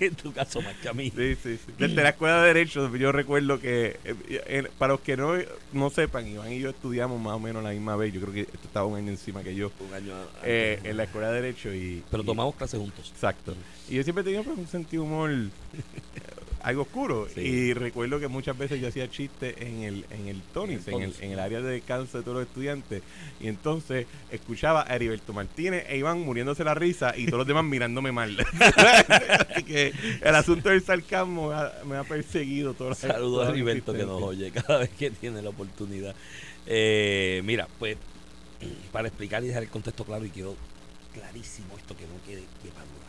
en 0.06 0.14
tu 0.14 0.32
caso 0.32 0.60
más 0.62 0.74
que 0.76 0.88
a 0.88 0.92
mí. 0.92 1.12
Sí, 1.14 1.36
sí, 1.42 1.56
sí. 1.58 1.72
Desde 1.78 2.02
la 2.02 2.10
escuela 2.10 2.40
de 2.42 2.46
Derecho, 2.48 2.94
yo 2.96 3.12
recuerdo 3.12 3.60
que, 3.60 3.98
eh, 4.04 4.68
para 4.78 4.94
los 4.94 5.00
que 5.00 5.16
no, 5.16 5.34
no 5.72 5.90
sepan, 5.90 6.26
Iván 6.26 6.52
y 6.52 6.60
yo 6.60 6.70
estudiamos 6.70 7.20
más 7.20 7.34
o 7.34 7.38
menos 7.40 7.62
la 7.62 7.70
misma 7.70 7.96
vez. 7.96 8.12
Yo 8.12 8.20
creo 8.20 8.32
que 8.32 8.40
esto 8.42 8.58
estaba 8.64 8.86
un 8.86 8.96
año 8.96 9.10
encima 9.10 9.42
que 9.42 9.54
yo. 9.54 9.70
Un 9.86 9.94
año 9.94 10.14
antes. 10.14 10.40
eh, 10.44 10.80
en 10.84 10.96
la 10.96 11.04
escuela 11.04 11.30
de 11.30 11.42
Derecho 11.42 11.72
y. 11.72 12.02
Pero 12.10 12.22
y- 12.22 12.26
tomamos 12.26 12.54
clases 12.56 12.80
juntos. 12.80 13.10
Exacto. 13.14 13.54
Y 13.88 13.94
yo 13.96 14.02
siempre 14.02 14.24
tenía 14.24 14.42
pues, 14.42 14.56
un 14.58 14.66
sentido 14.66 15.02
humor 15.04 15.30
algo 16.62 16.82
oscuro. 16.82 17.28
Sí. 17.34 17.40
Y 17.40 17.74
recuerdo 17.74 18.20
que 18.20 18.28
muchas 18.28 18.56
veces 18.56 18.80
yo 18.80 18.88
hacía 18.88 19.10
chistes 19.10 19.54
en 19.58 19.82
el, 19.82 20.04
en 20.10 20.28
el 20.28 20.42
Tonis, 20.42 20.86
En 20.88 21.02
el 21.02 21.14
en 21.20 21.32
el 21.32 21.38
área 21.38 21.60
de 21.60 21.72
descanso 21.72 22.18
de 22.18 22.24
todos 22.24 22.38
los 22.38 22.46
estudiantes. 22.46 23.02
Y 23.40 23.48
entonces 23.48 24.06
escuchaba 24.30 24.84
a 24.86 24.94
Heriberto 24.94 25.32
Martínez 25.32 25.84
e 25.88 25.96
Iván 25.96 26.20
muriéndose 26.20 26.64
la 26.64 26.74
risa 26.74 27.16
y 27.16 27.26
todos 27.26 27.38
los 27.38 27.46
demás 27.46 27.64
mirándome 27.64 28.12
mal. 28.12 28.36
Así 29.50 29.62
que 29.64 29.92
el 30.22 30.34
asunto 30.34 30.68
del 30.68 30.82
sarcasmo 30.82 31.48
me 31.48 31.54
ha, 31.54 31.72
me 31.84 31.96
ha 31.96 32.04
perseguido 32.04 32.74
toda 32.74 32.90
la 32.90 32.96
Saludos 32.96 33.48
a 33.48 33.50
Heriberto 33.50 33.92
que 33.92 34.04
nos 34.04 34.22
oye 34.22 34.50
cada 34.50 34.78
vez 34.78 34.90
que 34.90 35.10
tiene 35.10 35.42
la 35.42 35.50
oportunidad. 35.50 36.14
Eh, 36.66 37.42
mira, 37.44 37.66
pues 37.78 37.96
para 38.92 39.08
explicar 39.08 39.42
y 39.44 39.48
dejar 39.48 39.62
el 39.62 39.70
contexto 39.70 40.04
claro 40.04 40.24
y 40.24 40.30
quedó 40.30 40.56
clarísimo 41.12 41.76
esto 41.76 41.96
que 41.96 42.04
no 42.04 42.22
quede 42.26 42.40
duda. 42.40 42.99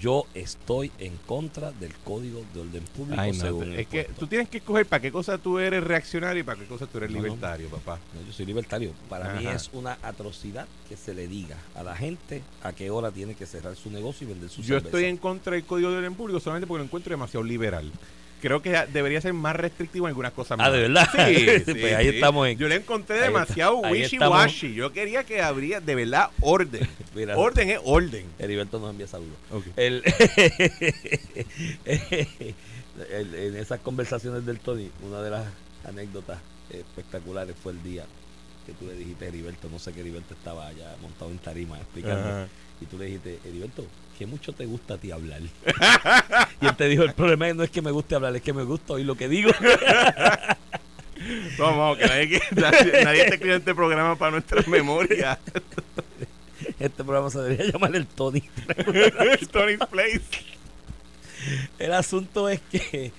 Yo 0.00 0.24
estoy 0.32 0.90
en 0.98 1.14
contra 1.26 1.72
del 1.72 1.92
Código 2.04 2.42
de 2.54 2.60
Orden 2.60 2.82
Público 2.84 3.20
Ay, 3.20 3.32
no, 3.32 3.38
según 3.40 3.72
el 3.72 3.80
es 3.80 3.86
que 3.86 4.04
tú 4.18 4.26
tienes 4.26 4.48
que 4.48 4.58
escoger 4.58 4.86
para 4.86 5.02
qué 5.02 5.12
cosa 5.12 5.36
tú 5.36 5.58
eres 5.58 5.84
reaccionario 5.84 6.40
y 6.40 6.42
para 6.42 6.58
qué 6.58 6.64
cosa 6.66 6.86
tú 6.86 6.96
eres 6.98 7.10
No, 7.10 7.18
no. 7.18 7.22
libertario, 7.24 7.68
papá. 7.68 7.98
No, 8.14 8.26
yo 8.26 8.32
soy 8.32 8.46
libertario. 8.46 8.92
Para 9.10 9.34
mí 9.34 9.46
Ajá. 9.46 9.56
es 9.56 9.68
una 9.74 9.98
atrocidad 10.02 10.66
que 10.88 10.96
se 10.96 11.12
le 11.12 11.28
diga 11.28 11.58
a 11.74 11.82
la 11.82 11.94
gente 11.94 12.42
a 12.62 12.72
qué 12.72 12.90
hora 12.90 13.10
tiene 13.10 13.34
que 13.34 13.44
cerrar 13.44 13.76
su 13.76 13.90
negocio 13.90 14.26
y 14.26 14.30
vender 14.30 14.48
su 14.48 14.62
Yo 14.62 14.76
cerveza. 14.76 14.86
estoy 14.88 15.04
en 15.04 15.18
contra 15.18 15.52
del 15.52 15.64
Código 15.64 15.90
de 15.90 15.98
Orden 15.98 16.14
Público 16.14 16.40
solamente 16.40 16.66
porque 16.66 16.78
lo 16.78 16.84
encuentro 16.86 17.10
demasiado 17.10 17.44
liberal. 17.44 17.92
Creo 18.40 18.62
que 18.62 18.70
debería 18.92 19.20
ser 19.20 19.32
más 19.32 19.54
restrictivo 19.56 20.06
en 20.06 20.10
algunas 20.10 20.32
cosas. 20.32 20.58
Ah, 20.60 20.70
¿de 20.70 20.80
verdad? 20.80 21.08
Sí, 21.12 21.34
sí, 21.66 21.74
Pues 21.74 21.94
ahí 21.94 22.08
sí. 22.10 22.14
estamos 22.16 22.48
en- 22.48 22.58
Yo 22.58 22.68
le 22.68 22.76
encontré 22.76 23.16
ahí 23.18 23.22
demasiado 23.24 23.80
wishy-washy. 23.82 24.74
Yo 24.74 24.92
quería 24.92 25.24
que 25.24 25.40
habría 25.42 25.80
de 25.80 25.94
verdad 25.94 26.30
orden. 26.40 26.88
Mira. 27.14 27.36
orden 27.36 27.70
es 27.70 27.78
orden. 27.84 28.24
Heriberto 28.38 28.78
nos 28.78 28.90
envía 28.90 29.06
saludos. 29.06 29.36
Ok. 29.52 29.64
El- 29.76 30.02
el- 33.10 33.34
en 33.34 33.56
esas 33.56 33.80
conversaciones 33.80 34.44
del 34.46 34.58
Tony, 34.60 34.90
una 35.02 35.20
de 35.22 35.30
las 35.30 35.46
anécdotas 35.86 36.38
espectaculares 36.70 37.56
fue 37.62 37.72
el 37.72 37.82
día 37.82 38.04
que 38.66 38.72
tú 38.74 38.86
le 38.86 38.94
dijiste 38.94 39.24
a 39.24 39.28
Heriberto, 39.28 39.68
no 39.70 39.78
sé 39.78 39.92
que 39.92 40.00
Heriberto 40.00 40.34
estaba 40.34 40.66
allá 40.68 40.94
montado 41.00 41.30
en 41.30 41.38
tarima 41.38 41.78
explicando, 41.78 42.46
y 42.80 42.84
tú 42.86 42.98
le 42.98 43.06
dijiste, 43.06 43.38
Heriberto, 43.44 43.86
¿qué 44.20 44.26
mucho 44.26 44.52
te 44.52 44.66
gusta 44.66 44.94
a 44.94 44.98
ti 44.98 45.10
hablar? 45.10 45.40
y 46.60 46.66
él 46.66 46.76
te 46.76 46.88
dijo, 46.88 47.04
el 47.04 47.14
problema 47.14 47.50
no 47.54 47.62
es 47.62 47.70
que 47.70 47.80
me 47.80 47.90
guste 47.90 48.14
hablar, 48.14 48.36
es 48.36 48.42
que 48.42 48.52
me 48.52 48.64
gusta 48.64 48.92
oír 48.92 49.06
lo 49.06 49.14
que 49.14 49.30
digo. 49.30 49.50
Vamos, 51.58 51.76
vamos, 51.76 51.98
que 51.98 52.06
nadie, 52.06 52.28
que- 52.28 52.40
nadie, 52.54 53.04
nadie 53.04 53.24
te 53.24 53.34
escribe 53.34 53.56
este 53.56 53.74
programa 53.74 54.16
para 54.16 54.32
nuestras 54.32 54.66
memorias. 54.68 55.38
este 56.78 57.04
programa 57.04 57.30
se 57.30 57.40
debería 57.40 57.72
llamar 57.72 57.94
el 57.96 58.06
Tony. 58.06 58.42
Tony's 59.50 59.80
Place. 59.90 60.22
El 61.78 61.92
asunto 61.92 62.48
es 62.48 62.60
que, 62.70 63.12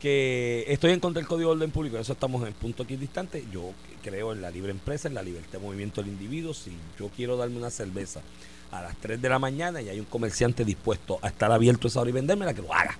que 0.00 0.64
estoy 0.68 0.92
en 0.92 1.00
contra 1.00 1.20
del 1.20 1.28
Código 1.28 1.50
de 1.50 1.56
Orden 1.56 1.70
Público, 1.72 1.98
eso 1.98 2.12
estamos 2.12 2.46
en 2.46 2.52
punto 2.52 2.84
aquí 2.84 2.96
distante. 2.96 3.44
Yo 3.52 3.72
creo 4.04 4.32
en 4.32 4.40
la 4.40 4.50
libre 4.50 4.70
empresa, 4.70 5.08
en 5.08 5.14
la 5.14 5.22
libertad 5.22 5.58
de 5.58 5.58
movimiento 5.58 6.00
del 6.00 6.10
individuo. 6.10 6.54
Si 6.54 6.72
yo 6.98 7.10
quiero 7.16 7.36
darme 7.36 7.56
una 7.58 7.70
cerveza 7.70 8.22
a 8.70 8.82
las 8.82 8.96
3 8.96 9.20
de 9.20 9.28
la 9.28 9.38
mañana 9.38 9.80
y 9.80 9.88
hay 9.88 9.98
un 10.00 10.06
comerciante 10.06 10.64
dispuesto 10.64 11.18
a 11.22 11.28
estar 11.28 11.50
abierto 11.50 11.88
esa 11.88 12.00
hora 12.00 12.10
y 12.10 12.12
vendérmela, 12.12 12.52
que 12.54 12.62
lo 12.62 12.72
haga. 12.74 12.96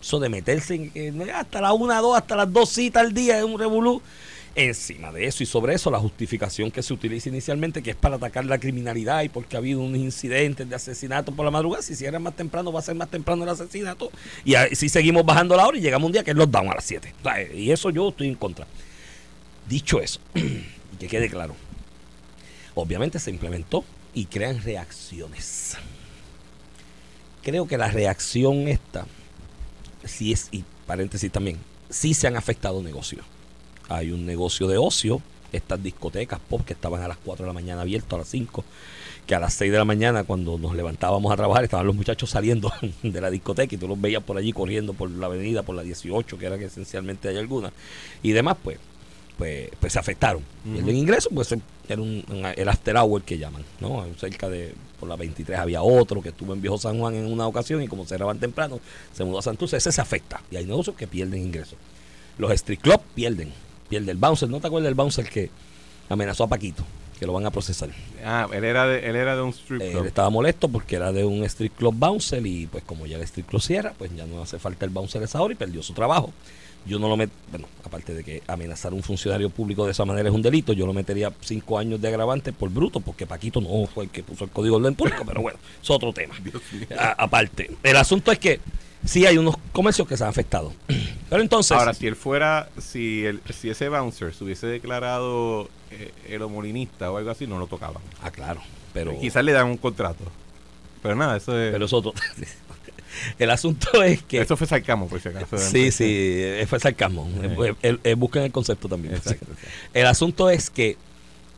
Eso 0.00 0.18
de 0.20 0.28
meterse 0.28 0.90
en- 0.94 1.30
hasta 1.30 1.60
la 1.60 1.72
1, 1.72 2.00
2, 2.02 2.16
hasta 2.16 2.36
las 2.36 2.52
2 2.52 2.68
citas 2.68 3.02
al 3.04 3.12
día 3.14 3.38
es 3.38 3.44
un 3.44 3.58
revolú. 3.58 4.02
Encima 4.54 5.10
de 5.12 5.24
eso 5.26 5.42
y 5.42 5.46
sobre 5.46 5.74
eso, 5.74 5.90
la 5.90 5.98
justificación 5.98 6.70
que 6.70 6.82
se 6.82 6.92
utiliza 6.92 7.30
inicialmente, 7.30 7.82
que 7.82 7.90
es 7.92 7.96
para 7.96 8.16
atacar 8.16 8.44
la 8.44 8.58
criminalidad 8.58 9.22
y 9.22 9.30
porque 9.30 9.56
ha 9.56 9.60
habido 9.60 9.80
un 9.80 9.96
incidente 9.96 10.66
de 10.66 10.74
asesinato 10.74 11.32
por 11.32 11.46
la 11.46 11.50
madrugada, 11.50 11.82
si 11.82 11.96
cierran 11.96 12.22
más 12.22 12.36
temprano, 12.36 12.70
va 12.70 12.80
a 12.80 12.82
ser 12.82 12.94
más 12.94 13.08
temprano 13.08 13.44
el 13.44 13.48
asesinato. 13.48 14.10
Y 14.44 14.52
si 14.74 14.90
seguimos 14.90 15.24
bajando 15.24 15.56
la 15.56 15.66
hora 15.66 15.78
y 15.78 15.80
llegamos 15.80 16.06
un 16.06 16.12
día 16.12 16.22
que 16.22 16.32
es 16.32 16.36
lockdown 16.36 16.68
a 16.68 16.74
las 16.74 16.84
7. 16.84 17.14
O 17.20 17.22
sea, 17.22 17.50
y 17.50 17.70
eso 17.70 17.88
yo 17.88 18.10
estoy 18.10 18.28
en 18.28 18.34
contra. 18.34 18.66
Dicho 19.66 20.00
eso, 20.02 20.20
y 20.34 20.96
que 20.98 21.08
quede 21.08 21.30
claro, 21.30 21.54
obviamente 22.74 23.18
se 23.18 23.30
implementó 23.30 23.84
y 24.14 24.26
crean 24.26 24.62
reacciones. 24.62 25.76
Creo 27.42 27.66
que 27.66 27.78
la 27.78 27.88
reacción 27.88 28.68
esta, 28.68 29.06
sí 30.04 30.32
es, 30.32 30.48
y 30.52 30.64
paréntesis 30.86 31.30
también, 31.30 31.58
sí 31.90 32.14
se 32.14 32.26
han 32.26 32.36
afectado 32.36 32.82
negocios. 32.82 33.24
Hay 33.88 34.12
un 34.12 34.24
negocio 34.24 34.68
de 34.68 34.78
ocio, 34.78 35.20
estas 35.52 35.82
discotecas 35.82 36.40
pop 36.40 36.62
que 36.64 36.72
estaban 36.72 37.02
a 37.02 37.08
las 37.08 37.18
4 37.18 37.44
de 37.44 37.48
la 37.48 37.52
mañana 37.52 37.82
abiertas, 37.82 38.12
a 38.12 38.18
las 38.18 38.28
5, 38.28 38.64
que 39.26 39.34
a 39.34 39.40
las 39.40 39.54
6 39.54 39.70
de 39.72 39.78
la 39.78 39.84
mañana 39.84 40.24
cuando 40.24 40.56
nos 40.56 40.74
levantábamos 40.74 41.32
a 41.32 41.36
trabajar 41.36 41.64
estaban 41.64 41.86
los 41.86 41.96
muchachos 41.96 42.30
saliendo 42.30 42.72
de 43.02 43.20
la 43.20 43.30
discoteca 43.30 43.74
y 43.74 43.78
tú 43.78 43.88
los 43.88 44.00
veías 44.00 44.22
por 44.22 44.36
allí 44.38 44.52
corriendo 44.52 44.94
por 44.94 45.10
la 45.10 45.26
avenida, 45.26 45.62
por 45.62 45.74
la 45.74 45.82
18, 45.82 46.38
que 46.38 46.46
era 46.46 46.58
que 46.58 46.66
esencialmente 46.66 47.28
hay 47.28 47.36
algunas, 47.36 47.72
y 48.22 48.32
demás, 48.32 48.56
pues 48.62 48.78
pues, 49.38 49.70
pues 49.80 49.92
se 49.92 49.98
afectaron. 49.98 50.42
Y 50.64 50.78
el 50.78 50.88
ingreso, 50.90 51.30
pues 51.34 51.54
era 51.88 52.00
un, 52.00 52.24
el 52.56 52.68
after 52.68 52.96
hour 52.96 53.22
que 53.22 53.38
llaman, 53.38 53.64
¿no? 53.80 54.06
Cerca 54.18 54.48
de, 54.48 54.74
por 55.00 55.08
la 55.08 55.16
23 55.16 55.58
había 55.58 55.82
otro 55.82 56.22
que 56.22 56.28
estuvo 56.30 56.52
en 56.52 56.60
Viejo 56.62 56.78
San 56.78 56.98
Juan 56.98 57.14
en 57.14 57.26
una 57.26 57.46
ocasión 57.46 57.82
y 57.82 57.88
como 57.88 58.04
cerraban 58.06 58.38
temprano, 58.38 58.80
se 59.12 59.24
mudó 59.24 59.38
a 59.38 59.42
Santurce, 59.42 59.76
ese 59.76 59.90
se 59.92 60.00
afecta. 60.00 60.40
Y 60.50 60.56
hay 60.56 60.64
negocios 60.64 60.94
que 60.96 61.06
pierden 61.06 61.40
ingresos. 61.42 61.76
Los 62.38 62.50
street 62.52 62.80
club 62.80 63.00
pierden, 63.14 63.52
pierde 63.88 64.12
el 64.12 64.16
bouncer. 64.18 64.48
¿No 64.48 64.60
te 64.60 64.68
acuerdas 64.68 64.86
del 64.86 64.94
bouncer 64.94 65.28
que 65.28 65.50
amenazó 66.08 66.44
a 66.44 66.48
Paquito? 66.48 66.84
Que 67.18 67.26
lo 67.26 67.32
van 67.34 67.46
a 67.46 67.50
procesar. 67.52 67.90
Ah, 68.24 68.48
él 68.52 68.64
era 68.64 68.86
de, 68.86 69.08
él 69.08 69.14
era 69.16 69.36
de 69.36 69.42
un 69.42 69.50
strip 69.50 69.80
Eh, 69.80 69.90
club. 69.90 70.00
Él 70.02 70.08
estaba 70.08 70.28
molesto 70.30 70.68
porque 70.68 70.96
era 70.96 71.12
de 71.12 71.24
un 71.24 71.44
street 71.44 71.72
club 71.76 71.94
bouncer 71.96 72.44
y 72.46 72.66
pues 72.66 72.82
como 72.84 73.06
ya 73.06 73.16
el 73.16 73.22
street 73.22 73.46
club 73.46 73.60
cierra, 73.62 73.92
pues 73.96 74.14
ya 74.16 74.26
no 74.26 74.42
hace 74.42 74.58
falta 74.58 74.84
el 74.84 74.90
bouncer 74.90 75.22
a 75.22 75.26
esa 75.26 75.40
hora 75.40 75.52
y 75.52 75.56
perdió 75.56 75.82
su 75.82 75.92
trabajo. 75.92 76.32
Yo 76.86 76.98
no 76.98 77.08
lo 77.08 77.16
meto, 77.16 77.32
bueno, 77.50 77.66
aparte 77.84 78.12
de 78.14 78.24
que 78.24 78.42
amenazar 78.48 78.92
a 78.92 78.94
un 78.94 79.02
funcionario 79.02 79.50
público 79.50 79.84
de 79.84 79.92
esa 79.92 80.04
manera 80.04 80.28
es 80.28 80.34
un 80.34 80.42
delito, 80.42 80.72
yo 80.72 80.84
lo 80.86 80.92
metería 80.92 81.32
cinco 81.40 81.78
años 81.78 82.00
de 82.00 82.08
agravante 82.08 82.52
por 82.52 82.70
bruto, 82.70 82.98
porque 83.00 83.26
Paquito 83.26 83.60
no 83.60 83.86
fue 83.86 84.04
el 84.04 84.10
que 84.10 84.22
puso 84.22 84.44
el 84.44 84.50
código 84.50 84.76
de 84.76 84.82
orden 84.82 84.94
público, 84.96 85.22
pero 85.26 85.42
bueno, 85.42 85.58
es 85.80 85.90
otro 85.90 86.12
tema. 86.12 86.34
A- 86.98 87.12
aparte, 87.24 87.70
el 87.82 87.96
asunto 87.96 88.32
es 88.32 88.38
que 88.40 88.60
sí 89.04 89.26
hay 89.26 89.38
unos 89.38 89.56
comercios 89.72 90.08
que 90.08 90.16
se 90.16 90.24
han 90.24 90.30
afectado. 90.30 90.72
Pero 91.30 91.40
entonces, 91.42 91.72
Ahora, 91.76 91.94
si 91.94 92.06
él 92.06 92.14
fuera, 92.14 92.68
si 92.78 93.24
el, 93.24 93.40
si 93.58 93.70
ese 93.70 93.88
bouncer 93.88 94.34
se 94.34 94.44
hubiese 94.44 94.66
declarado 94.66 95.70
eh, 95.90 96.12
eromolinista 96.28 97.10
o 97.10 97.16
algo 97.16 97.30
así, 97.30 97.46
no 97.46 97.58
lo 97.58 97.66
tocaban. 97.68 98.02
ah, 98.22 98.30
claro, 98.30 98.60
pero 98.92 99.18
Quizás 99.18 99.42
le 99.42 99.52
dan 99.52 99.66
un 99.68 99.78
contrato. 99.78 100.24
Pero 101.02 101.16
nada, 101.16 101.36
eso 101.38 101.58
es. 101.58 101.72
pero 101.72 101.86
es 101.86 101.92
otro. 101.92 102.12
el 103.38 103.50
asunto 103.50 104.02
es 104.02 104.22
que 104.22 104.40
eso 104.40 104.56
fue 104.56 104.66
sarcasmo, 104.66 105.08
por 105.08 105.20
si 105.20 105.28
acaso. 105.28 105.58
Sí, 105.58 105.90
sí, 105.90 106.04
eh, 106.08 106.66
fue 106.68 106.80
sarcasmo. 106.80 107.28
Eh, 107.42 107.74
eh, 107.82 107.98
eh, 108.04 108.14
busquen 108.14 108.42
el 108.42 108.52
concepto 108.52 108.88
también. 108.88 109.14
Exacto, 109.14 109.46
Sí. 109.60 109.66
El 109.94 110.06
asunto 110.06 110.50
es 110.50 110.70
que, 110.70 110.96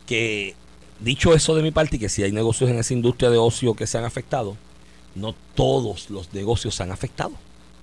que, 0.05 0.55
dicho 0.99 1.33
eso 1.33 1.55
de 1.55 1.63
mi 1.63 1.71
parte, 1.71 1.97
y 1.97 1.99
que 1.99 2.09
si 2.09 2.23
hay 2.23 2.31
negocios 2.31 2.69
en 2.69 2.79
esa 2.79 2.93
industria 2.93 3.29
de 3.29 3.37
ocio 3.37 3.73
que 3.73 3.87
se 3.87 3.97
han 3.97 4.05
afectado, 4.05 4.57
no 5.15 5.33
todos 5.55 6.09
los 6.09 6.33
negocios 6.33 6.75
se 6.75 6.83
han 6.83 6.91
afectado 6.91 7.33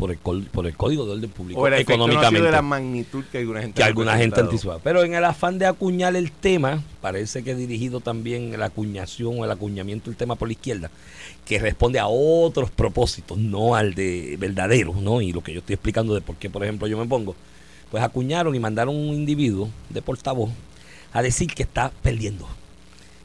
por 0.03 0.11
el, 0.11 0.47
por 0.49 0.67
el 0.67 0.77
código 0.77 1.07
de 1.07 1.13
orden 1.13 1.31
público 1.31 1.61
O 1.61 1.67
el 1.69 1.75
efecto 1.75 1.97
no 1.97 2.07
económicamente. 2.07 2.45
de 2.45 2.51
la 2.51 2.63
magnitud 2.63 3.25
que 3.31 3.39
alguna 3.39 3.63
gente 3.63 3.77
que 3.77 3.85
alguna 3.85 4.17
gente. 4.17 4.43
Pero 4.83 5.05
en 5.05 5.15
el 5.15 5.25
afán 5.25 5.61
de 5.61 5.67
acuñar 5.67 6.17
el 6.17 6.33
tema, 6.33 6.83
parece 7.01 7.45
que 7.45 7.55
dirigido 7.55 8.01
también 8.01 8.59
la 8.59 8.67
acuñación 8.67 9.39
o 9.39 9.45
el 9.45 9.51
acuñamiento 9.53 10.11
del 10.11 10.17
tema 10.17 10.35
por 10.35 10.49
la 10.49 10.55
izquierda, 10.55 10.91
que 11.45 11.61
responde 11.61 12.01
a 12.01 12.09
otros 12.09 12.71
propósitos, 12.71 13.39
no 13.39 13.77
al 13.77 13.95
de 13.95 14.37
verdadero, 14.41 14.93
¿no? 15.01 15.23
Y 15.23 15.33
lo 15.33 15.41
que 15.41 15.53
yo 15.53 15.61
estoy 15.61 15.75
explicando 15.75 16.15
de 16.15 16.21
por 16.21 16.35
qué, 16.35 16.51
por 16.51 16.65
ejemplo, 16.65 16.89
yo 16.89 16.99
me 16.99 17.07
pongo, 17.07 17.37
pues 17.93 18.03
acuñaron 18.03 18.53
y 18.57 18.59
mandaron 18.59 18.97
un 18.97 19.15
individuo 19.15 19.71
de 19.89 20.03
portavoz 20.03 20.51
a 21.13 21.23
decir 21.23 21.55
que 21.55 21.63
está 21.63 21.93
perdiendo 22.03 22.49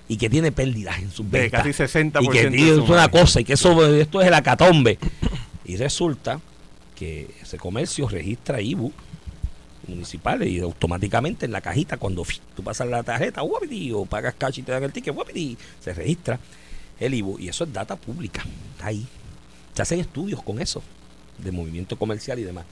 y 0.08 0.18
que 0.18 0.30
tiene 0.30 0.52
pérdidas 0.52 1.00
en 1.00 1.10
sus 1.10 1.30
De 1.32 1.42
ventas 1.42 1.64
casi 1.64 1.72
60% 1.72 2.24
y 2.24 2.28
que 2.30 2.50
de 2.52 2.76
su 2.76 2.84
una 2.84 3.10
cosa 3.10 3.42
y 3.42 3.44
que 3.44 3.54
eso 3.54 3.84
esto 3.96 4.22
es 4.22 4.28
el 4.28 4.34
acatombe 4.36 5.00
y 5.66 5.76
resulta 5.76 6.40
que 6.98 7.30
ese 7.42 7.58
comercio 7.58 8.08
registra 8.08 8.60
IBU 8.60 8.92
municipales 9.88 10.50
y 10.50 10.60
automáticamente 10.60 11.46
en 11.46 11.52
la 11.52 11.62
cajita 11.62 11.98
cuando 11.98 12.26
tú 12.56 12.64
pasas 12.64 12.88
la 12.88 13.04
tarjeta 13.04 13.42
guapiti, 13.42 13.92
o 13.94 14.06
pagas 14.06 14.34
cash 14.34 14.60
y 14.60 14.64
te 14.64 14.72
dan 14.72 14.84
el 14.84 14.92
ticket 14.92 15.14
guapiti, 15.14 15.58
se 15.80 15.94
registra 15.94 16.40
el 17.00 17.14
IBU 17.14 17.40
y 17.40 17.50
eso 17.50 17.64
es 17.64 17.72
data 17.72 17.96
pública 17.96 18.44
está 18.72 18.88
ahí. 18.88 19.06
Se 19.74 19.82
hacen 19.84 20.00
estudios 20.00 20.42
con 20.42 20.60
eso 20.60 20.82
de 21.38 21.52
movimiento 21.52 21.98
comercial 21.98 22.40
y 22.40 22.44
demás 22.44 22.66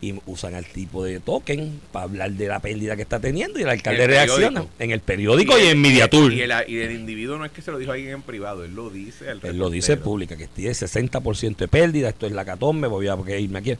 y 0.00 0.14
usan 0.26 0.54
al 0.54 0.66
tipo 0.66 1.04
de 1.04 1.20
token 1.20 1.80
para 1.92 2.04
hablar 2.04 2.30
de 2.32 2.48
la 2.48 2.60
pérdida 2.60 2.96
que 2.96 3.02
está 3.02 3.18
teniendo 3.18 3.58
y 3.58 3.62
el 3.62 3.68
alcalde 3.68 4.02
el 4.04 4.08
reacciona 4.10 4.48
periódico. 4.60 4.70
en 4.78 4.90
el 4.90 5.00
periódico 5.00 5.58
y, 5.58 5.62
el- 5.62 5.68
en 5.68 5.80
Mediatour 5.80 6.32
Y 6.32 6.42
el, 6.42 6.52
y 6.68 6.78
el 6.78 6.92
individuo 6.92 7.38
no 7.38 7.44
es 7.44 7.52
que 7.52 7.62
se 7.62 7.70
lo 7.70 7.78
dijo 7.78 7.92
a 7.92 7.94
alguien 7.94 8.12
en 8.12 8.22
privado, 8.22 8.64
él 8.64 8.74
lo 8.74 8.90
dice 8.90 9.30
al 9.30 9.40
Él 9.42 9.56
lo 9.58 9.70
dice 9.70 9.96
pública, 9.96 10.36
que 10.36 10.46
tiene 10.48 10.72
60% 10.72 11.56
de 11.56 11.68
pérdida, 11.68 12.08
esto 12.10 12.26
es 12.26 12.32
la 12.32 12.44
catombe, 12.44 12.88
voy 12.88 13.08
a 13.08 13.16
irme 13.38 13.58
aquí. 13.58 13.74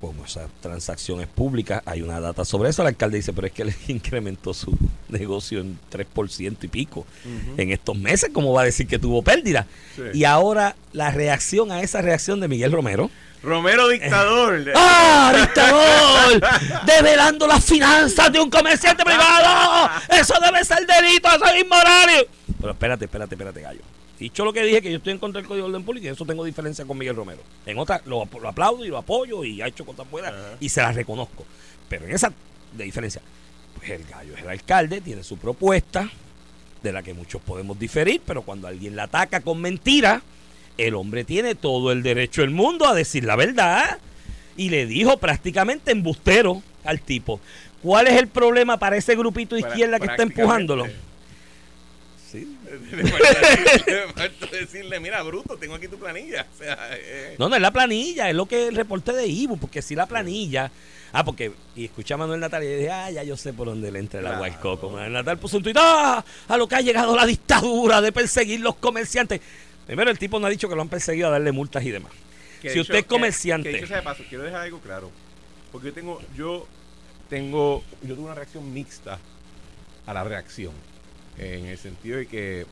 Como 0.00 0.24
esa 0.24 0.46
transacción 0.60 1.20
es 1.20 1.26
pública, 1.26 1.82
hay 1.86 2.02
una 2.02 2.20
data 2.20 2.44
sobre 2.44 2.68
eso. 2.70 2.82
El 2.82 2.88
alcalde 2.88 3.16
dice, 3.16 3.32
pero 3.32 3.46
es 3.46 3.52
que 3.52 3.62
él 3.62 3.74
incrementó 3.88 4.52
su 4.54 4.76
negocio 5.08 5.60
en 5.60 5.78
3% 5.90 6.56
y 6.62 6.68
pico 6.68 7.06
en 7.56 7.72
estos 7.72 7.96
meses. 7.96 8.30
¿Cómo 8.32 8.52
va 8.52 8.62
a 8.62 8.64
decir 8.64 8.86
que 8.86 8.98
tuvo 8.98 9.22
pérdida? 9.22 9.66
Sí. 9.94 10.02
Y 10.14 10.24
ahora 10.24 10.76
la 10.92 11.10
reacción 11.10 11.72
a 11.72 11.80
esa 11.80 12.02
reacción 12.02 12.40
de 12.40 12.48
Miguel 12.48 12.72
Romero. 12.72 13.10
Romero 13.42 13.88
dictador. 13.88 14.64
¡Ah, 14.74 15.32
dictador! 15.36 16.42
¡Develando 16.86 17.46
las 17.46 17.64
finanzas 17.64 18.32
de 18.32 18.40
un 18.40 18.50
comerciante 18.50 19.04
privado! 19.04 19.90
¡Eso 20.08 20.34
debe 20.42 20.64
ser 20.64 20.86
delito! 20.86 21.28
¡Eso 21.28 21.44
es 21.46 21.62
inmoral! 21.62 22.26
Pero 22.60 22.72
espérate, 22.72 23.04
espérate, 23.04 23.34
espérate, 23.34 23.60
gallo. 23.60 23.80
Dicho 24.18 24.44
lo 24.44 24.52
que 24.52 24.62
dije, 24.62 24.80
que 24.80 24.90
yo 24.90 24.96
estoy 24.96 25.12
en 25.12 25.18
contra 25.18 25.40
del 25.40 25.48
Código 25.48 25.66
de 25.66 25.72
Orden 25.74 25.84
Público 25.84 26.06
y 26.06 26.08
eso 26.10 26.24
tengo 26.24 26.42
diferencia 26.44 26.84
con 26.86 26.96
Miguel 26.96 27.16
Romero. 27.16 27.40
En 27.66 27.76
otra 27.78 28.00
lo, 28.06 28.22
ap- 28.22 28.34
lo 28.40 28.48
aplaudo 28.48 28.84
y 28.84 28.88
lo 28.88 28.96
apoyo 28.96 29.44
y 29.44 29.60
ha 29.60 29.66
hecho 29.66 29.84
cosas 29.84 30.10
buenas 30.10 30.32
y 30.60 30.68
se 30.70 30.80
las 30.80 30.94
reconozco. 30.94 31.44
Pero 31.88 32.06
en 32.06 32.12
esa 32.12 32.32
de 32.72 32.84
diferencia, 32.84 33.20
pues 33.76 33.90
el 33.90 34.04
gallo 34.04 34.34
es 34.34 34.42
el 34.42 34.48
alcalde, 34.48 35.00
tiene 35.02 35.22
su 35.22 35.36
propuesta, 35.36 36.10
de 36.82 36.92
la 36.92 37.02
que 37.02 37.12
muchos 37.14 37.42
podemos 37.42 37.78
diferir, 37.78 38.20
pero 38.24 38.42
cuando 38.42 38.68
alguien 38.68 38.96
la 38.96 39.04
ataca 39.04 39.40
con 39.40 39.60
mentira, 39.60 40.22
el 40.78 40.94
hombre 40.94 41.24
tiene 41.24 41.54
todo 41.54 41.92
el 41.92 42.02
derecho 42.02 42.40
del 42.42 42.50
mundo 42.50 42.86
a 42.86 42.94
decir 42.94 43.24
la 43.24 43.36
verdad. 43.36 43.98
Y 44.56 44.70
le 44.70 44.86
dijo 44.86 45.18
prácticamente 45.18 45.90
embustero 45.92 46.62
al 46.84 47.00
tipo. 47.00 47.40
¿Cuál 47.82 48.06
es 48.06 48.14
el 48.14 48.28
problema 48.28 48.78
para 48.78 48.96
ese 48.96 49.14
grupito 49.14 49.54
de 49.56 49.62
izquierda 49.68 49.98
que 49.98 50.06
está 50.06 50.22
empujándolo? 50.40 50.84
Le 52.66 54.08
falta 54.12 54.46
decirle, 54.52 55.00
mira, 55.00 55.22
bruto, 55.22 55.56
tengo 55.56 55.74
aquí 55.74 55.88
tu 55.88 55.98
planilla. 55.98 56.46
O 56.54 56.58
sea, 56.58 56.76
eh, 56.92 57.36
No, 57.38 57.48
no 57.48 57.56
es 57.56 57.62
la 57.62 57.70
planilla, 57.70 58.28
es 58.28 58.34
lo 58.34 58.46
que 58.46 58.68
el 58.68 58.76
reporte 58.76 59.12
de 59.12 59.26
Ibu, 59.26 59.58
porque 59.58 59.82
si 59.82 59.94
la 59.94 60.06
planilla. 60.06 60.70
Ah, 61.12 61.24
porque, 61.24 61.52
y 61.74 61.84
escuché 61.86 62.14
a 62.14 62.16
Manuel 62.16 62.40
Natal 62.40 62.62
y 62.64 62.66
dije, 62.66 62.90
ah, 62.90 63.10
ya 63.10 63.22
yo 63.22 63.36
sé 63.36 63.52
por 63.52 63.68
dónde 63.68 63.90
le 63.90 64.00
entra 64.00 64.20
el 64.20 64.26
agua 64.26 64.46
al 64.46 64.60
coco. 64.60 64.90
Manuel 64.90 65.12
Natal 65.12 65.38
puso 65.38 65.56
un 65.56 65.62
tuit, 65.62 65.76
ah, 65.78 66.22
a 66.48 66.56
lo 66.56 66.68
que 66.68 66.74
ha 66.74 66.80
llegado 66.80 67.16
la 67.16 67.24
dictadura 67.24 68.00
de 68.00 68.12
perseguir 68.12 68.60
los 68.60 68.76
comerciantes. 68.76 69.40
Primero, 69.86 70.10
el 70.10 70.18
tipo 70.18 70.38
no 70.40 70.46
ha 70.46 70.50
dicho 70.50 70.68
que 70.68 70.74
lo 70.74 70.82
han 70.82 70.88
perseguido 70.88 71.28
a 71.28 71.30
darle 71.30 71.52
multas 71.52 71.84
y 71.84 71.90
demás. 71.90 72.12
que 72.60 72.70
si 72.70 72.80
usted 72.80 72.96
es 72.96 73.04
comerciante. 73.06 73.68
Que, 73.68 73.76
que 73.76 73.76
dicho 73.78 73.88
sea 73.88 73.98
de 73.98 74.02
paso, 74.02 74.24
quiero 74.28 74.44
dejar 74.44 74.62
algo 74.62 74.80
claro. 74.80 75.10
Porque 75.70 75.88
yo 75.88 75.94
tengo, 75.94 76.20
yo 76.36 76.66
tengo, 77.30 77.82
yo 78.02 78.14
tengo 78.14 78.24
una 78.26 78.34
reacción 78.34 78.72
mixta 78.74 79.18
a 80.06 80.12
la 80.12 80.24
reacción. 80.24 80.72
En 81.38 81.66
el 81.66 81.78
sentido 81.78 82.18
de 82.18 82.26
que 82.26 82.66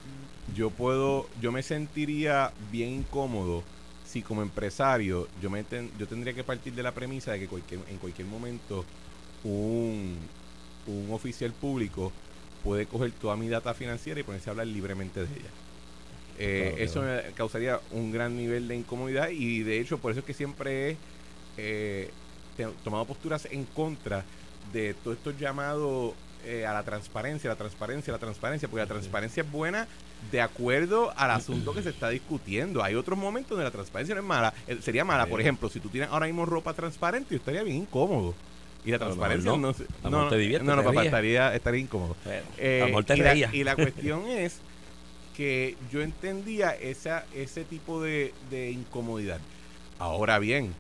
yo 0.55 0.71
puedo, 0.71 1.29
yo 1.41 1.53
me 1.53 1.63
sentiría 1.63 2.53
bien 2.73 2.91
incómodo 2.91 3.63
si 4.07 4.23
como 4.23 4.43
empresario 4.43 5.29
yo 5.43 5.51
me 5.51 5.65
ten- 5.65 5.91
yo 5.99 6.07
tendría 6.07 6.35
que 6.35 6.45
partir 6.45 6.73
de 6.75 6.83
la 6.83 6.93
premisa 6.93 7.33
de 7.33 7.41
que 7.41 7.49
cualquier, 7.49 7.81
en 7.89 7.99
cualquier 7.99 8.27
momento 8.29 8.85
un, 9.45 10.19
un 10.87 11.09
oficial 11.13 11.53
público 11.53 12.13
puede 12.63 12.87
coger 12.87 13.13
toda 13.13 13.37
mi 13.37 13.49
data 13.49 13.75
financiera 13.75 14.21
y 14.21 14.23
ponerse 14.23 14.49
a 14.51 14.53
hablar 14.53 14.67
libremente 14.67 15.21
de 15.21 15.27
ella. 15.27 15.51
Eh, 16.39 16.73
Claro 16.75 16.85
eso 16.85 17.03
me 17.03 17.33
causaría 17.35 17.81
un 17.93 18.11
gran 18.13 18.37
nivel 18.37 18.67
de 18.69 18.77
incomodidad 18.77 19.29
y 19.31 19.63
de 19.63 19.81
hecho 19.81 19.99
por 19.99 20.11
eso 20.11 20.21
es 20.21 20.27
que 20.27 20.35
siempre 20.35 20.91
he 20.91 20.97
eh, 21.59 22.11
tomado 22.83 23.05
posturas 23.05 23.47
en 23.51 23.65
contra 23.67 24.25
de 24.73 24.95
todos 24.95 25.17
estos 25.19 25.39
llamados 25.39 26.15
eh, 26.47 26.67
a 26.67 26.73
la 26.73 26.83
transparencia, 26.83 27.51
la 27.51 27.57
transparencia, 27.57 28.13
la 28.13 28.19
transparencia, 28.19 28.69
porque 28.69 28.83
la 28.83 28.89
transparencia 28.89 29.43
es 29.43 29.51
buena 29.51 29.87
de 30.31 30.41
acuerdo 30.41 31.13
al 31.17 31.31
asunto 31.31 31.75
que 31.75 31.83
se 31.83 31.91
está 31.91 32.09
discutiendo. 32.09 32.83
Hay 32.83 32.95
otros 32.95 33.19
momentos 33.19 33.51
donde 33.51 33.65
la 33.65 33.71
transparencia 33.71 34.15
no 34.15 34.21
es 34.21 34.27
mala. 34.27 34.55
Eh, 34.67 34.79
sería 34.83 35.05
mala, 35.05 35.27
por 35.27 35.41
ejemplo, 35.41 35.69
si 35.69 35.81
tú 35.81 35.89
tienes 35.89 36.11
ahora 36.11 36.27
mismo 36.27 36.47
ropa 36.47 36.73
transparente, 36.75 37.29
yo 37.31 37.37
estaría 37.37 37.63
bien 37.63 37.79
incómodo. 37.79 38.35
Y 38.85 38.91
la 38.91 38.99
transparencia 38.99 39.51
no. 39.51 39.57
no, 39.57 39.75
no, 40.03 40.11
mejor 40.11 40.29
te 40.29 40.35
no, 40.35 40.41
diviertes, 40.41 40.67
no, 40.69 40.77
no, 40.77 40.85
papá, 40.85 41.05
estaría, 41.05 41.55
estaría 41.55 41.81
incómodo. 41.81 42.17
Bueno, 42.25 42.43
Eh, 42.59 43.03
te 43.07 43.17
y, 43.17 43.21
la, 43.21 43.35
y 43.35 43.65
la 43.65 43.77
cuestión 43.77 44.27
es 44.29 44.59
que 45.35 45.77
yo 45.91 46.03
entendía 46.03 46.71
esa, 46.71 47.25
ese 47.35 47.65
tipo 47.65 48.03
de, 48.03 48.35
de 48.51 48.71
incomodidad. 48.71 49.41
Ahora 49.99 50.39
bien, 50.39 50.75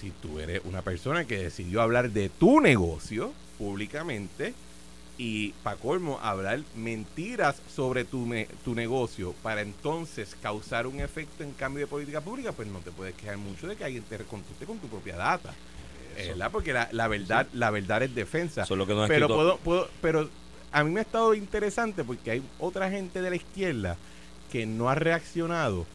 si 0.00 0.10
tú 0.10 0.40
eres 0.40 0.62
una 0.64 0.82
persona 0.82 1.24
que 1.24 1.38
decidió 1.38 1.82
hablar 1.82 2.10
de 2.10 2.28
tu 2.28 2.60
negocio 2.60 3.32
públicamente 3.58 4.54
y, 5.18 5.50
para 5.64 5.76
colmo, 5.76 6.20
hablar 6.22 6.60
mentiras 6.76 7.56
sobre 7.74 8.04
tu, 8.04 8.24
me- 8.24 8.46
tu 8.64 8.74
negocio 8.74 9.34
para 9.42 9.62
entonces 9.62 10.36
causar 10.40 10.86
un 10.86 11.00
efecto 11.00 11.42
en 11.42 11.50
cambio 11.52 11.80
de 11.80 11.86
política 11.88 12.20
pública, 12.20 12.52
pues 12.52 12.68
no 12.68 12.78
te 12.78 12.92
puedes 12.92 13.14
quejar 13.16 13.36
mucho 13.36 13.66
de 13.66 13.74
que 13.76 13.84
alguien 13.84 14.04
te 14.04 14.16
conteste 14.18 14.64
con 14.64 14.78
tu 14.78 14.86
propia 14.88 15.16
data. 15.16 15.52
Eso. 16.16 16.30
¿verdad? 16.30 16.50
Porque 16.52 16.72
la, 16.72 16.88
la 16.92 17.06
verdad 17.08 17.46
la 17.52 17.70
verdad 17.70 18.02
es 18.02 18.12
defensa 18.14 18.62
Eso 18.62 18.74
es 18.74 18.78
lo 18.78 18.86
que 18.86 18.94
no 18.94 19.06
pero 19.06 19.26
escrito- 19.26 19.34
puedo, 19.36 19.56
puedo, 19.58 19.88
pero 20.00 20.28
a 20.72 20.82
mí 20.84 20.90
me 20.90 21.00
ha 21.00 21.02
estado 21.02 21.34
interesante 21.34 22.02
porque 22.04 22.30
hay 22.32 22.42
otra 22.58 22.90
gente 22.90 23.20
de 23.22 23.30
la 23.30 23.36
izquierda 23.36 23.96
que 24.52 24.66
no 24.66 24.88
ha 24.88 24.94
reaccionado 24.96 25.86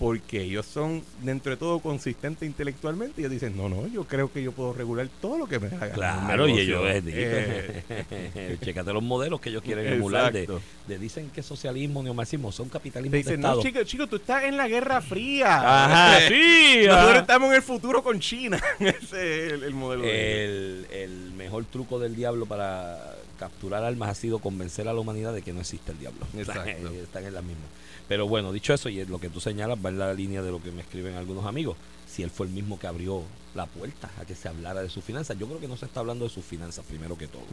porque 0.00 0.40
ellos 0.40 0.64
son 0.64 1.04
dentro 1.22 1.50
de 1.50 1.58
todo 1.58 1.78
consistentes 1.78 2.48
intelectualmente 2.48 3.20
y 3.20 3.24
ellos 3.24 3.32
dicen 3.32 3.54
no 3.54 3.68
no 3.68 3.86
yo 3.86 4.04
creo 4.04 4.32
que 4.32 4.42
yo 4.42 4.50
puedo 4.50 4.72
regular 4.72 5.06
todo 5.20 5.36
lo 5.36 5.46
que 5.46 5.60
me 5.60 5.66
haga 5.66 5.90
Claro, 5.90 6.48
y 6.48 6.58
ellos 6.58 6.82
eh, 6.86 8.56
Chécate 8.64 8.94
los 8.94 9.02
modelos 9.02 9.42
que 9.42 9.50
ellos 9.50 9.62
quieren 9.62 9.92
emular. 9.92 10.32
De, 10.32 10.48
de 10.88 10.98
dicen 10.98 11.28
que 11.28 11.42
socialismo, 11.42 12.02
neomarxismo 12.02 12.50
son 12.50 12.70
capitalismo 12.70 13.12
te 13.12 13.16
de 13.18 13.22
dicen 13.22 13.40
no 13.42 13.60
chico 13.60 13.82
chico 13.84 14.06
tú 14.06 14.16
estás 14.16 14.44
en 14.44 14.56
la 14.56 14.68
guerra 14.68 15.02
fría 15.02 15.84
Ajá, 15.84 16.20
sí. 16.28 16.84
nosotros 16.86 17.20
estamos 17.20 17.50
en 17.50 17.56
el 17.56 17.62
futuro 17.62 18.02
con 18.02 18.18
China 18.20 18.58
ese 18.80 19.46
es 19.46 19.52
el, 19.52 19.64
el 19.64 19.74
modelo 19.74 20.04
de. 20.04 20.44
El, 20.44 20.86
el 20.92 21.32
mejor 21.32 21.66
truco 21.66 21.98
del 21.98 22.16
diablo 22.16 22.46
para 22.46 23.16
capturar 23.40 23.82
almas 23.84 24.10
ha 24.10 24.14
sido 24.14 24.38
convencer 24.38 24.86
a 24.86 24.92
la 24.92 25.00
humanidad 25.00 25.32
de 25.32 25.40
que 25.40 25.54
no 25.54 25.60
existe 25.60 25.92
el 25.92 25.98
diablo. 25.98 26.26
Exacto. 26.36 26.88
Están 26.90 27.24
en 27.24 27.32
la 27.32 27.40
misma. 27.40 27.64
Pero 28.06 28.28
bueno, 28.28 28.52
dicho 28.52 28.74
eso, 28.74 28.90
y 28.90 29.00
es 29.00 29.08
lo 29.08 29.18
que 29.18 29.30
tú 29.30 29.40
señalas 29.40 29.78
va 29.82 29.88
en 29.88 29.98
la 29.98 30.12
línea 30.12 30.42
de 30.42 30.50
lo 30.50 30.62
que 30.62 30.70
me 30.70 30.82
escriben 30.82 31.14
algunos 31.14 31.46
amigos. 31.46 31.78
Si 32.06 32.22
él 32.22 32.30
fue 32.30 32.46
el 32.46 32.52
mismo 32.52 32.78
que 32.78 32.86
abrió 32.86 33.22
la 33.54 33.64
puerta 33.66 34.10
a 34.20 34.26
que 34.26 34.34
se 34.34 34.48
hablara 34.48 34.82
de 34.82 34.90
sus 34.90 35.02
finanzas, 35.02 35.38
yo 35.38 35.46
creo 35.46 35.58
que 35.58 35.68
no 35.68 35.76
se 35.78 35.86
está 35.86 36.00
hablando 36.00 36.24
de 36.24 36.30
sus 36.30 36.44
finanzas 36.44 36.84
primero 36.84 37.16
que 37.16 37.28
todo. 37.28 37.44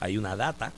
Hay 0.00 0.18
una 0.18 0.36
data 0.36 0.72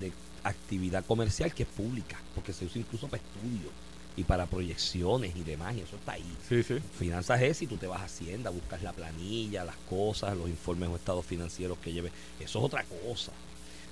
de 0.00 0.12
actividad 0.44 1.04
comercial 1.06 1.54
que 1.54 1.62
es 1.62 1.68
pública, 1.68 2.18
porque 2.34 2.52
se 2.52 2.66
usa 2.66 2.80
incluso 2.80 3.08
para 3.08 3.22
estudios 3.22 3.72
y 4.16 4.24
para 4.24 4.46
proyecciones 4.46 5.36
y 5.36 5.44
demás, 5.44 5.76
y 5.76 5.80
eso 5.80 5.94
está 5.94 6.12
ahí. 6.12 6.36
sí 6.48 6.64
sí 6.64 6.78
Finanzas 6.98 7.40
es 7.40 7.56
si 7.56 7.68
tú 7.68 7.76
te 7.76 7.86
vas 7.86 8.00
a 8.00 8.04
Hacienda, 8.06 8.50
buscas 8.50 8.82
la 8.82 8.92
planilla, 8.92 9.64
las 9.64 9.76
cosas, 9.88 10.36
los 10.36 10.48
informes 10.48 10.88
o 10.88 10.96
estados 10.96 11.24
financieros 11.24 11.78
que 11.78 11.92
lleves. 11.92 12.12
Eso 12.40 12.58
es 12.58 12.64
otra 12.64 12.84
cosa, 12.84 13.30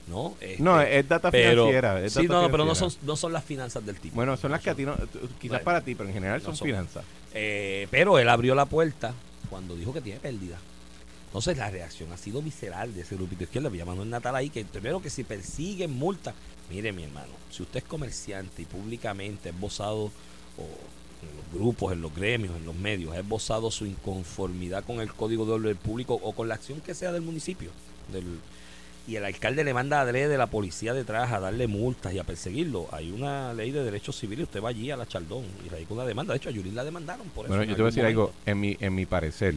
¿no? 0.09 0.35
Este, 0.41 0.63
no 0.63 0.81
es 0.81 1.09
data 1.09 1.31
pero, 1.31 1.65
financiera 1.67 2.05
es 2.05 2.13
sí, 2.13 2.23
data 2.23 2.35
no, 2.35 2.43
no, 2.43 2.51
pero 2.51 2.65
no 2.65 2.75
son, 2.75 2.93
no 3.03 3.17
son 3.17 3.33
las 3.33 3.45
finanzas 3.45 3.85
del 3.85 3.99
tipo. 3.99 4.15
bueno 4.15 4.37
son 4.37 4.51
No 4.51 4.57
las 4.57 4.63
que 4.63 4.71
a 4.71 4.75
ti 4.75 4.85
no 4.85 4.97
quizás 5.41 5.61
para 5.63 5.81
ti 5.81 5.95
pero 5.95 6.09
en 6.09 6.15
general 6.15 6.41
son 6.43 6.57
son. 6.57 6.67
finanzas 6.67 7.05
Eh, 7.35 7.89
pero 7.91 8.19
él 8.19 8.29
abrió 8.29 8.55
la 8.55 8.67
puerta 8.67 9.15
cuando 9.51 9.77
dijo 9.77 9.93
que 9.93 10.01
tiene 10.01 10.21
pérdida. 10.21 10.59
Entonces 11.27 11.59
la 11.59 11.71
reacción 11.71 12.11
ha 12.13 12.17
sido 12.17 12.41
visceral 12.41 12.95
de 12.95 13.03
ese 13.03 13.15
grupito 13.17 13.45
izquierda. 13.45 13.69
Había 13.69 13.85
Manuel 13.85 14.09
Natal 14.09 14.35
ahí 14.37 14.49
que 14.49 14.65
primero 14.65 15.03
que 15.03 15.11
si 15.11 15.23
persiguen 15.23 15.91
multa. 15.93 16.35
Mire 16.71 16.93
mi 16.93 17.05
hermano, 17.05 17.33
si 17.51 17.63
usted 17.63 17.79
es 17.79 17.85
comerciante 17.85 18.63
y 18.63 18.65
públicamente 18.65 19.51
es 19.51 19.61
bozado 19.61 20.05
o 20.57 20.67
en 21.23 21.37
los 21.37 21.53
grupos, 21.53 21.93
en 21.93 22.01
los 22.01 22.15
gremios, 22.15 22.57
en 22.57 22.65
los 22.65 22.75
medios, 22.75 23.15
ha 23.15 23.19
esbozado 23.19 23.71
su 23.71 23.87
inconformidad 23.87 24.85
con 24.85 25.01
el 25.01 25.13
código 25.13 25.45
de 25.45 25.53
orden 25.53 25.77
público 25.77 26.19
o 26.23 26.33
con 26.33 26.49
la 26.49 26.55
acción 26.55 26.81
que 26.81 26.95
sea 26.95 27.13
del 27.13 27.23
municipio. 27.23 27.71
Del, 28.13 28.25
y 29.07 29.17
el 29.17 29.25
alcalde 29.25 29.63
le 29.63 29.73
manda 29.73 29.99
a 29.99 30.03
Adrede 30.03 30.29
de 30.29 30.39
la 30.39 30.49
policía 30.49 30.93
detrás 30.93 31.33
a 31.33 31.41
darle 31.41 31.67
multas 31.67 32.13
y 32.13 32.19
a 32.19 32.25
perseguirlo. 32.25 32.89
Hay 32.93 33.13
una 33.13 33.55
ley 33.55 33.71
de 33.71 33.85
derechos 33.85 34.19
civiles, 34.19 34.45
usted 34.45 34.63
va 34.63 34.71
allí 34.71 34.91
a 34.91 34.97
la 34.97 35.07
Chaldón 35.07 35.45
y 35.65 35.69
radica 35.69 35.95
una 35.95 36.05
demanda. 36.05 36.33
De 36.33 36.39
hecho, 36.39 36.49
a 36.49 36.53
Yulín 36.53 36.75
la 36.75 36.85
demandaron 36.85 37.29
por 37.29 37.45
eso. 37.45 37.49
Bueno, 37.49 37.63
en 37.63 37.69
yo 37.69 37.77
te 37.77 37.83
voy 37.83 37.89
a 37.89 37.93
decir 37.93 38.05
algo, 38.05 38.33
en 38.45 38.61
mi, 38.61 38.77
en 38.81 38.95
mi 38.95 39.07
parecer, 39.07 39.55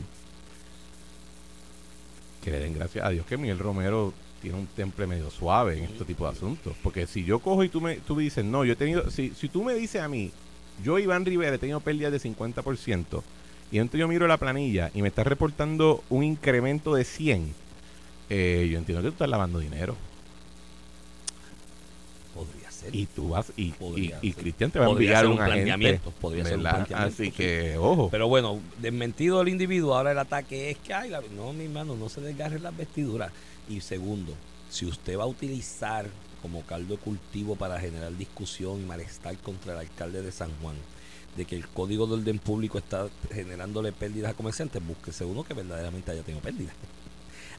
que 2.43 2.51
le 2.51 2.59
den 2.59 2.73
gracias 2.73 3.05
a 3.05 3.09
Dios 3.09 3.25
que 3.25 3.37
Miguel 3.37 3.59
Romero 3.59 4.13
tiene 4.41 4.57
un 4.57 4.67
temple 4.67 5.07
medio 5.07 5.29
suave 5.29 5.77
en 5.77 5.85
este 5.85 6.05
tipo 6.05 6.25
de 6.25 6.31
asuntos. 6.31 6.75
Porque 6.83 7.07
si 7.07 7.23
yo 7.23 7.39
cojo 7.39 7.63
y 7.63 7.69
tú 7.69 7.81
me, 7.81 7.95
tú 7.97 8.15
me 8.15 8.23
dices, 8.23 8.45
no, 8.45 8.63
yo 8.65 8.73
he 8.73 8.77
tenido, 8.77 9.09
si, 9.09 9.31
si 9.31 9.49
tú 9.49 9.63
me 9.63 9.73
dices 9.73 10.01
a 10.01 10.07
mí, 10.07 10.31
yo 10.83 10.99
Iván 10.99 11.25
Rivera 11.25 11.55
he 11.55 11.59
tenido 11.59 11.79
pérdidas 11.79 12.11
de 12.11 12.19
50%, 12.19 13.23
y 13.71 13.77
entonces 13.77 13.99
yo 13.99 14.07
miro 14.07 14.27
la 14.27 14.37
planilla 14.37 14.89
y 14.93 15.01
me 15.01 15.09
estás 15.09 15.27
reportando 15.27 16.03
un 16.09 16.23
incremento 16.23 16.95
de 16.95 17.03
100, 17.03 17.53
eh, 18.29 18.67
yo 18.71 18.77
entiendo 18.77 19.01
que 19.01 19.09
tú 19.09 19.13
estás 19.13 19.29
lavando 19.29 19.59
dinero. 19.59 19.95
Podría 22.33 22.71
ser. 22.71 22.95
Y 22.95 23.05
tú 23.07 23.29
vas, 23.29 23.51
y. 23.57 23.71
Cristian 24.33 24.71
te 24.71 24.79
va 24.79 24.85
a 24.85 24.89
enviar 24.89 25.25
un 25.25 25.33
un 25.33 25.39
agente. 25.41 25.55
planteamiento, 25.55 26.11
podría 26.21 26.45
ser 26.45 26.57
un 26.57 26.61
planteamiento, 26.61 27.13
Así 27.13 27.25
sí. 27.25 27.31
que, 27.31 27.77
ojo. 27.77 28.09
Pero 28.09 28.27
bueno, 28.27 28.59
desmentido 28.77 29.41
el 29.41 29.49
individuo, 29.49 29.95
ahora 29.95 30.11
el 30.11 30.19
ataque 30.19 30.69
es 30.71 30.77
que, 30.77 30.93
ay, 30.93 31.09
la- 31.09 31.21
no, 31.35 31.51
mi 31.53 31.65
hermano, 31.65 31.95
no 31.95 32.07
se 32.07 32.21
desgarre 32.21 32.59
las 32.59 32.75
vestiduras. 32.75 33.31
Y 33.67 33.81
segundo, 33.81 34.33
si 34.69 34.85
usted 34.85 35.17
va 35.17 35.23
a 35.23 35.27
utilizar 35.27 36.07
como 36.41 36.61
caldo 36.61 36.95
de 36.95 37.01
cultivo 37.01 37.55
para 37.57 37.79
generar 37.79 38.15
discusión 38.15 38.81
y 38.81 38.85
malestar 38.85 39.35
contra 39.39 39.73
el 39.73 39.79
alcalde 39.79 40.21
de 40.21 40.31
San 40.31 40.49
Juan, 40.61 40.75
de 41.35 41.45
que 41.45 41.55
el 41.55 41.67
código 41.67 42.07
de 42.07 42.13
orden 42.13 42.39
público 42.39 42.77
está 42.77 43.07
generándole 43.33 43.91
pérdidas 43.91 44.31
a 44.31 44.33
comerciantes, 44.35 44.81
búsquese 44.85 45.25
uno 45.25 45.43
que 45.43 45.53
verdaderamente 45.53 46.11
haya 46.11 46.21
tenido 46.23 46.41
pérdidas. 46.41 46.73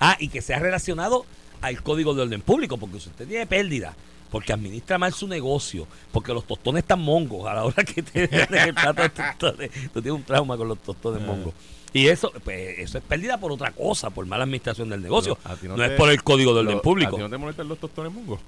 Ah, 0.01 0.17
y 0.19 0.29
que 0.29 0.41
sea 0.43 0.59
relacionado 0.59 1.25
al 1.61 1.83
código 1.83 2.15
de 2.15 2.23
orden 2.23 2.41
público, 2.41 2.79
porque 2.79 2.99
si 3.01 3.11
usted 3.11 3.29
tiene 3.29 3.47
pérdida, 3.47 3.95
porque 4.31 4.53
administra 4.53 4.97
mal 4.99 5.13
su 5.13 5.29
negocio, 5.29 5.87
porque 6.11 6.33
los 6.33 6.47
tostones 6.47 6.83
están 6.85 7.01
mongos 7.01 7.47
a 7.49 7.55
la 7.55 7.65
hora 7.65 7.85
que 7.85 8.03
te 8.03 8.27
den 8.29 8.55
el 8.55 8.75
plato 8.75 9.03
de 9.03 9.09
tostones, 9.11 9.71
tú 9.93 10.01
tienes 10.01 10.13
un 10.19 10.23
trauma 10.25 10.57
con 10.57 10.69
los 10.69 10.79
tostones 10.79 11.23
Ah. 11.23 11.27
mongos. 11.27 11.53
Y 11.93 12.07
eso, 12.07 12.33
pues, 12.45 12.79
eso 12.79 12.99
es 12.99 13.05
pérdida 13.05 13.39
por 13.39 13.51
otra 13.51 13.73
cosa, 13.73 14.11
por 14.11 14.25
mala 14.25 14.45
administración 14.45 14.89
del 14.89 15.03
negocio. 15.03 15.37
No, 15.63 15.85
es 15.85 15.91
por 15.93 16.09
el 16.09 16.23
código 16.23 16.55
de 16.55 16.61
orden 16.61 16.77
Lo- 16.77 16.83
público. 16.83 17.17
¿A 17.17 17.19
ti 17.19 17.23
no 17.25 17.29
te 17.31 17.37
molestan 17.37 17.69
los 17.69 17.79
tostones 17.79 18.13
mungos? 18.13 18.39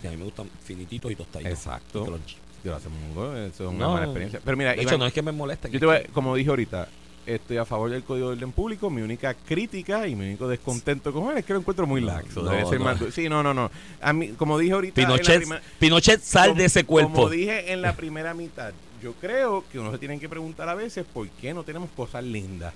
Sí, 0.00 0.08
a 0.08 0.10
mí 0.10 0.16
me 0.16 0.24
gustan 0.24 0.48
finititos 0.64 1.12
y 1.12 1.14
tostaditos. 1.16 1.52
Exacto. 1.52 2.18
Yo 2.64 2.70
lo 2.70 2.76
hacemos 2.76 2.98
mungo, 3.00 3.36
eso 3.36 3.64
es 3.64 3.70
una 3.70 3.78
No, 3.78 3.90
buena 3.90 4.04
experiencia. 4.06 4.40
Pero 4.44 4.56
mira, 4.56 4.70
De 4.70 4.76
Iván, 4.76 4.86
hecho, 4.88 4.98
no 4.98 5.06
es 5.06 5.12
que 5.12 5.20
me 5.22 5.32
molesten. 5.32 5.70
yo 5.70 5.78
te 5.80 5.86
voy 5.86 5.98
como 6.14 6.34
dije 6.34 6.48
ahorita, 6.48 6.88
estoy 7.26 7.56
a 7.56 7.64
favor 7.64 7.90
del 7.90 8.02
código 8.04 8.28
de 8.30 8.36
orden 8.36 8.52
público. 8.52 8.90
Mi 8.90 9.02
única 9.02 9.34
crítica 9.34 10.06
y 10.08 10.14
mi 10.14 10.26
único 10.26 10.48
descontento 10.48 11.12
con 11.12 11.30
él 11.32 11.38
es 11.38 11.44
que 11.44 11.52
lo 11.52 11.60
encuentro 11.60 11.86
muy 11.86 12.00
laxo. 12.00 12.42
no, 12.42 12.50
debe 12.50 12.66
ser 12.66 12.78
no. 12.78 12.84
más 12.84 12.98
du- 12.98 13.10
Sí, 13.10 13.28
no, 13.28 13.42
no, 13.42 13.52
no. 13.54 13.70
A 14.00 14.12
mí, 14.12 14.28
como 14.30 14.58
dije 14.58 14.72
ahorita. 14.72 14.94
Pinochet, 15.78 16.20
sal 16.20 16.48
como- 16.50 16.58
de 16.60 16.64
ese 16.66 16.84
cuerpo. 16.84 17.12
Como 17.12 17.30
dije 17.30 17.72
en 17.72 17.82
la 17.82 17.94
primera 17.94 18.34
mitad, 18.34 18.72
yo 19.02 19.12
creo 19.14 19.64
que 19.70 19.78
uno 19.78 19.90
se 19.92 19.98
tiene 19.98 20.18
que 20.18 20.28
preguntar 20.28 20.68
a 20.68 20.74
veces 20.74 21.04
por 21.12 21.28
qué 21.28 21.52
no 21.54 21.62
tenemos 21.64 21.90
cosas 21.96 22.24
lindas. 22.24 22.72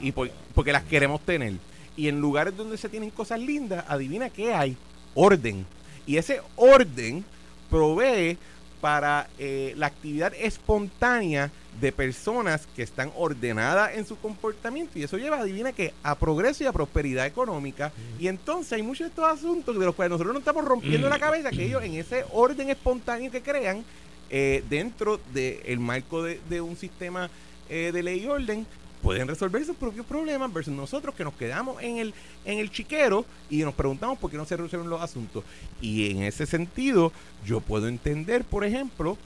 Y 0.00 0.12
por- 0.12 0.30
porque 0.54 0.72
las 0.72 0.84
queremos 0.84 1.20
tener. 1.22 1.54
Y 1.96 2.08
en 2.08 2.20
lugares 2.20 2.56
donde 2.56 2.76
se 2.76 2.88
tienen 2.88 3.10
cosas 3.10 3.40
lindas, 3.40 3.84
adivina 3.88 4.28
qué 4.30 4.52
hay. 4.54 4.76
Orden. 5.14 5.64
Y 6.06 6.18
ese 6.18 6.40
orden 6.56 7.24
provee 7.70 8.36
para 8.80 9.28
eh, 9.38 9.72
la 9.76 9.86
actividad 9.86 10.32
espontánea 10.38 11.50
de 11.80 11.92
personas 11.92 12.66
que 12.74 12.82
están 12.82 13.12
ordenadas 13.16 13.94
en 13.96 14.06
su 14.06 14.18
comportamiento 14.18 14.98
y 14.98 15.02
eso 15.02 15.18
lleva, 15.18 15.40
adivina 15.40 15.72
que, 15.72 15.92
a 16.02 16.14
progreso 16.14 16.64
y 16.64 16.66
a 16.66 16.72
prosperidad 16.72 17.26
económica. 17.26 17.92
Y 18.18 18.28
entonces 18.28 18.72
hay 18.72 18.82
muchos 18.82 19.06
de 19.06 19.08
estos 19.10 19.24
asuntos 19.24 19.78
de 19.78 19.84
los 19.84 19.94
cuales 19.94 20.10
nosotros 20.10 20.34
nos 20.34 20.40
estamos 20.40 20.64
rompiendo 20.64 21.08
la 21.08 21.18
cabeza, 21.18 21.50
que 21.50 21.64
ellos 21.64 21.82
en 21.82 21.94
ese 21.94 22.24
orden 22.32 22.70
espontáneo 22.70 23.30
que 23.30 23.42
crean, 23.42 23.84
eh, 24.28 24.64
dentro 24.68 25.20
del 25.32 25.78
marco 25.78 26.22
de, 26.22 26.40
de 26.48 26.60
un 26.60 26.76
sistema 26.76 27.30
eh, 27.68 27.90
de 27.92 28.02
ley 28.02 28.24
y 28.24 28.26
orden, 28.26 28.66
pueden 29.02 29.28
resolver 29.28 29.64
sus 29.64 29.76
propios 29.76 30.04
problemas 30.04 30.52
versus 30.52 30.74
nosotros 30.74 31.14
que 31.14 31.22
nos 31.22 31.34
quedamos 31.34 31.80
en 31.82 31.98
el, 31.98 32.14
en 32.44 32.58
el 32.58 32.70
chiquero 32.70 33.24
y 33.50 33.58
nos 33.58 33.74
preguntamos 33.74 34.18
por 34.18 34.30
qué 34.30 34.36
no 34.36 34.44
se 34.44 34.56
resuelven 34.56 34.90
los 34.90 35.00
asuntos. 35.00 35.44
Y 35.80 36.10
en 36.10 36.22
ese 36.22 36.46
sentido, 36.46 37.12
yo 37.44 37.60
puedo 37.60 37.86
entender, 37.86 38.44
por 38.44 38.64
ejemplo, 38.64 39.16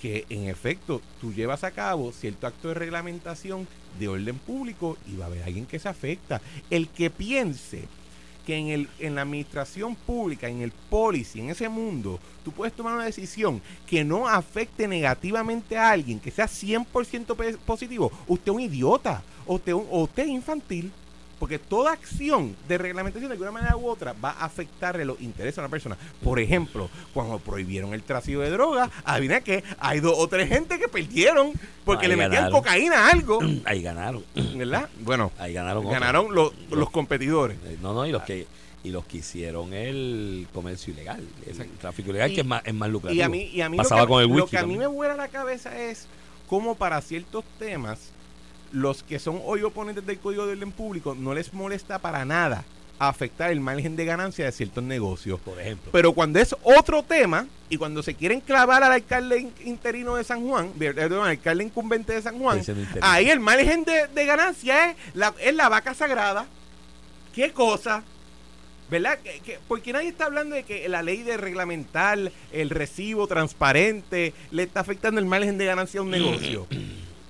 que 0.00 0.26
en 0.28 0.48
efecto 0.48 1.00
tú 1.20 1.32
llevas 1.32 1.64
a 1.64 1.70
cabo 1.70 2.12
cierto 2.12 2.46
acto 2.46 2.68
de 2.68 2.74
reglamentación 2.74 3.66
de 3.98 4.08
orden 4.08 4.38
público 4.38 4.96
y 5.10 5.16
va 5.16 5.24
a 5.24 5.28
haber 5.28 5.42
alguien 5.42 5.66
que 5.66 5.78
se 5.78 5.88
afecta. 5.88 6.40
El 6.70 6.88
que 6.88 7.10
piense 7.10 7.84
que 8.46 8.56
en, 8.56 8.68
el, 8.68 8.88
en 9.00 9.14
la 9.16 9.22
administración 9.22 9.96
pública, 9.96 10.48
en 10.48 10.60
el 10.62 10.70
policy, 10.70 11.40
en 11.40 11.50
ese 11.50 11.68
mundo, 11.68 12.20
tú 12.44 12.52
puedes 12.52 12.72
tomar 12.74 12.94
una 12.94 13.04
decisión 13.04 13.60
que 13.88 14.04
no 14.04 14.28
afecte 14.28 14.86
negativamente 14.86 15.76
a 15.76 15.90
alguien, 15.90 16.20
que 16.20 16.30
sea 16.30 16.46
100% 16.46 17.34
pe- 17.34 17.56
positivo, 17.58 18.12
usted 18.28 18.52
es 18.52 18.54
un 18.56 18.60
idiota, 18.62 19.22
o 19.46 19.54
usted, 19.56 19.72
usted 19.74 20.22
es 20.24 20.28
infantil. 20.28 20.92
Porque 21.38 21.58
toda 21.58 21.92
acción 21.92 22.56
de 22.66 22.78
reglamentación 22.78 23.28
de 23.28 23.34
alguna 23.34 23.50
manera 23.50 23.76
u 23.76 23.86
otra 23.88 24.14
va 24.14 24.30
a 24.30 24.46
afectarle 24.46 25.04
los 25.04 25.20
intereses 25.20 25.58
a 25.58 25.62
una 25.62 25.68
persona. 25.68 25.96
Por 26.24 26.40
ejemplo, 26.40 26.88
cuando 27.12 27.38
prohibieron 27.38 27.92
el 27.92 28.02
tráfico 28.02 28.40
de 28.40 28.48
drogas, 28.50 28.90
adivina 29.04 29.42
que 29.42 29.62
hay 29.78 30.00
dos 30.00 30.14
o 30.16 30.26
tres 30.28 30.48
gente 30.48 30.78
que 30.78 30.88
perdieron 30.88 31.52
porque 31.84 32.06
Ahí 32.06 32.10
le 32.12 32.16
metían 32.16 32.32
ganaron. 32.44 32.58
cocaína 32.58 33.06
a 33.06 33.10
algo. 33.10 33.38
Ahí 33.66 33.82
ganaron. 33.82 34.24
¿Verdad? 34.56 34.88
Bueno, 35.00 35.30
Ahí 35.38 35.52
ganaron. 35.52 35.86
ganaron 35.90 36.34
los, 36.34 36.52
los 36.70 36.88
competidores. 36.90 37.58
Eh, 37.66 37.76
No, 37.82 37.92
no, 37.92 38.06
y 38.06 38.12
los 38.12 38.22
que 38.22 38.46
y 38.82 38.90
los 38.90 39.04
que 39.04 39.16
hicieron 39.18 39.72
el 39.74 40.46
comercio 40.54 40.92
ilegal, 40.94 41.20
el 41.44 41.68
tráfico 41.78 42.10
ilegal, 42.10 42.30
Y- 42.30 42.34
que 42.36 42.40
es 42.42 42.46
más, 42.46 42.62
es 42.64 42.72
más 42.72 42.88
lucrativo. 42.88 43.18
Y 43.18 43.22
a 43.22 43.28
mí, 43.28 43.50
y 43.52 43.60
a 43.60 43.68
mí 43.68 43.76
Pasaba 43.76 44.02
lo 44.02 44.06
que, 44.06 44.12
con 44.12 44.22
el 44.22 44.28
lo 44.28 44.34
whisky 44.36 44.50
que 44.52 44.58
a 44.58 44.60
mí 44.62 44.74
también. 44.74 44.80
me 44.80 44.86
vuela 44.86 45.16
la 45.16 45.26
cabeza 45.28 45.76
es 45.76 46.06
cómo 46.48 46.76
para 46.76 47.00
ciertos 47.00 47.44
temas 47.58 48.10
los 48.76 49.02
que 49.02 49.18
son 49.18 49.40
hoy 49.44 49.62
oponentes 49.62 50.04
del 50.06 50.18
Código 50.18 50.44
de 50.46 50.52
Orden 50.52 50.70
Público 50.72 51.14
no 51.18 51.32
les 51.34 51.52
molesta 51.54 51.98
para 51.98 52.24
nada 52.24 52.64
afectar 52.98 53.50
el 53.50 53.60
margen 53.60 53.94
de 53.96 54.04
ganancia 54.04 54.44
de 54.46 54.52
ciertos 54.52 54.82
negocios. 54.84 55.38
por 55.40 55.60
ejemplo. 55.60 55.90
Pero 55.92 56.12
cuando 56.12 56.38
es 56.38 56.54
otro 56.62 57.02
tema 57.02 57.46
y 57.68 57.76
cuando 57.76 58.02
se 58.02 58.14
quieren 58.14 58.40
clavar 58.40 58.82
al 58.82 58.92
alcalde 58.92 59.38
in- 59.40 59.52
interino 59.64 60.16
de 60.16 60.24
San 60.24 60.46
Juan, 60.46 60.70
perdón, 60.78 61.24
al 61.24 61.30
alcalde 61.30 61.64
incumbente 61.64 62.12
de 62.14 62.22
San 62.22 62.38
Juan, 62.38 62.58
ahí 63.02 63.28
el 63.30 63.40
margen 63.40 63.84
de, 63.84 64.06
de 64.08 64.26
ganancia 64.26 64.90
es 64.90 64.96
la, 65.14 65.34
es 65.40 65.54
la 65.54 65.68
vaca 65.68 65.92
sagrada. 65.94 66.46
¿Qué 67.34 67.52
cosa? 67.52 68.02
¿Verdad? 68.90 69.18
Que, 69.18 69.40
que- 69.40 69.58
porque 69.68 69.92
nadie 69.92 70.08
está 70.08 70.26
hablando 70.26 70.54
de 70.54 70.62
que 70.62 70.88
la 70.88 71.02
ley 71.02 71.22
de 71.22 71.36
reglamentar 71.36 72.18
el 72.52 72.70
recibo 72.70 73.26
transparente 73.26 74.32
le 74.50 74.62
está 74.62 74.80
afectando 74.80 75.20
el 75.20 75.26
margen 75.26 75.58
de 75.58 75.66
ganancia 75.66 76.00
a 76.00 76.02
un 76.02 76.10
negocio, 76.18 76.66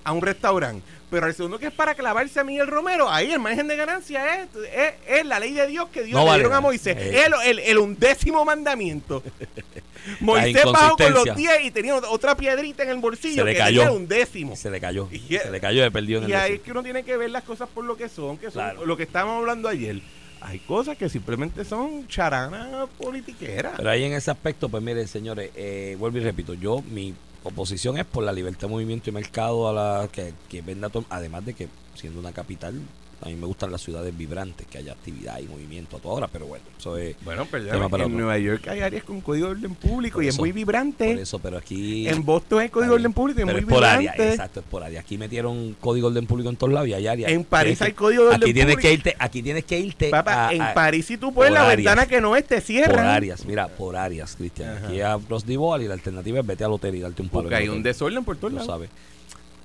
a 0.04 0.12
un 0.12 0.22
restaurante. 0.22 0.82
Pero 1.08 1.26
el 1.28 1.34
segundo 1.34 1.58
que 1.58 1.66
es 1.68 1.72
para 1.72 1.94
clavarse 1.94 2.40
a 2.40 2.44
Miguel 2.44 2.66
Romero, 2.66 3.08
ahí 3.08 3.30
el 3.30 3.38
margen 3.38 3.68
de 3.68 3.76
ganancia 3.76 4.42
es, 4.42 4.48
es, 4.74 4.94
es 5.06 5.24
la 5.26 5.38
ley 5.38 5.52
de 5.52 5.66
Dios 5.68 5.88
que 5.90 6.02
Dios 6.02 6.14
No 6.18 6.24
le 6.24 6.30
vale 6.30 6.38
dieron 6.42 6.56
a. 6.56 6.60
Moisés. 6.60 6.96
Eh. 6.98 7.24
El, 7.26 7.32
el- 7.44 7.58
el 7.60 7.78
undécimo 7.78 8.44
mandamiento. 8.44 9.22
Moisés 10.20 10.64
bajó 10.64 10.96
con 10.96 11.12
los 11.12 11.26
inconsistencias. 11.26 11.36
10 11.58 11.64
y 11.66 11.70
tenía 11.70 11.96
otra 11.96 12.36
piedrita 12.36 12.82
en 12.82 12.90
el 12.90 12.98
bolsillo 12.98 13.42
Se 13.42 13.44
le 13.44 13.52
que 13.52 13.58
cayó. 13.58 13.82
era 13.82 13.90
el 13.90 13.96
undécimo. 13.96 14.56
Se 14.56 14.70
le 14.70 14.80
cayó. 14.80 15.08
Y- 15.12 15.18
se 15.36 15.50
le 15.50 15.60
cayó 15.60 15.84
y 15.86 15.90
perdió 15.90 16.18
en 16.18 16.24
el 16.24 16.30
Y 16.30 16.34
ahí 16.34 16.52
es 16.54 16.60
que 16.60 16.70
uno 16.70 16.82
tiene 16.82 17.02
que 17.02 17.16
ver 17.16 17.30
las 17.30 17.44
cosas 17.44 17.68
por 17.72 17.84
lo 17.84 17.96
que 17.96 18.08
son, 18.08 18.36
que 18.38 18.46
son 18.50 18.54
Claro. 18.62 18.86
lo 18.86 18.96
que 18.96 19.02
estábamos 19.04 19.38
hablando 19.40 19.68
ayer. 19.68 20.00
Hay 20.40 20.58
cosas 20.60 20.96
que 20.96 21.08
simplemente 21.08 21.64
son 21.64 22.06
charanas 22.08 22.88
politiqueras. 22.98 23.74
Pero 23.76 23.90
ahí 23.90 24.04
en 24.04 24.12
ese 24.12 24.30
aspecto, 24.30 24.68
pues 24.68 24.82
miren, 24.82 25.08
señores, 25.08 25.50
eh, 25.56 25.96
vuelvo 25.98 26.18
y 26.18 26.20
repito, 26.20 26.54
yo 26.54 26.82
mi 26.90 27.14
oposición 27.46 27.98
es 27.98 28.04
por 28.04 28.24
la 28.24 28.32
libertad 28.32 28.62
de 28.62 28.74
movimiento 28.74 29.10
y 29.10 29.12
mercado 29.12 29.68
a 29.68 29.72
la 29.72 30.08
que, 30.08 30.62
venda 30.62 30.90
además 31.10 31.46
de 31.46 31.54
que 31.54 31.68
siendo 31.94 32.18
una 32.20 32.32
capital, 32.32 32.80
a 33.22 33.26
mí 33.28 33.34
me 33.34 33.46
gustan 33.46 33.72
las 33.72 33.80
ciudades 33.80 34.16
vibrantes, 34.16 34.66
que 34.66 34.78
haya 34.78 34.92
actividad 34.92 35.38
y 35.40 35.44
movimiento 35.46 35.96
a 35.96 36.00
toda 36.00 36.14
hora, 36.16 36.28
pero 36.28 36.46
bueno, 36.46 36.64
eso 36.78 36.96
es 36.98 37.16
Bueno, 37.24 37.46
pero 37.50 37.64
para 37.64 37.76
en 37.76 37.82
otro. 37.82 38.08
Nueva 38.08 38.38
York 38.38 38.68
hay 38.68 38.80
áreas 38.80 39.04
con 39.04 39.20
código 39.22 39.46
de 39.46 39.52
orden 39.52 39.74
público 39.74 40.16
Por 40.16 40.24
y 40.24 40.28
es 40.28 40.38
muy 40.38 40.50
por 40.50 40.56
vibrante. 40.56 41.12
eso, 41.22 41.38
pero 41.38 41.56
aquí 41.56 42.06
En 42.08 42.24
Boston 42.24 42.60
hay 42.60 42.68
código 42.68 42.92
de 42.92 42.96
orden 43.00 43.12
público 43.14 43.40
y 43.40 43.42
es 43.44 43.46
muy 43.50 43.60
es 43.60 43.66
por 43.66 43.84
área, 43.84 43.98
vibrante. 44.12 44.30
exacto, 44.30 44.60
es 44.60 44.66
por 44.66 44.82
área. 44.84 45.00
Aquí 45.00 45.16
metieron 45.16 45.74
código 45.80 46.10
de 46.10 46.18
orden 46.18 46.26
público 46.26 46.50
en 46.50 46.56
todos 46.56 46.72
lados 46.72 46.88
y 46.88 46.94
hay 46.94 47.06
áreas. 47.06 47.30
En 47.32 47.44
París 47.44 47.78
Tienes 47.78 47.82
hay 47.82 47.92
código 47.94 48.22
de 48.24 48.28
orden 48.28 48.42
Aquí 48.42 48.52
tienes 48.54 48.74
público. 48.74 48.88
que 48.88 48.92
irte, 48.94 49.16
aquí 49.18 49.42
tienes 49.42 49.64
que 49.64 49.78
irte 49.80 50.08
Papá, 50.10 50.48
a- 50.48 50.52
en 50.52 50.74
París 50.74 51.06
si 51.06 51.16
tú 51.16 51.32
por 51.32 51.50
la 51.50 51.62
áreas. 51.62 51.76
ventana 51.76 52.06
que 52.06 52.20
no 52.20 52.36
es, 52.36 52.44
te 52.44 52.56
por 52.56 52.64
cierran. 52.64 53.06
áreas, 53.06 53.44
mira, 53.46 53.66
por 53.68 53.96
áreas, 53.96 54.36
Cristian. 54.36 54.84
Aquí 54.84 55.00
a 55.00 55.18
Divoal 55.46 55.82
y 55.82 55.88
la 55.88 55.94
alternativa 55.94 56.40
es 56.40 56.46
vete 56.46 56.64
al 56.64 56.72
hotel 56.72 56.94
y 56.96 57.00
darte 57.00 57.22
un 57.22 57.28
palo. 57.28 57.42
Porque 57.44 57.54
hay 57.56 57.68
un 57.68 57.82
desorden 57.82 58.24
por 58.24 58.36
todos 58.36 58.52
lados. 58.52 58.66
sabes. 58.66 58.90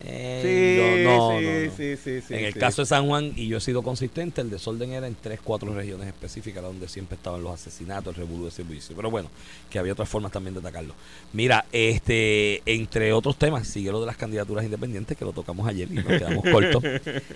Sí, 0.02 0.08
Eh, 0.08 0.74
yo- 0.78 0.98
no, 1.10 1.40
sí, 1.40 1.46
no, 1.46 1.66
no. 1.66 1.72
sí, 1.78 1.98
sí, 1.98 2.22
sí, 2.28 2.34
en 2.34 2.46
el 2.46 2.54
sí. 2.54 2.60
caso 2.60 2.82
de 2.82 2.86
San 2.88 3.06
Juan, 3.08 3.34
y 3.36 3.48
yo 3.48 3.58
he 3.58 3.62
sido 3.62 3.84
consistente, 3.84 4.42
el 4.42 4.50
desorden 4.50 4.94
era 4.94 5.06
en 5.06 5.16
tres, 5.16 5.40
cuatro 5.44 5.74
regiones 5.76 6.08
específicas, 6.08 6.64
donde 6.64 6.88
siempre 6.88 7.16
estaban 7.18 7.44
los 7.44 7.54
asesinatos, 7.54 8.16
el 8.16 8.22
revolú 8.22 8.46
de 8.46 8.52
servicio. 8.52 8.96
Pero 8.96 9.12
bueno, 9.12 9.30
que 9.70 9.78
había 9.78 9.94
otras 9.94 10.10
formas 10.10 10.32
también 10.32 10.56
de 10.56 10.60
atacarlo. 10.60 10.96
Mira, 11.34 11.66
este, 11.72 12.62
entre 12.66 13.14
otros 13.14 13.38
temas, 13.38 13.68
sigue 13.68 13.92
lo 13.92 14.00
de 14.00 14.08
las 14.08 14.18
candidaturas 14.18 14.66
independientes, 14.66 15.16
que 15.18 15.24
lo 15.26 15.34
tocamos 15.34 15.68
ayer 15.68 15.88
y 15.92 15.96
nos 15.96 16.08
quedamos 16.08 16.44
cortos. 16.52 16.84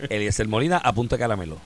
Eliezer 0.10 0.48
Molina 0.48 0.78
apunta 0.78 1.18
caramelo. 1.18 1.60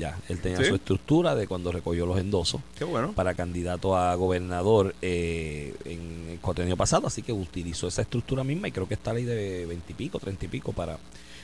Ya, 0.00 0.18
él 0.28 0.40
tenía 0.40 0.58
¿Sí? 0.58 0.64
su 0.64 0.74
estructura 0.74 1.34
de 1.34 1.46
cuando 1.46 1.70
recogió 1.70 2.06
los 2.06 2.18
endosos 2.18 2.60
Qué 2.76 2.84
bueno. 2.84 3.12
para 3.12 3.34
candidato 3.34 3.96
a 3.96 4.14
gobernador 4.14 4.94
eh, 5.02 5.74
en 5.84 6.28
el 6.30 6.38
cuatrienio 6.40 6.76
pasado, 6.76 7.06
así 7.06 7.22
que 7.22 7.32
utilizó 7.32 7.86
esa 7.86 8.02
estructura 8.02 8.42
misma 8.42 8.68
y 8.68 8.72
creo 8.72 8.88
que 8.88 8.94
está 8.94 9.12
ley 9.12 9.24
de 9.24 9.66
veintipico, 9.66 10.18
treinta 10.18 10.44
y 10.46 10.48
pico 10.48 10.72
para 10.72 10.98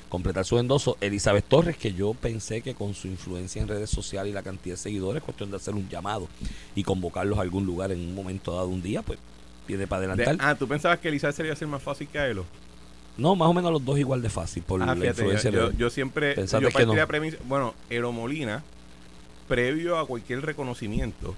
completar 0.09 0.45
su 0.45 0.59
endoso. 0.59 0.97
Elizabeth 1.01 1.45
Torres, 1.47 1.77
que 1.77 1.93
yo 1.93 2.15
pensé 2.15 2.63
que 2.63 2.75
con 2.75 2.95
su 2.95 3.09
influencia 3.09 3.61
en 3.61 3.69
redes 3.69 3.91
sociales 3.91 4.31
y 4.31 4.35
la 4.35 4.43
cantidad 4.43 4.75
de 4.75 4.81
seguidores, 4.81 5.23
cuestión 5.23 5.51
de 5.51 5.57
hacer 5.57 5.75
un 5.75 5.89
llamado 5.89 6.29
y 6.75 6.83
convocarlos 6.85 7.39
a 7.39 7.43
algún 7.43 7.67
lugar 7.67 7.93
en 7.93 8.01
un 8.01 8.15
momento 8.15 8.55
dado 8.55 8.69
un 8.69 8.81
día, 8.83 9.03
pues 9.03 9.19
viene 9.67 9.87
para 9.87 10.03
De- 10.07 10.13
adelantar. 10.13 10.37
ah, 10.49 10.55
¿tú 10.55 10.69
pensabas 10.69 11.01
que 11.01 11.09
Elizabeth 11.09 11.37
se 11.37 11.43
le 11.43 11.49
iba 11.49 11.53
a 11.55 11.57
hacer 11.57 11.69
más 11.69 11.83
fácil 11.83 12.07
que 12.09 12.19
a 12.21 12.29
Elo? 12.29 12.45
No, 13.17 13.35
más 13.37 13.49
o 13.49 13.55
menos 13.55 13.73
los 13.73 13.85
dos 13.85 13.99
igual 13.99 14.23
de 14.23 14.29
fácil 14.31 14.63
por 14.63 14.83
Ah, 14.83 14.87
la 14.87 14.95
fíjate, 14.95 15.09
influencia. 15.23 15.51
yo, 15.51 15.67
de- 15.69 15.73
yo- 15.73 15.79
yo 15.79 15.91
siempre 15.91 16.35
yo 16.47 16.69
que 16.71 16.87
no. 16.87 16.95
la 16.95 17.07
premisa, 17.07 17.39
bueno, 17.45 17.75
Ero 17.91 18.13
Molina, 18.13 18.63
previo 19.49 19.99
a 19.99 20.07
cualquier 20.07 20.43
reconocimiento, 20.43 21.35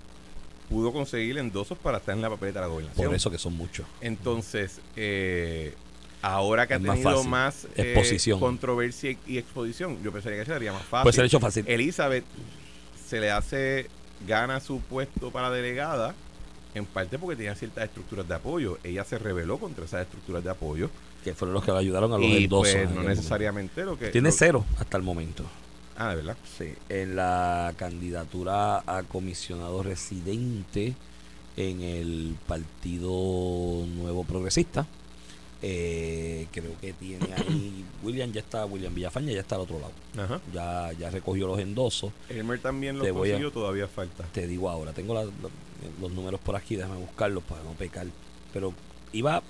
pudo 0.69 0.93
conseguir 0.93 1.39
endosos 1.39 1.79
para 1.79 1.99
estar 1.99 2.15
en 2.15 2.23
la 2.23 2.31
papeleta 2.31 2.61
de 2.61 2.67
la 2.67 2.73
gobernación. 2.73 3.07
por 3.07 3.15
eso 3.15 3.31
que 3.31 3.39
son 3.39 3.55
muchos. 3.55 3.87
Entonces, 4.01 4.81
eh, 4.97 5.75
ahora 6.23 6.67
que 6.67 6.75
Es 6.75 6.81
ha 6.81 6.83
tenido 6.83 7.25
más 7.25 7.65
eh, 7.77 7.93
Exposición. 7.93 8.41
controversia 8.41 9.11
y- 9.13 9.19
y 9.27 9.39
exposición, 9.39 10.03
yo 10.03 10.13
pensaría 10.13 10.39
que 10.45 10.51
sería 10.51 10.73
más 10.73 10.83
fácil. 10.83 11.05
Puede 11.05 11.15
ser 11.17 11.25
hecho 11.27 11.41
fácil. 11.41 11.65
Elizabeth 11.69 12.25
se 13.07 13.21
le 13.21 13.31
hace, 13.31 13.87
gana 14.27 14.61
su 14.61 14.81
puesto 14.81 15.31
para 15.31 15.51
delegada, 15.51 16.15
en 16.75 16.85
parte 16.85 17.19
porque 17.19 17.37
tenía 17.37 17.55
ciertas 17.55 17.85
estructuras 17.85 18.29
de 18.29 18.35
apoyo. 18.35 18.79
Ella 18.85 19.05
se 19.05 19.19
rebeló 19.19 19.59
contra 19.59 19.85
esas 19.85 20.03
estructuras 20.03 20.45
de 20.45 20.51
apoyo. 20.51 20.91
Que 21.25 21.35
fueron 21.35 21.55
los 21.55 21.65
que 21.65 21.73
le 21.73 21.79
ayudaron 21.79 22.13
a 22.13 22.19
los 22.19 22.27
Y 22.27 22.45
endosos. 22.45 22.73
pues, 22.75 22.85
no 22.89 22.97
momento. 22.97 23.11
necesariamente 23.11 23.85
lo 23.85 23.99
que... 23.99 24.09
Tiene 24.09 24.29
lo- 24.31 24.35
cero 24.37 24.65
hasta 24.79 24.97
el 24.97 25.03
momento. 25.03 25.45
Ah, 25.97 26.11
de 26.11 26.17
verdad. 26.17 26.37
Sí, 26.57 26.75
en 26.89 27.17
la 27.17 27.75
candidatura 27.77 28.79
a 28.87 29.03
comisionado 29.03 29.83
residente 29.83 30.95
en 31.57 31.81
el 31.81 32.37
Partido 32.47 33.11
Nuevo 33.97 34.23
Progresista. 34.25 34.87
Eh, 35.61 36.47
creo 36.53 36.71
que 36.81 36.93
tiene 36.93 37.27
ahí 37.37 37.85
William 38.05 38.31
ya 38.31 38.39
está 38.39 38.65
William 38.65 38.95
Villafaña 38.95 39.33
ya 39.33 39.41
está 39.41 39.57
al 39.57 39.63
otro 39.63 39.81
lado 39.81 39.93
Ajá. 40.17 40.41
ya 40.55 40.93
ya 40.93 41.11
recogió 41.11 41.49
los 41.49 41.59
endosos 41.59 42.13
Elmer 42.29 42.61
también 42.61 42.97
lo 42.97 43.13
consiguió, 43.13 43.51
todavía 43.51 43.89
falta. 43.89 44.23
te 44.31 44.47
digo 44.47 44.71
ahora 44.71 44.93
tengo 44.93 45.15
la- 45.15 45.25
la- 45.25 45.31
los 46.01 46.13
números 46.13 46.39
por 46.39 46.55
aquí 46.55 46.77
déjame 46.77 46.99
buscarlos 46.99 47.43
para 47.43 47.61
no 47.65 47.73
pecar 47.73 48.07
pero 48.53 48.73
iba 49.13 49.43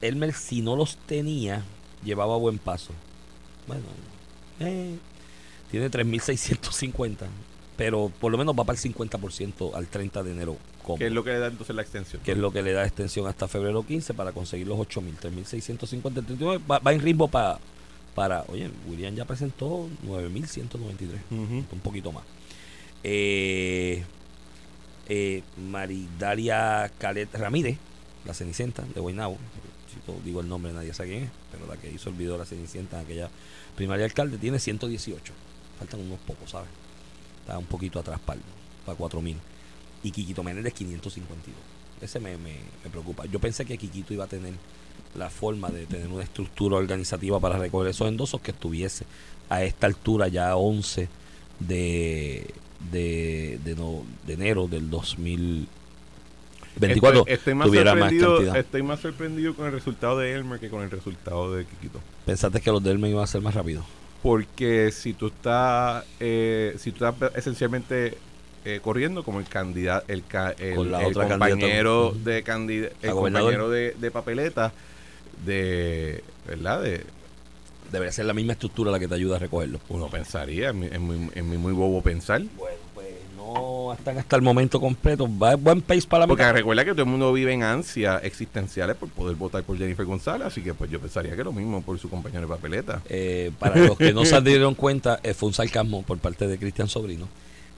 Elmer 0.00 0.32
si 0.32 0.62
no 0.62 0.76
los 0.76 0.96
tenía 0.96 1.64
llevaba 2.04 2.36
buen 2.36 2.58
paso 2.58 2.92
bueno 3.66 3.84
eh, 4.60 4.96
tiene 5.70 5.90
3.650 5.90 7.26
pero 7.76 8.10
por 8.20 8.32
lo 8.32 8.38
menos 8.38 8.54
va 8.58 8.64
para 8.64 8.78
el 8.78 8.82
50% 8.94 9.74
al 9.74 9.86
30 9.86 10.22
de 10.22 10.30
enero 10.32 10.56
¿Qué 10.98 11.06
es 11.08 11.12
lo 11.12 11.24
que 11.24 11.30
le 11.32 11.38
da 11.40 11.48
entonces 11.48 11.74
la 11.74 11.82
extensión? 11.82 12.22
que 12.22 12.32
es 12.32 12.38
lo 12.38 12.52
que 12.52 12.62
le 12.62 12.72
da 12.72 12.84
extensión 12.86 13.26
hasta 13.26 13.48
febrero 13.48 13.84
15 13.84 14.14
para 14.14 14.32
conseguir 14.32 14.66
los 14.68 14.78
8.000 14.78 15.18
3.650 15.18 16.18
el 16.18 16.24
39 16.26 16.64
va, 16.70 16.78
va 16.78 16.92
en 16.92 17.00
ritmo 17.00 17.28
para 17.28 17.58
para 18.14 18.44
oye 18.48 18.70
William 18.88 19.14
ya 19.14 19.24
presentó 19.26 19.88
9.193 20.06 20.68
Ujú. 21.30 21.64
un 21.70 21.80
poquito 21.82 22.12
más. 22.12 22.24
Eh, 23.04 24.04
eh, 25.08 25.42
Maridalia 25.70 26.90
Calet 26.98 27.32
Ramírez, 27.34 27.76
la 28.24 28.32
Cenicienta 28.32 28.82
de 28.94 29.00
Guaynabo. 29.00 29.36
Digo 30.24 30.40
el 30.40 30.48
nombre, 30.48 30.72
nadie 30.72 30.92
sabe 30.94 31.10
quién 31.10 31.22
es, 31.24 31.30
pero 31.50 31.66
la 31.66 31.76
que 31.76 31.90
hizo 31.90 32.08
el 32.10 32.14
video 32.16 32.32
de 32.32 32.38
la 32.38 32.44
Cenicienta 32.44 32.98
en 32.98 33.04
aquella 33.04 33.30
primaria 33.74 34.04
alcalde 34.04 34.38
tiene 34.38 34.58
118. 34.58 35.32
Faltan 35.78 36.00
unos 36.00 36.18
pocos, 36.20 36.50
¿sabes? 36.50 36.68
Está 37.40 37.58
un 37.58 37.66
poquito 37.66 37.98
atrás 37.98 38.20
para, 38.24 38.40
para 38.84 38.96
4000. 38.96 39.36
Y 40.02 40.10
Quiquito 40.10 40.42
Menéndez 40.42 40.74
552. 40.74 41.54
Ese 42.00 42.20
me, 42.20 42.36
me, 42.36 42.54
me 42.84 42.90
preocupa. 42.90 43.24
Yo 43.26 43.38
pensé 43.40 43.64
que 43.64 43.78
Quiquito 43.78 44.12
iba 44.14 44.24
a 44.24 44.28
tener 44.28 44.54
la 45.14 45.30
forma 45.30 45.68
de 45.70 45.86
tener 45.86 46.08
una 46.08 46.22
estructura 46.24 46.76
organizativa 46.76 47.40
para 47.40 47.58
recoger 47.58 47.88
esos 47.90 48.08
endosos 48.08 48.40
que 48.40 48.50
estuviese 48.50 49.04
a 49.48 49.62
esta 49.64 49.86
altura 49.86 50.28
ya 50.28 50.56
11 50.56 51.08
de, 51.60 52.54
de, 52.92 53.58
de, 53.64 53.74
no- 53.76 54.04
de 54.26 54.34
enero 54.34 54.68
del 54.68 54.90
2024 56.80 57.20
Estoy, 57.20 57.34
estoy 57.34 57.54
más 57.54 57.66
tuviera 57.68 57.94
más 57.94 58.10
cantidad. 58.12 58.56
estoy 58.56 58.82
más 58.82 59.00
sorprendido 59.00 59.54
con 59.54 59.66
el 59.66 59.72
resultado 59.72 60.18
de 60.18 60.32
Elmer 60.34 60.60
que 60.60 60.68
con 60.68 60.82
el 60.82 60.90
resultado 60.90 61.54
de 61.54 61.64
Kikito. 61.64 62.00
¿Pensaste 62.24 62.60
que 62.60 62.70
los 62.70 62.82
del 62.82 62.98
me 62.98 63.08
iban 63.10 63.24
a 63.24 63.26
ser 63.26 63.40
más 63.40 63.54
rápido? 63.54 63.84
Porque 64.22 64.90
si 64.92 65.12
tú 65.14 65.28
estás, 65.28 66.04
eh, 66.20 66.74
si 66.78 66.92
tú 66.92 67.04
estás 67.06 67.34
esencialmente 67.36 68.18
eh, 68.64 68.80
corriendo 68.82 69.22
como 69.22 69.38
el 69.38 69.46
candidato, 69.48 70.04
el, 70.08 70.24
ca- 70.24 70.50
el, 70.58 70.92
el 70.94 71.12
compañero 71.14 72.10
candidata. 72.12 72.30
de 72.30 72.42
candida- 72.42 72.88
el 73.02 73.10
compañero 73.12 73.70
de, 73.70 73.94
de 73.98 74.10
papeleta, 74.10 74.72
de, 75.44 76.22
¿verdad? 76.46 76.82
De, 76.82 77.04
Debería 77.92 78.10
ser 78.10 78.24
la 78.24 78.34
misma 78.34 78.54
estructura 78.54 78.90
la 78.90 78.98
que 78.98 79.06
te 79.06 79.14
ayuda 79.14 79.36
a 79.36 79.38
recogerlo. 79.38 79.78
uno 79.90 80.08
pensaría, 80.08 80.70
es 80.70 80.92
es 80.92 81.44
mi 81.44 81.56
muy 81.56 81.72
bobo 81.72 82.02
pensar. 82.02 82.42
Bueno, 82.58 82.76
no 83.54 83.92
están 83.92 84.18
hasta 84.18 84.36
el 84.36 84.42
momento 84.42 84.80
completo. 84.80 85.28
Va 85.38 85.54
buen 85.56 85.80
pace 85.80 86.06
para 86.06 86.20
la 86.22 86.26
Porque 86.26 86.42
mitad. 86.42 86.54
recuerda 86.54 86.84
que 86.84 86.90
todo 86.92 87.02
el 87.02 87.08
mundo 87.08 87.32
vive 87.32 87.52
en 87.52 87.62
ansias 87.62 88.22
existenciales 88.24 88.96
por 88.96 89.08
poder 89.08 89.36
votar 89.36 89.62
por 89.62 89.78
Jennifer 89.78 90.04
González, 90.04 90.46
así 90.48 90.62
que 90.62 90.74
pues 90.74 90.90
yo 90.90 91.00
pensaría 91.00 91.36
que 91.36 91.44
lo 91.44 91.52
mismo 91.52 91.82
por 91.82 91.98
su 91.98 92.08
compañero 92.10 92.42
de 92.42 92.46
papeleta. 92.48 93.02
Eh, 93.08 93.52
para 93.58 93.76
los 93.76 93.96
que 93.96 94.12
no 94.12 94.24
se 94.24 94.40
dieron 94.40 94.74
cuenta, 94.74 95.20
eh, 95.22 95.34
fue 95.34 95.48
un 95.48 95.54
sarcasmo 95.54 96.02
por 96.02 96.18
parte 96.18 96.46
de 96.46 96.58
Cristian 96.58 96.88
Sobrino. 96.88 97.28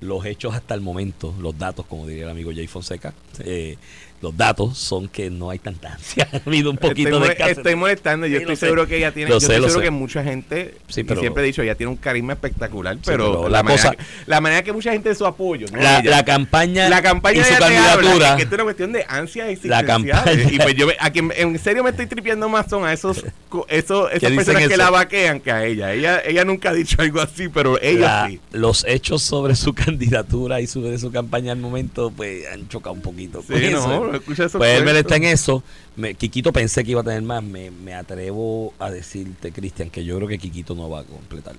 Los 0.00 0.24
hechos 0.26 0.54
hasta 0.54 0.74
el 0.74 0.80
momento, 0.80 1.34
los 1.40 1.58
datos, 1.58 1.84
como 1.86 2.06
diría 2.06 2.24
el 2.24 2.30
amigo 2.30 2.52
Jay 2.54 2.68
Fonseca, 2.68 3.12
eh, 3.40 3.76
los 4.20 4.36
datos 4.36 4.76
son 4.78 5.06
que 5.08 5.30
no 5.30 5.50
hay 5.50 5.58
tanta 5.58 5.92
ansia. 5.94 6.28
Ha 6.38 6.40
habido 6.48 6.70
un 6.70 6.76
poquito 6.76 7.08
estoy, 7.10 7.22
de 7.28 7.32
escasez. 7.34 7.56
estoy 7.58 7.74
molestando, 7.76 8.26
yo 8.26 8.36
Sí, 8.38 8.42
estoy 8.42 8.56
sé. 8.56 8.66
seguro 8.66 8.86
que 8.86 8.96
ella 8.96 9.12
tiene, 9.12 9.28
Lo 9.30 9.36
yo 9.36 9.40
sé, 9.40 9.46
estoy 9.54 9.56
seguro 9.68 9.80
sé. 9.80 9.84
que 9.84 9.90
mucha 9.90 10.24
gente, 10.24 10.74
Sí, 10.88 11.00
y 11.00 11.04
pero- 11.04 11.20
siempre 11.20 11.42
he 11.42 11.46
dicho, 11.46 11.62
ella 11.62 11.74
tiene 11.74 11.90
un 11.90 11.96
carisma 11.96 12.32
espectacular, 12.32 12.94
Sí, 12.96 13.02
pero, 13.04 13.24
pero 13.32 13.42
la, 13.44 13.58
la 13.58 13.62
manera, 13.62 13.82
cosa- 13.82 13.96
que- 13.96 14.04
la 14.26 14.40
manera 14.40 14.62
que 14.62 14.72
mucha 14.72 14.92
gente 14.92 15.08
de 15.08 15.14
su 15.14 15.24
apoyo, 15.26 15.66
¿no? 15.72 15.78
la, 15.80 16.00
Ella- 16.00 16.10
la 16.10 16.24
campaña, 16.24 16.88
la 16.88 17.02
campaña 17.02 17.40
y 17.40 17.44
su 17.44 17.54
habla, 17.54 17.66
candidatura. 17.68 18.36
que 18.36 18.42
esto 18.42 18.54
es 18.54 18.58
una 18.58 18.64
cuestión 18.64 18.92
de 18.92 19.04
ansias 19.08 19.46
La 19.46 19.52
existenciales. 19.52 19.86
campaña- 19.86 20.52
Y 20.52 20.58
pues 20.58 20.74
yo, 20.74 20.88
a 20.98 21.10
quien 21.10 21.32
en 21.36 21.58
serio 21.58 21.84
me 21.84 21.90
estoy 21.90 22.06
tripeando 22.06 22.48
más 22.48 22.68
son 22.68 22.84
a 22.84 22.92
esos, 22.92 23.24
esos 23.68 24.10
esas 24.12 24.32
personas 24.32 24.68
que 24.68 24.76
la 24.76 24.90
vaquean 24.90 25.40
que 25.40 25.50
a 25.52 25.64
ella. 25.64 25.92
Ella 25.92 26.20
ella 26.24 26.44
nunca 26.44 26.70
ha 26.70 26.72
dicho 26.74 27.00
algo 27.00 27.20
así, 27.20 27.48
pero 27.48 27.80
ella 27.80 28.22
la- 28.22 28.28
sí. 28.28 28.40
los 28.52 28.84
hechos 28.88 29.22
sobre 29.22 29.54
su 29.54 29.72
candidatura 29.74 30.60
y 30.60 30.66
sobre 30.66 30.98
su 30.98 31.10
campaña 31.12 31.52
al 31.52 31.58
momento 31.58 32.10
pues 32.16 32.44
han 32.52 32.68
chocado 32.68 32.94
un 32.94 33.02
poquito 33.02 33.42
con 33.42 33.56
eso. 33.56 34.07
No, 34.10 34.16
escucha 34.18 34.44
esos 34.44 34.58
pues 34.58 34.82
cuentos. 34.82 34.96
está 34.96 35.16
en 35.16 35.24
eso. 35.24 35.62
Me, 35.96 36.14
Quiquito 36.14 36.52
pensé 36.52 36.84
que 36.84 36.92
iba 36.92 37.00
a 37.00 37.04
tener 37.04 37.22
más. 37.22 37.42
Me, 37.42 37.70
me 37.70 37.94
atrevo 37.94 38.74
a 38.78 38.90
decirte 38.90 39.52
Cristian 39.52 39.90
que 39.90 40.04
yo 40.04 40.16
creo 40.16 40.28
que 40.28 40.38
Quiquito 40.38 40.74
no 40.74 40.88
va 40.90 41.00
a 41.00 41.04
completar. 41.04 41.56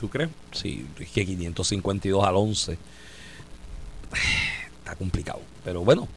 ¿Tú 0.00 0.08
crees? 0.08 0.30
sí 0.52 0.86
es 0.98 1.10
que 1.10 1.24
552 1.24 2.24
al 2.24 2.36
11 2.36 2.72
está 4.82 4.96
complicado. 4.96 5.40
Pero 5.64 5.84
bueno 5.84 6.08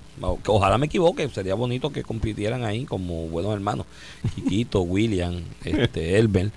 ojalá 0.45 0.77
me 0.77 0.87
equivoque. 0.87 1.27
Sería 1.29 1.55
bonito 1.55 1.91
que 1.91 2.03
compitieran 2.03 2.63
ahí 2.63 2.85
como 2.85 3.27
buenos 3.27 3.53
hermanos. 3.53 3.85
Quiquito 4.35 4.81
William 4.81 5.41
este 5.63 6.17
Elber 6.19 6.51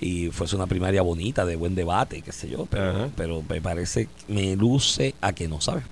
y 0.00 0.28
fuese 0.30 0.56
una 0.56 0.66
primaria 0.66 1.02
bonita 1.02 1.46
de 1.46 1.54
buen 1.54 1.76
debate 1.76 2.20
qué 2.20 2.32
sé 2.32 2.50
yo 2.50 2.66
pero, 2.66 2.90
Ajá. 2.90 3.08
pero 3.16 3.42
me 3.48 3.60
parece 3.60 4.08
me 4.26 4.56
luce 4.56 5.14
a 5.20 5.32
que 5.32 5.48
no 5.48 5.60
sabe. 5.60 5.82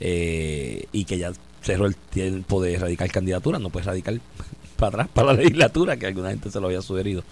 Eh, 0.00 0.86
y 0.92 1.04
que 1.04 1.18
ya 1.18 1.32
cerró 1.64 1.86
el 1.86 1.96
tiempo 1.96 2.62
de 2.62 2.78
radicar 2.78 3.10
candidatura 3.10 3.58
no 3.58 3.70
puede 3.70 3.86
radicar 3.86 4.14
para 4.76 4.88
atrás 4.88 5.08
para 5.12 5.28
la 5.28 5.32
legislatura 5.42 5.96
que 5.96 6.06
alguna 6.06 6.30
gente 6.30 6.50
se 6.50 6.60
lo 6.60 6.66
había 6.66 6.82
sugerido 6.82 7.24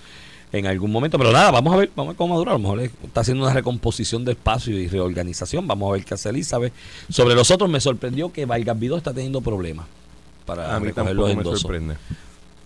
en 0.53 0.67
algún 0.67 0.91
momento. 0.91 1.19
Pero 1.19 1.33
nada 1.33 1.51
vamos 1.51 1.73
a 1.75 1.77
ver 1.77 1.91
vamos 1.95 2.11
a 2.11 2.13
ver 2.13 2.17
cómo 2.17 2.35
madura. 2.35 2.51
A 2.53 2.55
lo 2.55 2.59
mejor 2.61 2.81
es- 2.81 2.91
está 3.05 3.21
haciendo 3.21 3.45
una 3.45 3.53
recomposición 3.55 4.25
de 4.25 4.33
espacio 4.33 4.77
y 4.79 4.89
reorganización. 4.89 5.67
Vamos 5.67 5.89
a 5.91 5.93
ver 5.93 6.05
qué 6.05 6.15
hace 6.15 6.29
Elizabeth. 6.31 6.73
Sobre 7.09 7.35
los 7.35 7.51
otros 7.51 7.69
me 7.71 7.81
sorprendió 7.81 8.33
que 8.33 8.45
Vargas 8.47 8.79
Vidó 8.79 8.97
está 8.97 9.13
teniendo 9.13 9.41
problemas 9.41 9.87
para 10.47 10.75
A 10.75 10.81
mí 10.81 10.87
recoger 10.87 11.15
los 11.15 11.27
me 11.29 11.33
endosos 11.35 11.61
sorprende. 11.61 11.95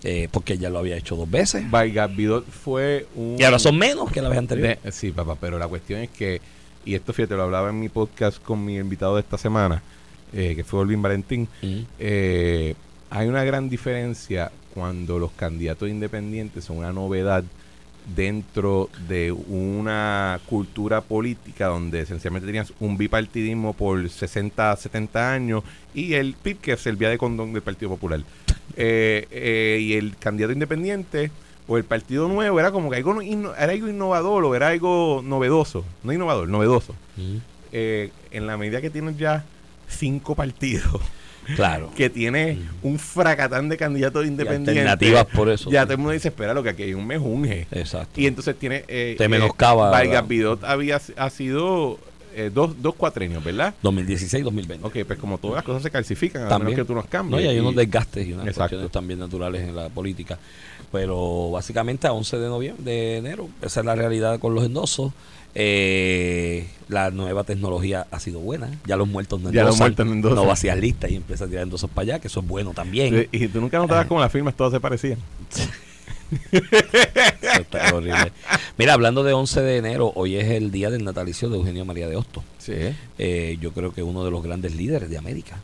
eh, 0.04 0.28
porque 0.30 0.56
ya 0.58 0.70
lo 0.70 0.78
había 0.78 0.96
hecho 0.96 1.16
dos 1.16 1.30
veces. 1.30 1.68
Vargas 1.70 2.14
Vidot 2.14 2.46
fue 2.48 3.06
un... 3.16 3.36
y 3.38 3.42
ahora 3.44 3.58
son 3.58 3.76
menos 3.76 4.10
que 4.12 4.22
la 4.22 4.28
vez 4.28 4.38
anterior. 4.38 4.78
De- 4.82 4.92
sí, 4.92 5.10
papá, 5.10 5.36
pero 5.40 5.58
la 5.58 5.66
cuestión 5.68 6.00
es 6.00 6.10
que, 6.10 6.40
y 6.84 6.94
esto 6.94 7.12
fíjate, 7.12 7.34
lo 7.34 7.42
hablaba 7.44 7.70
en 7.70 7.78
mi 7.80 7.88
podcast 7.88 8.42
con 8.42 8.64
mi 8.64 8.76
invitado 8.76 9.16
de 9.16 9.20
esta 9.22 9.36
semana, 9.38 9.82
eh, 10.32 10.54
que 10.56 10.64
fue 10.64 10.80
Olvin 10.80 11.02
Valentín, 11.02 11.48
Mm. 11.62 11.78
eh, 11.98 12.74
hay 13.10 13.28
una 13.28 13.44
gran 13.44 13.68
diferencia 13.68 14.50
cuando 14.74 15.18
los 15.18 15.32
candidatos 15.32 15.88
independientes 15.88 16.64
son 16.64 16.78
una 16.78 16.92
novedad 16.92 17.44
dentro 18.14 18.88
de 19.08 19.32
una 19.32 20.38
cultura 20.46 21.00
política 21.00 21.66
donde 21.66 22.00
esencialmente 22.02 22.46
tenías 22.46 22.72
un 22.78 22.96
bipartidismo 22.96 23.72
por 23.72 24.08
60, 24.08 24.76
70 24.76 25.32
años 25.32 25.64
y 25.94 26.14
el 26.14 26.34
PIB 26.34 26.58
que 26.58 26.76
servía 26.76 27.08
de 27.10 27.18
condón 27.18 27.52
del 27.52 27.62
Partido 27.62 27.90
Popular. 27.90 28.20
Eh, 28.78 29.26
eh, 29.30 29.78
y 29.80 29.94
el 29.94 30.18
candidato 30.18 30.52
independiente 30.52 31.30
o 31.66 31.78
el 31.78 31.84
Partido 31.84 32.28
Nuevo 32.28 32.60
era 32.60 32.72
como 32.72 32.90
que 32.90 32.96
algo, 32.96 33.22
era 33.22 33.72
algo 33.72 33.88
innovador 33.88 34.44
o 34.44 34.54
era 34.54 34.68
algo 34.68 35.22
novedoso. 35.24 35.82
No 36.02 36.12
innovador, 36.12 36.46
novedoso. 36.48 36.94
Mm. 37.16 37.36
Eh, 37.72 38.10
en 38.32 38.46
la 38.46 38.58
medida 38.58 38.82
que 38.82 38.90
tienes 38.90 39.16
ya 39.16 39.46
cinco 39.88 40.34
partidos 40.34 41.00
claro 41.54 41.90
que 41.96 42.10
tiene 42.10 42.58
un 42.82 42.98
fracatán 42.98 43.68
de 43.68 43.76
candidatos 43.76 44.26
independientes. 44.26 44.76
alternativas 44.76 45.26
por 45.26 45.48
eso, 45.48 45.70
Ya 45.70 45.82
sí. 45.82 45.86
todo 45.86 45.92
el 45.92 45.98
mundo 45.98 46.12
dice, 46.12 46.28
espera, 46.28 46.52
lo 46.54 46.62
que 46.62 46.70
aquí 46.70 46.82
hay 46.82 46.94
un 46.94 47.06
mejunje. 47.06 47.66
exacto 47.70 48.20
Y 48.20 48.26
entonces 48.26 48.56
tiene... 48.58 48.84
Eh, 48.88 49.14
Te 49.16 49.24
eh, 49.24 49.28
menoscaba, 49.28 49.90
Vargas 49.90 50.10
¿verdad? 50.10 50.24
Vidot 50.28 50.64
había, 50.64 51.00
ha 51.16 51.30
sido 51.30 52.00
eh, 52.34 52.50
dos, 52.52 52.82
dos 52.82 52.96
cuatrenios, 52.96 53.44
¿verdad? 53.44 53.74
2016-2020 53.82 54.78
Ok, 54.82 54.96
pues 55.06 55.18
como 55.20 55.38
todas 55.38 55.54
las 55.56 55.64
cosas 55.64 55.82
se 55.84 55.90
calcifican, 55.92 56.42
a 56.42 56.48
También. 56.48 56.72
menos 56.74 56.84
que 56.84 56.88
tú 56.88 56.94
nos 56.96 57.06
cambies. 57.06 57.40
No, 57.40 57.40
y 57.40 57.48
hay 57.48 57.60
unos 57.60 57.76
desgastes 57.76 58.26
y 58.26 58.32
unas 58.32 58.46
Exacto. 58.48 58.62
cuestiones 58.70 58.90
también 58.90 59.20
naturales 59.20 59.62
en 59.62 59.76
la 59.76 59.88
política. 59.88 60.38
Pero 60.92 61.50
básicamente 61.52 62.06
a 62.08 62.12
11 62.12 62.38
de 62.38 62.48
noviembre, 62.48 62.84
de 62.84 63.16
enero, 63.18 63.48
esa 63.62 63.80
es 63.80 63.86
la 63.86 63.94
realidad 63.94 64.38
con 64.40 64.54
los 64.54 64.64
endosos. 64.64 65.12
Eh, 65.58 66.66
la 66.88 67.10
nueva 67.10 67.44
tecnología 67.44 68.06
ha 68.10 68.20
sido 68.20 68.40
buena. 68.40 68.70
Ya 68.84 68.96
los 68.96 69.08
muertos 69.08 69.40
no 69.40 69.50
Ya 69.50 69.64
los 69.64 69.78
muertos 69.78 70.04
no 70.04 70.12
endosan. 70.12 70.36
No 70.36 70.44
vacías 70.44 70.78
listas 70.78 71.10
y 71.10 71.16
empiezas 71.16 71.46
a 71.46 71.50
tirar 71.50 71.62
endosos 71.62 71.88
para 71.88 72.02
allá, 72.02 72.18
que 72.18 72.28
eso 72.28 72.40
es 72.40 72.46
bueno 72.46 72.72
también. 72.74 73.26
Sí, 73.32 73.44
Y 73.44 73.48
tú 73.48 73.62
nunca 73.62 73.78
notabas 73.78 74.06
como 74.06 74.20
las 74.20 74.30
firmas 74.30 74.54
todas 74.54 74.74
se 74.74 74.80
parecían. 74.80 75.18
Eso 76.30 77.60
está 77.60 77.94
horrible. 77.94 78.32
Mira, 78.76 78.94
hablando 78.94 79.22
de 79.22 79.32
11 79.32 79.62
de 79.62 79.76
enero, 79.76 80.12
hoy 80.16 80.36
es 80.36 80.48
el 80.50 80.72
día 80.72 80.90
del 80.90 81.04
natalicio 81.04 81.48
de 81.48 81.56
Eugenio 81.56 81.84
María 81.84 82.08
de 82.08 82.16
Hostos. 82.16 82.42
Sí. 82.58 82.74
Eh, 83.16 83.56
yo 83.60 83.72
creo 83.72 83.92
que 83.92 84.02
uno 84.02 84.24
de 84.24 84.32
los 84.32 84.42
grandes 84.42 84.74
líderes 84.74 85.08
de 85.08 85.18
América. 85.18 85.60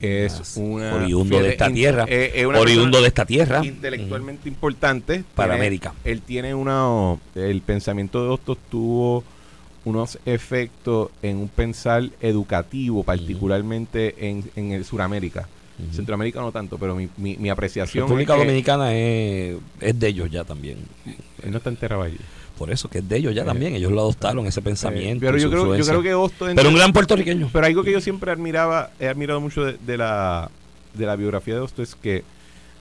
Es 0.00 0.38
Más 0.38 0.56
una... 0.56 0.94
oriundo 0.96 1.40
de 1.40 1.50
esta 1.50 1.70
tierra. 1.70 2.04
eh, 2.08 2.32
es 2.34 2.44
oriundo 2.46 3.00
de 3.00 3.08
esta 3.08 3.24
tierra. 3.24 3.64
intelectualmente 3.64 4.48
importante 4.48 5.24
Para 5.34 5.54
Tiene- 5.54 5.66
América. 5.66 5.94
Él 6.04 6.20
tiene 6.22 6.54
una 6.54 7.16
el 7.34 7.60
pensamiento 7.62 8.22
de 8.22 8.28
Hostos 8.30 8.58
tuvo 8.70 9.24
unos 9.84 10.18
efectos 10.26 11.10
en 11.22 11.36
un 11.38 11.48
pensar 11.48 12.02
educativo, 12.20 13.04
particularmente 13.04 14.28
en, 14.28 14.44
en 14.56 14.72
el 14.72 14.84
Suramérica. 14.84 15.48
Centroamérica 15.92 16.40
no 16.40 16.50
tanto, 16.52 16.78
pero 16.78 16.96
mi, 16.96 17.06
mi, 17.18 17.36
mi 17.36 17.50
apreciación 17.50 18.04
República 18.06 18.32
es 18.32 18.38
que 18.40 18.46
Dominicana 18.46 18.94
es, 18.94 19.56
es 19.80 19.98
de 20.00 20.08
ellos 20.08 20.30
ya 20.30 20.42
también. 20.42 20.78
él 21.42 21.50
no 21.50 21.58
está 21.58 21.68
enterrado 21.70 22.02
allí. 22.02 22.16
Por 22.56 22.70
eso 22.70 22.88
que 22.88 22.98
es 22.98 23.08
de 23.08 23.16
ellos 23.18 23.34
ya 23.34 23.42
Eh, 23.42 23.46
también. 23.46 23.74
Ellos 23.74 23.92
lo 23.92 24.00
adoptaron, 24.00 24.46
ese 24.46 24.62
pensamiento. 24.62 25.24
Eh, 25.24 25.28
pero 25.28 25.38
y 25.38 25.42
yo 25.42 25.50
creo, 25.50 25.76
yo 25.76 25.84
creo 25.84 26.02
que 26.02 26.54
Pero 26.54 26.68
un 26.68 26.74
gran 26.74 26.92
puertorriqueño. 26.92 27.50
Pero 27.52 27.66
algo 27.66 27.82
que 27.82 27.92
yo 27.92 28.00
siempre 28.00 28.30
admiraba, 28.30 28.90
he 28.98 29.08
admirado 29.08 29.40
mucho 29.40 29.64
de, 29.64 29.76
de 29.84 29.96
la, 29.96 30.50
de 30.94 31.06
la 31.06 31.16
biografía 31.16 31.54
de 31.54 31.60
Hostos 31.60 31.90
es 31.90 31.94
que, 31.94 32.24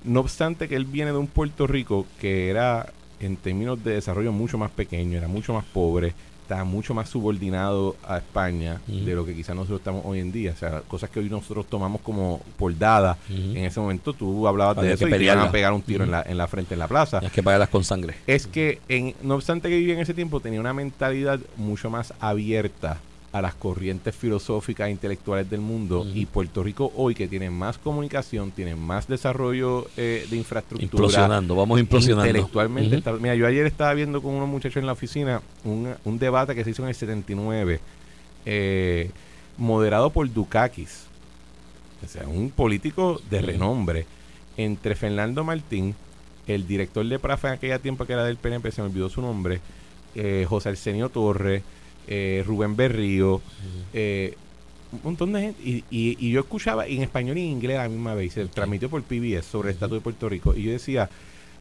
no 0.04 0.20
obstante 0.22 0.68
que 0.68 0.76
él 0.76 0.86
viene 0.86 1.12
de 1.12 1.18
un 1.18 1.28
Puerto 1.28 1.68
Rico 1.68 2.06
que 2.22 2.50
era, 2.50 2.94
en 3.20 3.38
términos 3.38 3.84
de 3.84 3.94
desarrollo, 3.96 4.32
mucho 4.32 4.58
más 4.58 4.72
pequeño, 4.72 5.18
era 5.18 5.28
mucho 5.28 5.54
más 5.54 5.66
pobre, 5.66 6.14
estaba 6.46 6.64
mucho 6.64 6.94
más 6.94 7.10
subordinado 7.10 7.96
a 8.08 8.18
España 8.18 8.80
de 8.88 9.16
lo 9.16 9.26
que 9.26 9.36
quizás 9.36 9.56
nosotros 9.56 9.80
estamos 9.80 10.04
hoy 10.06 10.20
en 10.20 10.32
día. 10.32 10.52
O 10.52 10.56
sea, 10.56 10.82
cosas 10.82 11.10
que 11.10 11.20
hoy 11.20 11.30
nosotros 11.30 11.66
tomamos 11.68 12.02
como 12.02 12.40
por 12.58 12.78
dadas. 12.78 13.18
En 13.30 13.58
ese 13.58 13.80
momento 13.80 14.14
tú 14.14 14.48
hablabas 14.48 14.78
Había 14.78 14.90
de 14.90 14.96
eso 14.96 15.06
que 15.06 15.16
y 15.16 15.18
te 15.18 15.24
iban 15.24 15.40
a 15.40 15.52
pegar 15.52 15.74
un 15.74 15.82
tiro 15.82 16.04
en, 16.04 16.12
la, 16.12 16.22
en 16.22 16.38
la 16.38 16.48
frente, 16.48 16.76
en 16.76 16.80
la 16.80 16.88
plaza 16.88 17.20
Tienes 17.20 17.34
que 17.34 17.44
pagarlas 17.44 17.70
con 17.70 17.84
sangre. 17.84 18.16
es 18.28 18.46
que 18.48 18.80
en, 18.88 19.16
no 19.24 19.36
obstante 19.36 19.70
que 19.70 19.78
vivía 19.78 19.96
en 19.96 20.02
ese 20.02 20.14
tiempo 20.14 20.40
tenía 20.40 20.60
una 20.60 20.74
mentalidad 20.74 21.40
mucho 21.58 21.90
más 21.90 22.14
abierta 22.20 23.00
a 23.36 23.42
las 23.42 23.54
corrientes 23.54 24.16
filosóficas 24.16 24.88
e 24.88 24.92
intelectuales 24.92 25.50
del 25.50 25.60
mundo 25.60 26.08
y 26.14 26.26
Puerto 26.26 26.64
Rico 26.64 26.94
hoy 26.96 27.14
que 27.14 27.28
tiene 27.28 27.50
más 27.50 27.78
comunicación, 27.78 28.52
tiene 28.52 28.76
más 28.76 29.10
desarrollo 29.10 29.88
eh, 29.98 30.26
de 30.30 30.38
infraestructura. 30.38 30.86
Implosionando, 30.86 31.54
vamos 31.54 31.78
implosionando. 31.82 32.30
Intelectualmente. 32.30 32.96
Está- 32.96 33.12
mira, 33.12 33.36
yo 33.36 33.46
ayer 33.46 33.66
estaba 33.66 33.94
viendo 33.94 34.22
con 34.22 34.36
unos 34.36 34.48
muchachos 34.48 34.78
en 34.78 34.86
la 34.86 34.94
oficina 34.94 35.42
un, 35.66 35.94
un 36.06 36.18
debate 36.18 36.56
que 36.56 36.64
se 36.64 36.70
hizo 36.70 36.84
en 36.84 36.88
el 36.88 36.96
79, 36.96 37.82
eh, 38.46 39.12
moderado 39.58 40.12
por 40.12 40.32
Dukakis, 40.32 41.04
o 42.06 42.08
sea, 42.08 42.30
un 42.30 42.52
político 42.52 43.20
de 43.30 43.42
renombre, 43.42 44.06
entre 44.56 44.96
Fernando 44.96 45.44
Martín, 45.44 45.94
el 46.48 46.66
director 46.66 47.06
de 47.06 47.20
PRAFA 47.20 47.50
en 47.50 47.54
aquella 47.56 47.80
tiempo 47.80 48.06
que 48.06 48.14
era 48.14 48.24
del 48.24 48.38
PNP, 48.38 48.72
se 48.72 48.82
me 48.82 48.88
olvidó 48.88 49.10
su 49.10 49.22
nombre, 49.22 49.60
eh, 50.16 50.46
José 50.48 50.70
Arsenio 50.70 51.10
Torres, 51.10 51.64
eh, 52.08 52.44
Rubén 52.46 52.76
Berrío, 52.76 53.42
eh, 53.94 54.36
un 54.92 55.00
montón 55.04 55.34
de 55.34 55.42
gente. 55.42 55.62
Y, 55.64 55.84
y- 55.90 56.18
y 56.20 56.32
yo 56.32 56.40
escuchaba 56.42 56.88
en 56.88 57.02
español 57.02 57.38
y 57.38 57.42
en 57.42 57.48
inglés 57.48 57.78
a 57.80 57.84
la 57.84 57.90
misma 57.90 58.14
vez. 58.14 58.34
Se 58.34 58.46
transmitió 58.46 58.90
por 58.90 59.02
PBS 59.04 59.46
sobre 59.46 59.70
el 59.70 59.74
estatus 59.76 59.98
de 59.98 60.02
Puerto 60.02 60.30
Rico. 60.30 60.56
Y 60.56 60.64
yo 60.64 60.72
decía, 60.72 61.10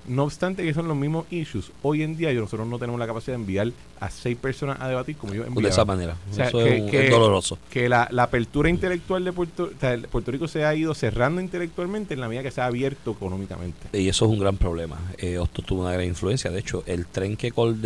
no 0.07 0.25
obstante 0.25 0.63
que 0.63 0.75
son 0.75 0.87
los 0.87 0.97
mismos 0.99 1.25
issues, 1.31 1.73
hoy 1.83 2.03
en 2.03 2.15
día 2.19 2.31
nosotros 2.35 2.69
no 2.69 2.79
tenemos 2.79 3.01
la 3.01 3.07
capacidad 3.07 3.37
de 3.37 3.41
enviar 3.41 3.73
a 4.01 4.11
seis 4.11 4.37
personas 4.37 4.79
a 4.81 4.87
debatir 4.89 5.17
como 5.17 5.33
yo 5.33 5.41
de 5.43 5.49
enviaba. 5.49 5.69
esa 5.71 5.85
manera. 5.87 6.15
O 6.31 6.35
sea, 6.35 6.49
Eso 6.49 6.59
que- 6.59 6.77
es, 6.77 6.83
un- 6.83 6.91
que- 6.91 7.05
es 7.07 7.11
doloroso. 7.11 7.59
Que 7.71 7.89
la, 7.89 8.07
la 8.11 8.25
apertura 8.25 8.69
intelectual 8.69 9.25
de 9.25 9.33
Puerto, 9.33 9.71
o 9.75 9.81
sea, 9.81 9.95
el- 9.95 10.03
Puerto 10.09 10.31
Rico 10.31 10.47
se 10.47 10.65
ha 10.67 10.75
ido 10.75 10.95
cerrando 10.95 11.41
intelectualmente 11.41 12.13
en 12.15 12.21
la 12.21 12.29
medida 12.29 12.43
que 12.43 12.51
se 12.51 12.61
ha 12.61 12.67
abierto 12.67 13.13
económicamente. 13.13 13.89
Y 13.99 14.07
eso 14.09 14.27
es 14.27 14.31
un 14.31 14.39
gran 14.39 14.59
problema. 14.59 15.01
Eh, 15.17 15.39
esto 15.43 15.63
tuvo 15.63 15.81
una 15.81 15.93
gran 15.93 16.05
influencia. 16.07 16.51
De 16.51 16.61
hecho, 16.61 16.85
el 16.87 17.07
tren 17.07 17.35
que, 17.39 17.51
col- 17.51 17.81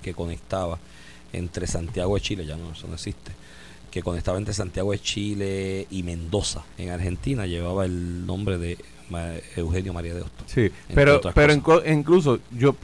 que 0.00 0.14
conectaba 0.14 0.78
entre 1.32 1.66
Santiago 1.66 2.14
de 2.14 2.20
Chile, 2.20 2.46
ya 2.46 2.56
no, 2.56 2.72
eso 2.72 2.86
no 2.88 2.94
existe, 2.94 3.32
que 3.90 4.02
conectaba 4.02 4.38
entre 4.38 4.54
Santiago 4.54 4.92
de 4.92 4.98
Chile 5.00 5.86
y 5.90 6.02
Mendoza, 6.02 6.62
en 6.78 6.90
Argentina, 6.90 7.46
llevaba 7.46 7.84
el 7.84 8.26
nombre 8.26 8.58
de 8.58 8.78
Eugenio 9.56 9.92
María 9.92 10.14
de 10.14 10.22
Hostos. 10.22 10.46
Sí, 10.46 10.70
pero, 10.94 11.20
pero 11.34 11.62
cosas. 11.62 11.90
incluso 11.90 12.38
yo... 12.56 12.74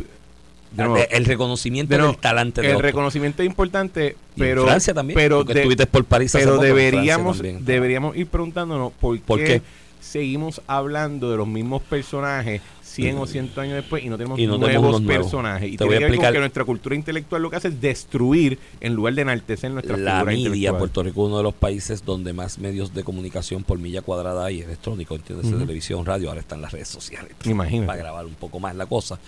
nuevo, 0.76 0.96
el 1.10 1.24
reconocimiento 1.24 1.92
de 1.92 1.98
nuevo, 1.98 2.12
del 2.12 2.20
talante 2.20 2.60
de 2.60 2.66
el 2.68 2.72
Hostos. 2.74 2.82
reconocimiento 2.84 3.42
es 3.42 3.46
importante, 3.48 4.16
Y 4.36 4.40
en 4.42 4.48
pero... 4.48 4.64
Francia 4.64 4.92
también. 4.92 5.14
pero 5.16 5.44
de- 5.44 5.54
estuviste 5.54 5.86
por 5.86 6.04
París 6.04 6.32
pero 6.32 6.52
poco, 6.52 6.62
deberíamos 6.64 7.38
también. 7.38 7.64
deberíamos 7.64 8.16
ir 8.16 8.26
preguntándonos 8.26 8.92
por, 8.92 9.18
¿Por 9.20 9.38
qué? 9.38 9.62
seguimos 10.00 10.60
hablando 10.66 11.30
de 11.30 11.38
los 11.38 11.46
mismos 11.48 11.82
personajes 11.82 12.60
100 13.02 13.18
o 13.18 13.26
100 13.26 13.50
años 13.56 13.74
después 13.74 14.04
y 14.04 14.08
no 14.08 14.16
tenemos 14.16 14.38
Y 14.38 14.46
no 14.46 14.58
tenemos 14.58 15.00
nuevos 15.00 15.24
personajes. 15.24 15.72
Y 15.72 15.76
Te 15.76 15.84
voy 15.84 15.94
a 15.94 15.98
que 15.98 16.04
ver 16.04 16.08
con 16.10 16.14
explicar- 16.14 16.32
que 16.34 16.38
nuestra 16.40 16.64
cultura 16.64 16.94
intelectual 16.94 17.42
lo 17.42 17.50
que 17.50 17.56
hace 17.56 17.68
es 17.68 17.80
destruir 17.80 18.58
en 18.80 18.94
lugar 18.94 19.14
de 19.14 19.22
enaltecer 19.22 19.70
nuestra 19.70 19.96
la 19.96 20.24
media. 20.24 20.76
Puerto 20.76 21.02
Rico 21.02 21.22
es 21.22 21.26
uno 21.28 21.36
de 21.38 21.42
los 21.44 21.54
países 21.54 22.04
donde 22.04 22.32
más 22.32 22.58
medios 22.58 22.92
de 22.94 23.04
comunicación 23.04 23.62
por 23.64 23.78
milla 23.78 24.02
cuadrada 24.02 24.44
hay, 24.46 24.60
electrónico, 24.60 25.14
entiendes, 25.14 25.50
televisión, 25.50 26.04
radio, 26.04 26.28
ahora 26.28 26.40
están 26.40 26.60
las 26.60 26.72
redes 26.72 26.88
sociales. 26.88 27.32
Imagínate. 27.44 27.86
Para 27.86 27.98
grabar 27.98 28.26
un 28.26 28.34
poco 28.34 28.58
más 28.60 28.74
la 28.76 28.86
cosa. 28.86 29.18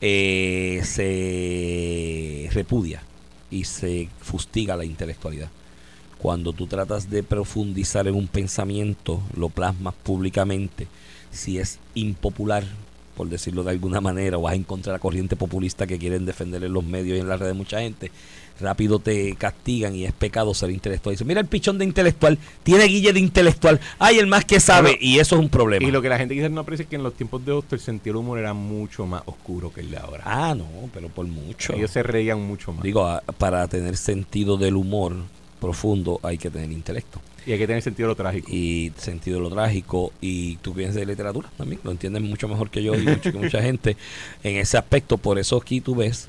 Eh, 0.00 0.80
se 0.84 2.48
repudia 2.52 3.02
y 3.50 3.64
se 3.64 4.08
fustiga 4.20 4.76
la 4.76 4.84
intelectualidad. 4.84 5.50
Cuando 6.18 6.52
tú 6.52 6.66
tratas 6.66 7.10
de 7.10 7.22
profundizar 7.22 8.08
en 8.08 8.14
un 8.14 8.28
pensamiento, 8.28 9.20
lo 9.36 9.48
plasmas 9.50 9.94
públicamente, 9.94 10.86
si 11.30 11.58
es 11.58 11.78
impopular, 11.94 12.64
por 13.16 13.28
decirlo 13.28 13.62
de 13.62 13.70
alguna 13.70 14.00
manera, 14.00 14.38
o 14.38 14.42
vas 14.42 14.54
en 14.54 14.64
contra 14.64 14.92
de 14.92 14.98
la 14.98 15.00
corriente 15.00 15.36
populista 15.36 15.86
que 15.86 15.98
quieren 15.98 16.26
defender 16.26 16.62
en 16.64 16.72
los 16.72 16.84
medios 16.84 17.16
y 17.16 17.20
en 17.20 17.28
las 17.28 17.40
redes 17.40 17.54
mucha 17.54 17.80
gente, 17.80 18.10
rápido 18.60 18.98
te 18.98 19.34
castigan 19.36 19.94
y 19.94 20.04
es 20.04 20.12
pecado 20.12 20.54
ser 20.54 20.70
intelectual. 20.70 21.14
Dice, 21.14 21.24
mira 21.24 21.40
el 21.40 21.46
pichón 21.46 21.78
de 21.78 21.84
intelectual, 21.84 22.38
tiene 22.62 22.84
guille 22.84 23.12
de 23.12 23.20
intelectual, 23.20 23.80
hay 23.98 24.18
el 24.18 24.26
más 24.26 24.44
que 24.44 24.60
sabe, 24.60 24.90
Bueno, 24.90 24.98
y 25.00 25.18
eso 25.18 25.36
es 25.36 25.40
un 25.40 25.48
problema. 25.48 25.86
Y 25.86 25.90
lo 25.90 26.02
que 26.02 26.08
la 26.08 26.18
gente 26.18 26.34
quizás 26.34 26.50
no 26.50 26.60
aprecia 26.60 26.84
es 26.84 26.88
que 26.88 26.96
en 26.96 27.02
los 27.02 27.14
tiempos 27.14 27.44
de 27.44 27.52
Hostos 27.52 27.72
el 27.74 27.80
sentido 27.80 28.14
del 28.14 28.24
humor 28.24 28.38
era 28.38 28.54
mucho 28.54 29.06
más 29.06 29.22
oscuro 29.26 29.72
que 29.72 29.80
el 29.80 29.90
de 29.90 29.98
ahora. 29.98 30.22
Ah, 30.26 30.54
no, 30.54 30.66
pero 30.92 31.08
por 31.08 31.26
mucho. 31.26 31.72
Ellos 31.72 31.90
se 31.90 32.02
reían 32.02 32.40
mucho 32.40 32.72
más. 32.72 32.82
Digo, 32.82 33.20
para 33.38 33.66
tener 33.68 33.96
sentido 33.96 34.56
del 34.56 34.76
humor 34.76 35.16
profundo 35.60 36.20
hay 36.22 36.38
que 36.38 36.50
tener 36.50 36.70
intelecto 36.70 37.20
y 37.46 37.52
hay 37.52 37.58
que 37.58 37.66
tener 37.66 37.82
sentido 37.82 38.08
de 38.08 38.12
lo 38.12 38.16
trágico. 38.16 38.50
y 38.50 38.92
sentido 38.96 39.38
de 39.38 39.42
lo 39.42 39.50
trágico 39.50 40.12
y 40.20 40.56
tú 40.56 40.74
piensas 40.74 40.96
de 40.96 41.06
literatura 41.06 41.50
también, 41.56 41.80
lo 41.84 41.90
entiendes 41.90 42.22
mucho 42.22 42.48
mejor 42.48 42.70
que 42.70 42.82
yo 42.82 42.94
y 42.94 42.98
mucho 42.98 43.32
que 43.32 43.38
mucha 43.38 43.62
gente 43.62 43.96
en 44.42 44.56
ese 44.56 44.78
aspecto. 44.78 45.18
Por 45.18 45.38
eso 45.38 45.56
aquí 45.56 45.80
tú 45.80 45.94
ves, 45.94 46.28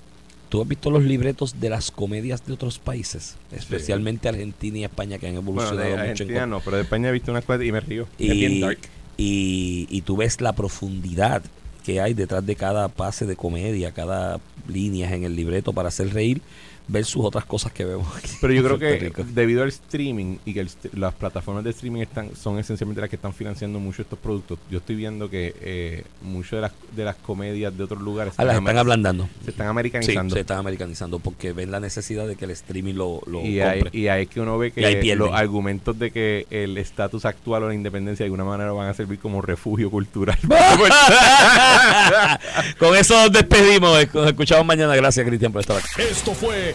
tú 0.49 0.61
has 0.61 0.67
visto 0.67 0.91
los 0.91 1.03
libretos 1.03 1.59
de 1.59 1.69
las 1.69 1.91
comedias 1.91 2.45
de 2.45 2.53
otros 2.53 2.79
países, 2.79 3.35
especialmente 3.51 4.29
Argentina 4.29 4.79
y 4.79 4.83
España 4.83 5.17
que 5.17 5.27
han 5.27 5.35
bueno, 5.35 5.49
evolucionado 5.49 5.89
de 5.89 5.89
mucho 5.89 6.03
en 6.03 6.09
Argentina 6.11 6.47
no, 6.47 6.59
pero 6.61 6.77
de 6.77 6.83
España 6.83 7.09
he 7.09 7.11
visto 7.11 7.31
unas 7.31 7.45
cosas 7.45 7.63
y 7.63 7.71
me 7.71 7.79
río. 7.79 8.07
y, 8.17 8.31
es 8.31 8.37
bien 8.37 8.61
dark. 8.61 8.79
y, 9.17 9.87
y 9.89 10.01
tú 10.01 10.17
ves 10.17 10.41
la 10.41 10.53
profundidad 10.53 11.43
que 11.85 12.01
hay 12.01 12.15
detrás 12.15 12.43
de 12.43 12.55
cada 12.55 12.87
pase 12.89 13.27
de 13.27 13.35
comedia, 13.35 13.91
cada 13.91 14.39
línea 14.67 15.13
en 15.13 15.23
el 15.23 15.35
libreto 15.35 15.71
para 15.71 15.89
hacer 15.89 16.11
reír, 16.13 16.41
versus 16.87 17.23
otras 17.25 17.45
cosas 17.45 17.71
que 17.71 17.85
vemos 17.85 18.07
aquí. 18.15 18.31
Pero 18.41 18.53
yo 18.53 18.63
creo 18.63 18.79
que 18.79 19.11
debido 19.33 19.63
al 19.63 19.69
streaming 19.69 20.37
y 20.45 20.53
que 20.53 20.59
el 20.61 20.69
las 20.93 21.13
plataformas 21.13 21.63
de 21.63 21.69
streaming 21.71 22.01
están 22.01 22.35
son 22.35 22.59
esencialmente 22.59 23.01
las 23.01 23.09
que 23.09 23.15
están 23.15 23.33
financiando 23.33 23.79
mucho 23.79 24.01
estos 24.01 24.19
productos, 24.19 24.59
yo 24.69 24.79
estoy 24.79 24.95
viendo 24.95 25.29
que 25.29 25.55
eh, 25.61 26.03
muchas 26.21 26.51
de 26.51 26.61
las, 26.61 26.71
de 26.95 27.03
las 27.03 27.15
comedias 27.15 27.75
de 27.77 27.83
otros 27.83 28.01
lugares 28.01 28.33
Ah, 28.37 28.43
las 28.43 28.55
están 28.55 28.65
están 28.67 28.77
ablandando. 28.77 29.29
se 29.43 29.51
están 29.51 29.65
Sí, 29.65 29.69
americanizando. 29.69 30.33
se 30.35 30.41
están 30.41 30.57
americanizando 30.59 31.19
porque 31.19 31.53
ven 31.53 31.71
la 31.71 31.79
necesidad 31.79 32.27
de 32.27 32.35
que 32.35 32.45
el 32.45 32.51
streaming 32.51 32.93
lo, 32.95 33.21
lo 33.25 33.41
y, 33.41 33.59
ahí, 33.61 33.79
compre. 33.81 33.99
y 33.99 34.07
ahí 34.07 34.23
es 34.23 34.29
que 34.29 34.41
uno 34.41 34.57
ve 34.57 34.71
que 34.71 35.15
los 35.15 35.31
argumentos 35.33 35.97
de 35.97 36.11
que 36.11 36.45
el 36.49 36.77
estatus 36.77 37.25
actual 37.25 37.63
o 37.63 37.67
la 37.69 37.73
independencia 37.73 38.23
de 38.23 38.27
alguna 38.27 38.43
manera 38.45 38.71
van 38.73 38.89
a 38.89 38.93
servir 38.93 39.19
como 39.19 39.41
refugio 39.41 39.89
cultural. 39.89 40.37
Con 42.79 42.95
eso 42.95 43.15
nos 43.21 43.31
despedimos. 43.31 44.13
Nos 44.13 44.27
escuchamos 44.27 44.65
mañana. 44.65 44.95
Gracias, 44.95 45.25
Cristian, 45.25 45.51
por 45.51 45.61
estar 45.61 45.77
aquí. 45.77 45.87
Esto 45.97 46.33
fue 46.33 46.74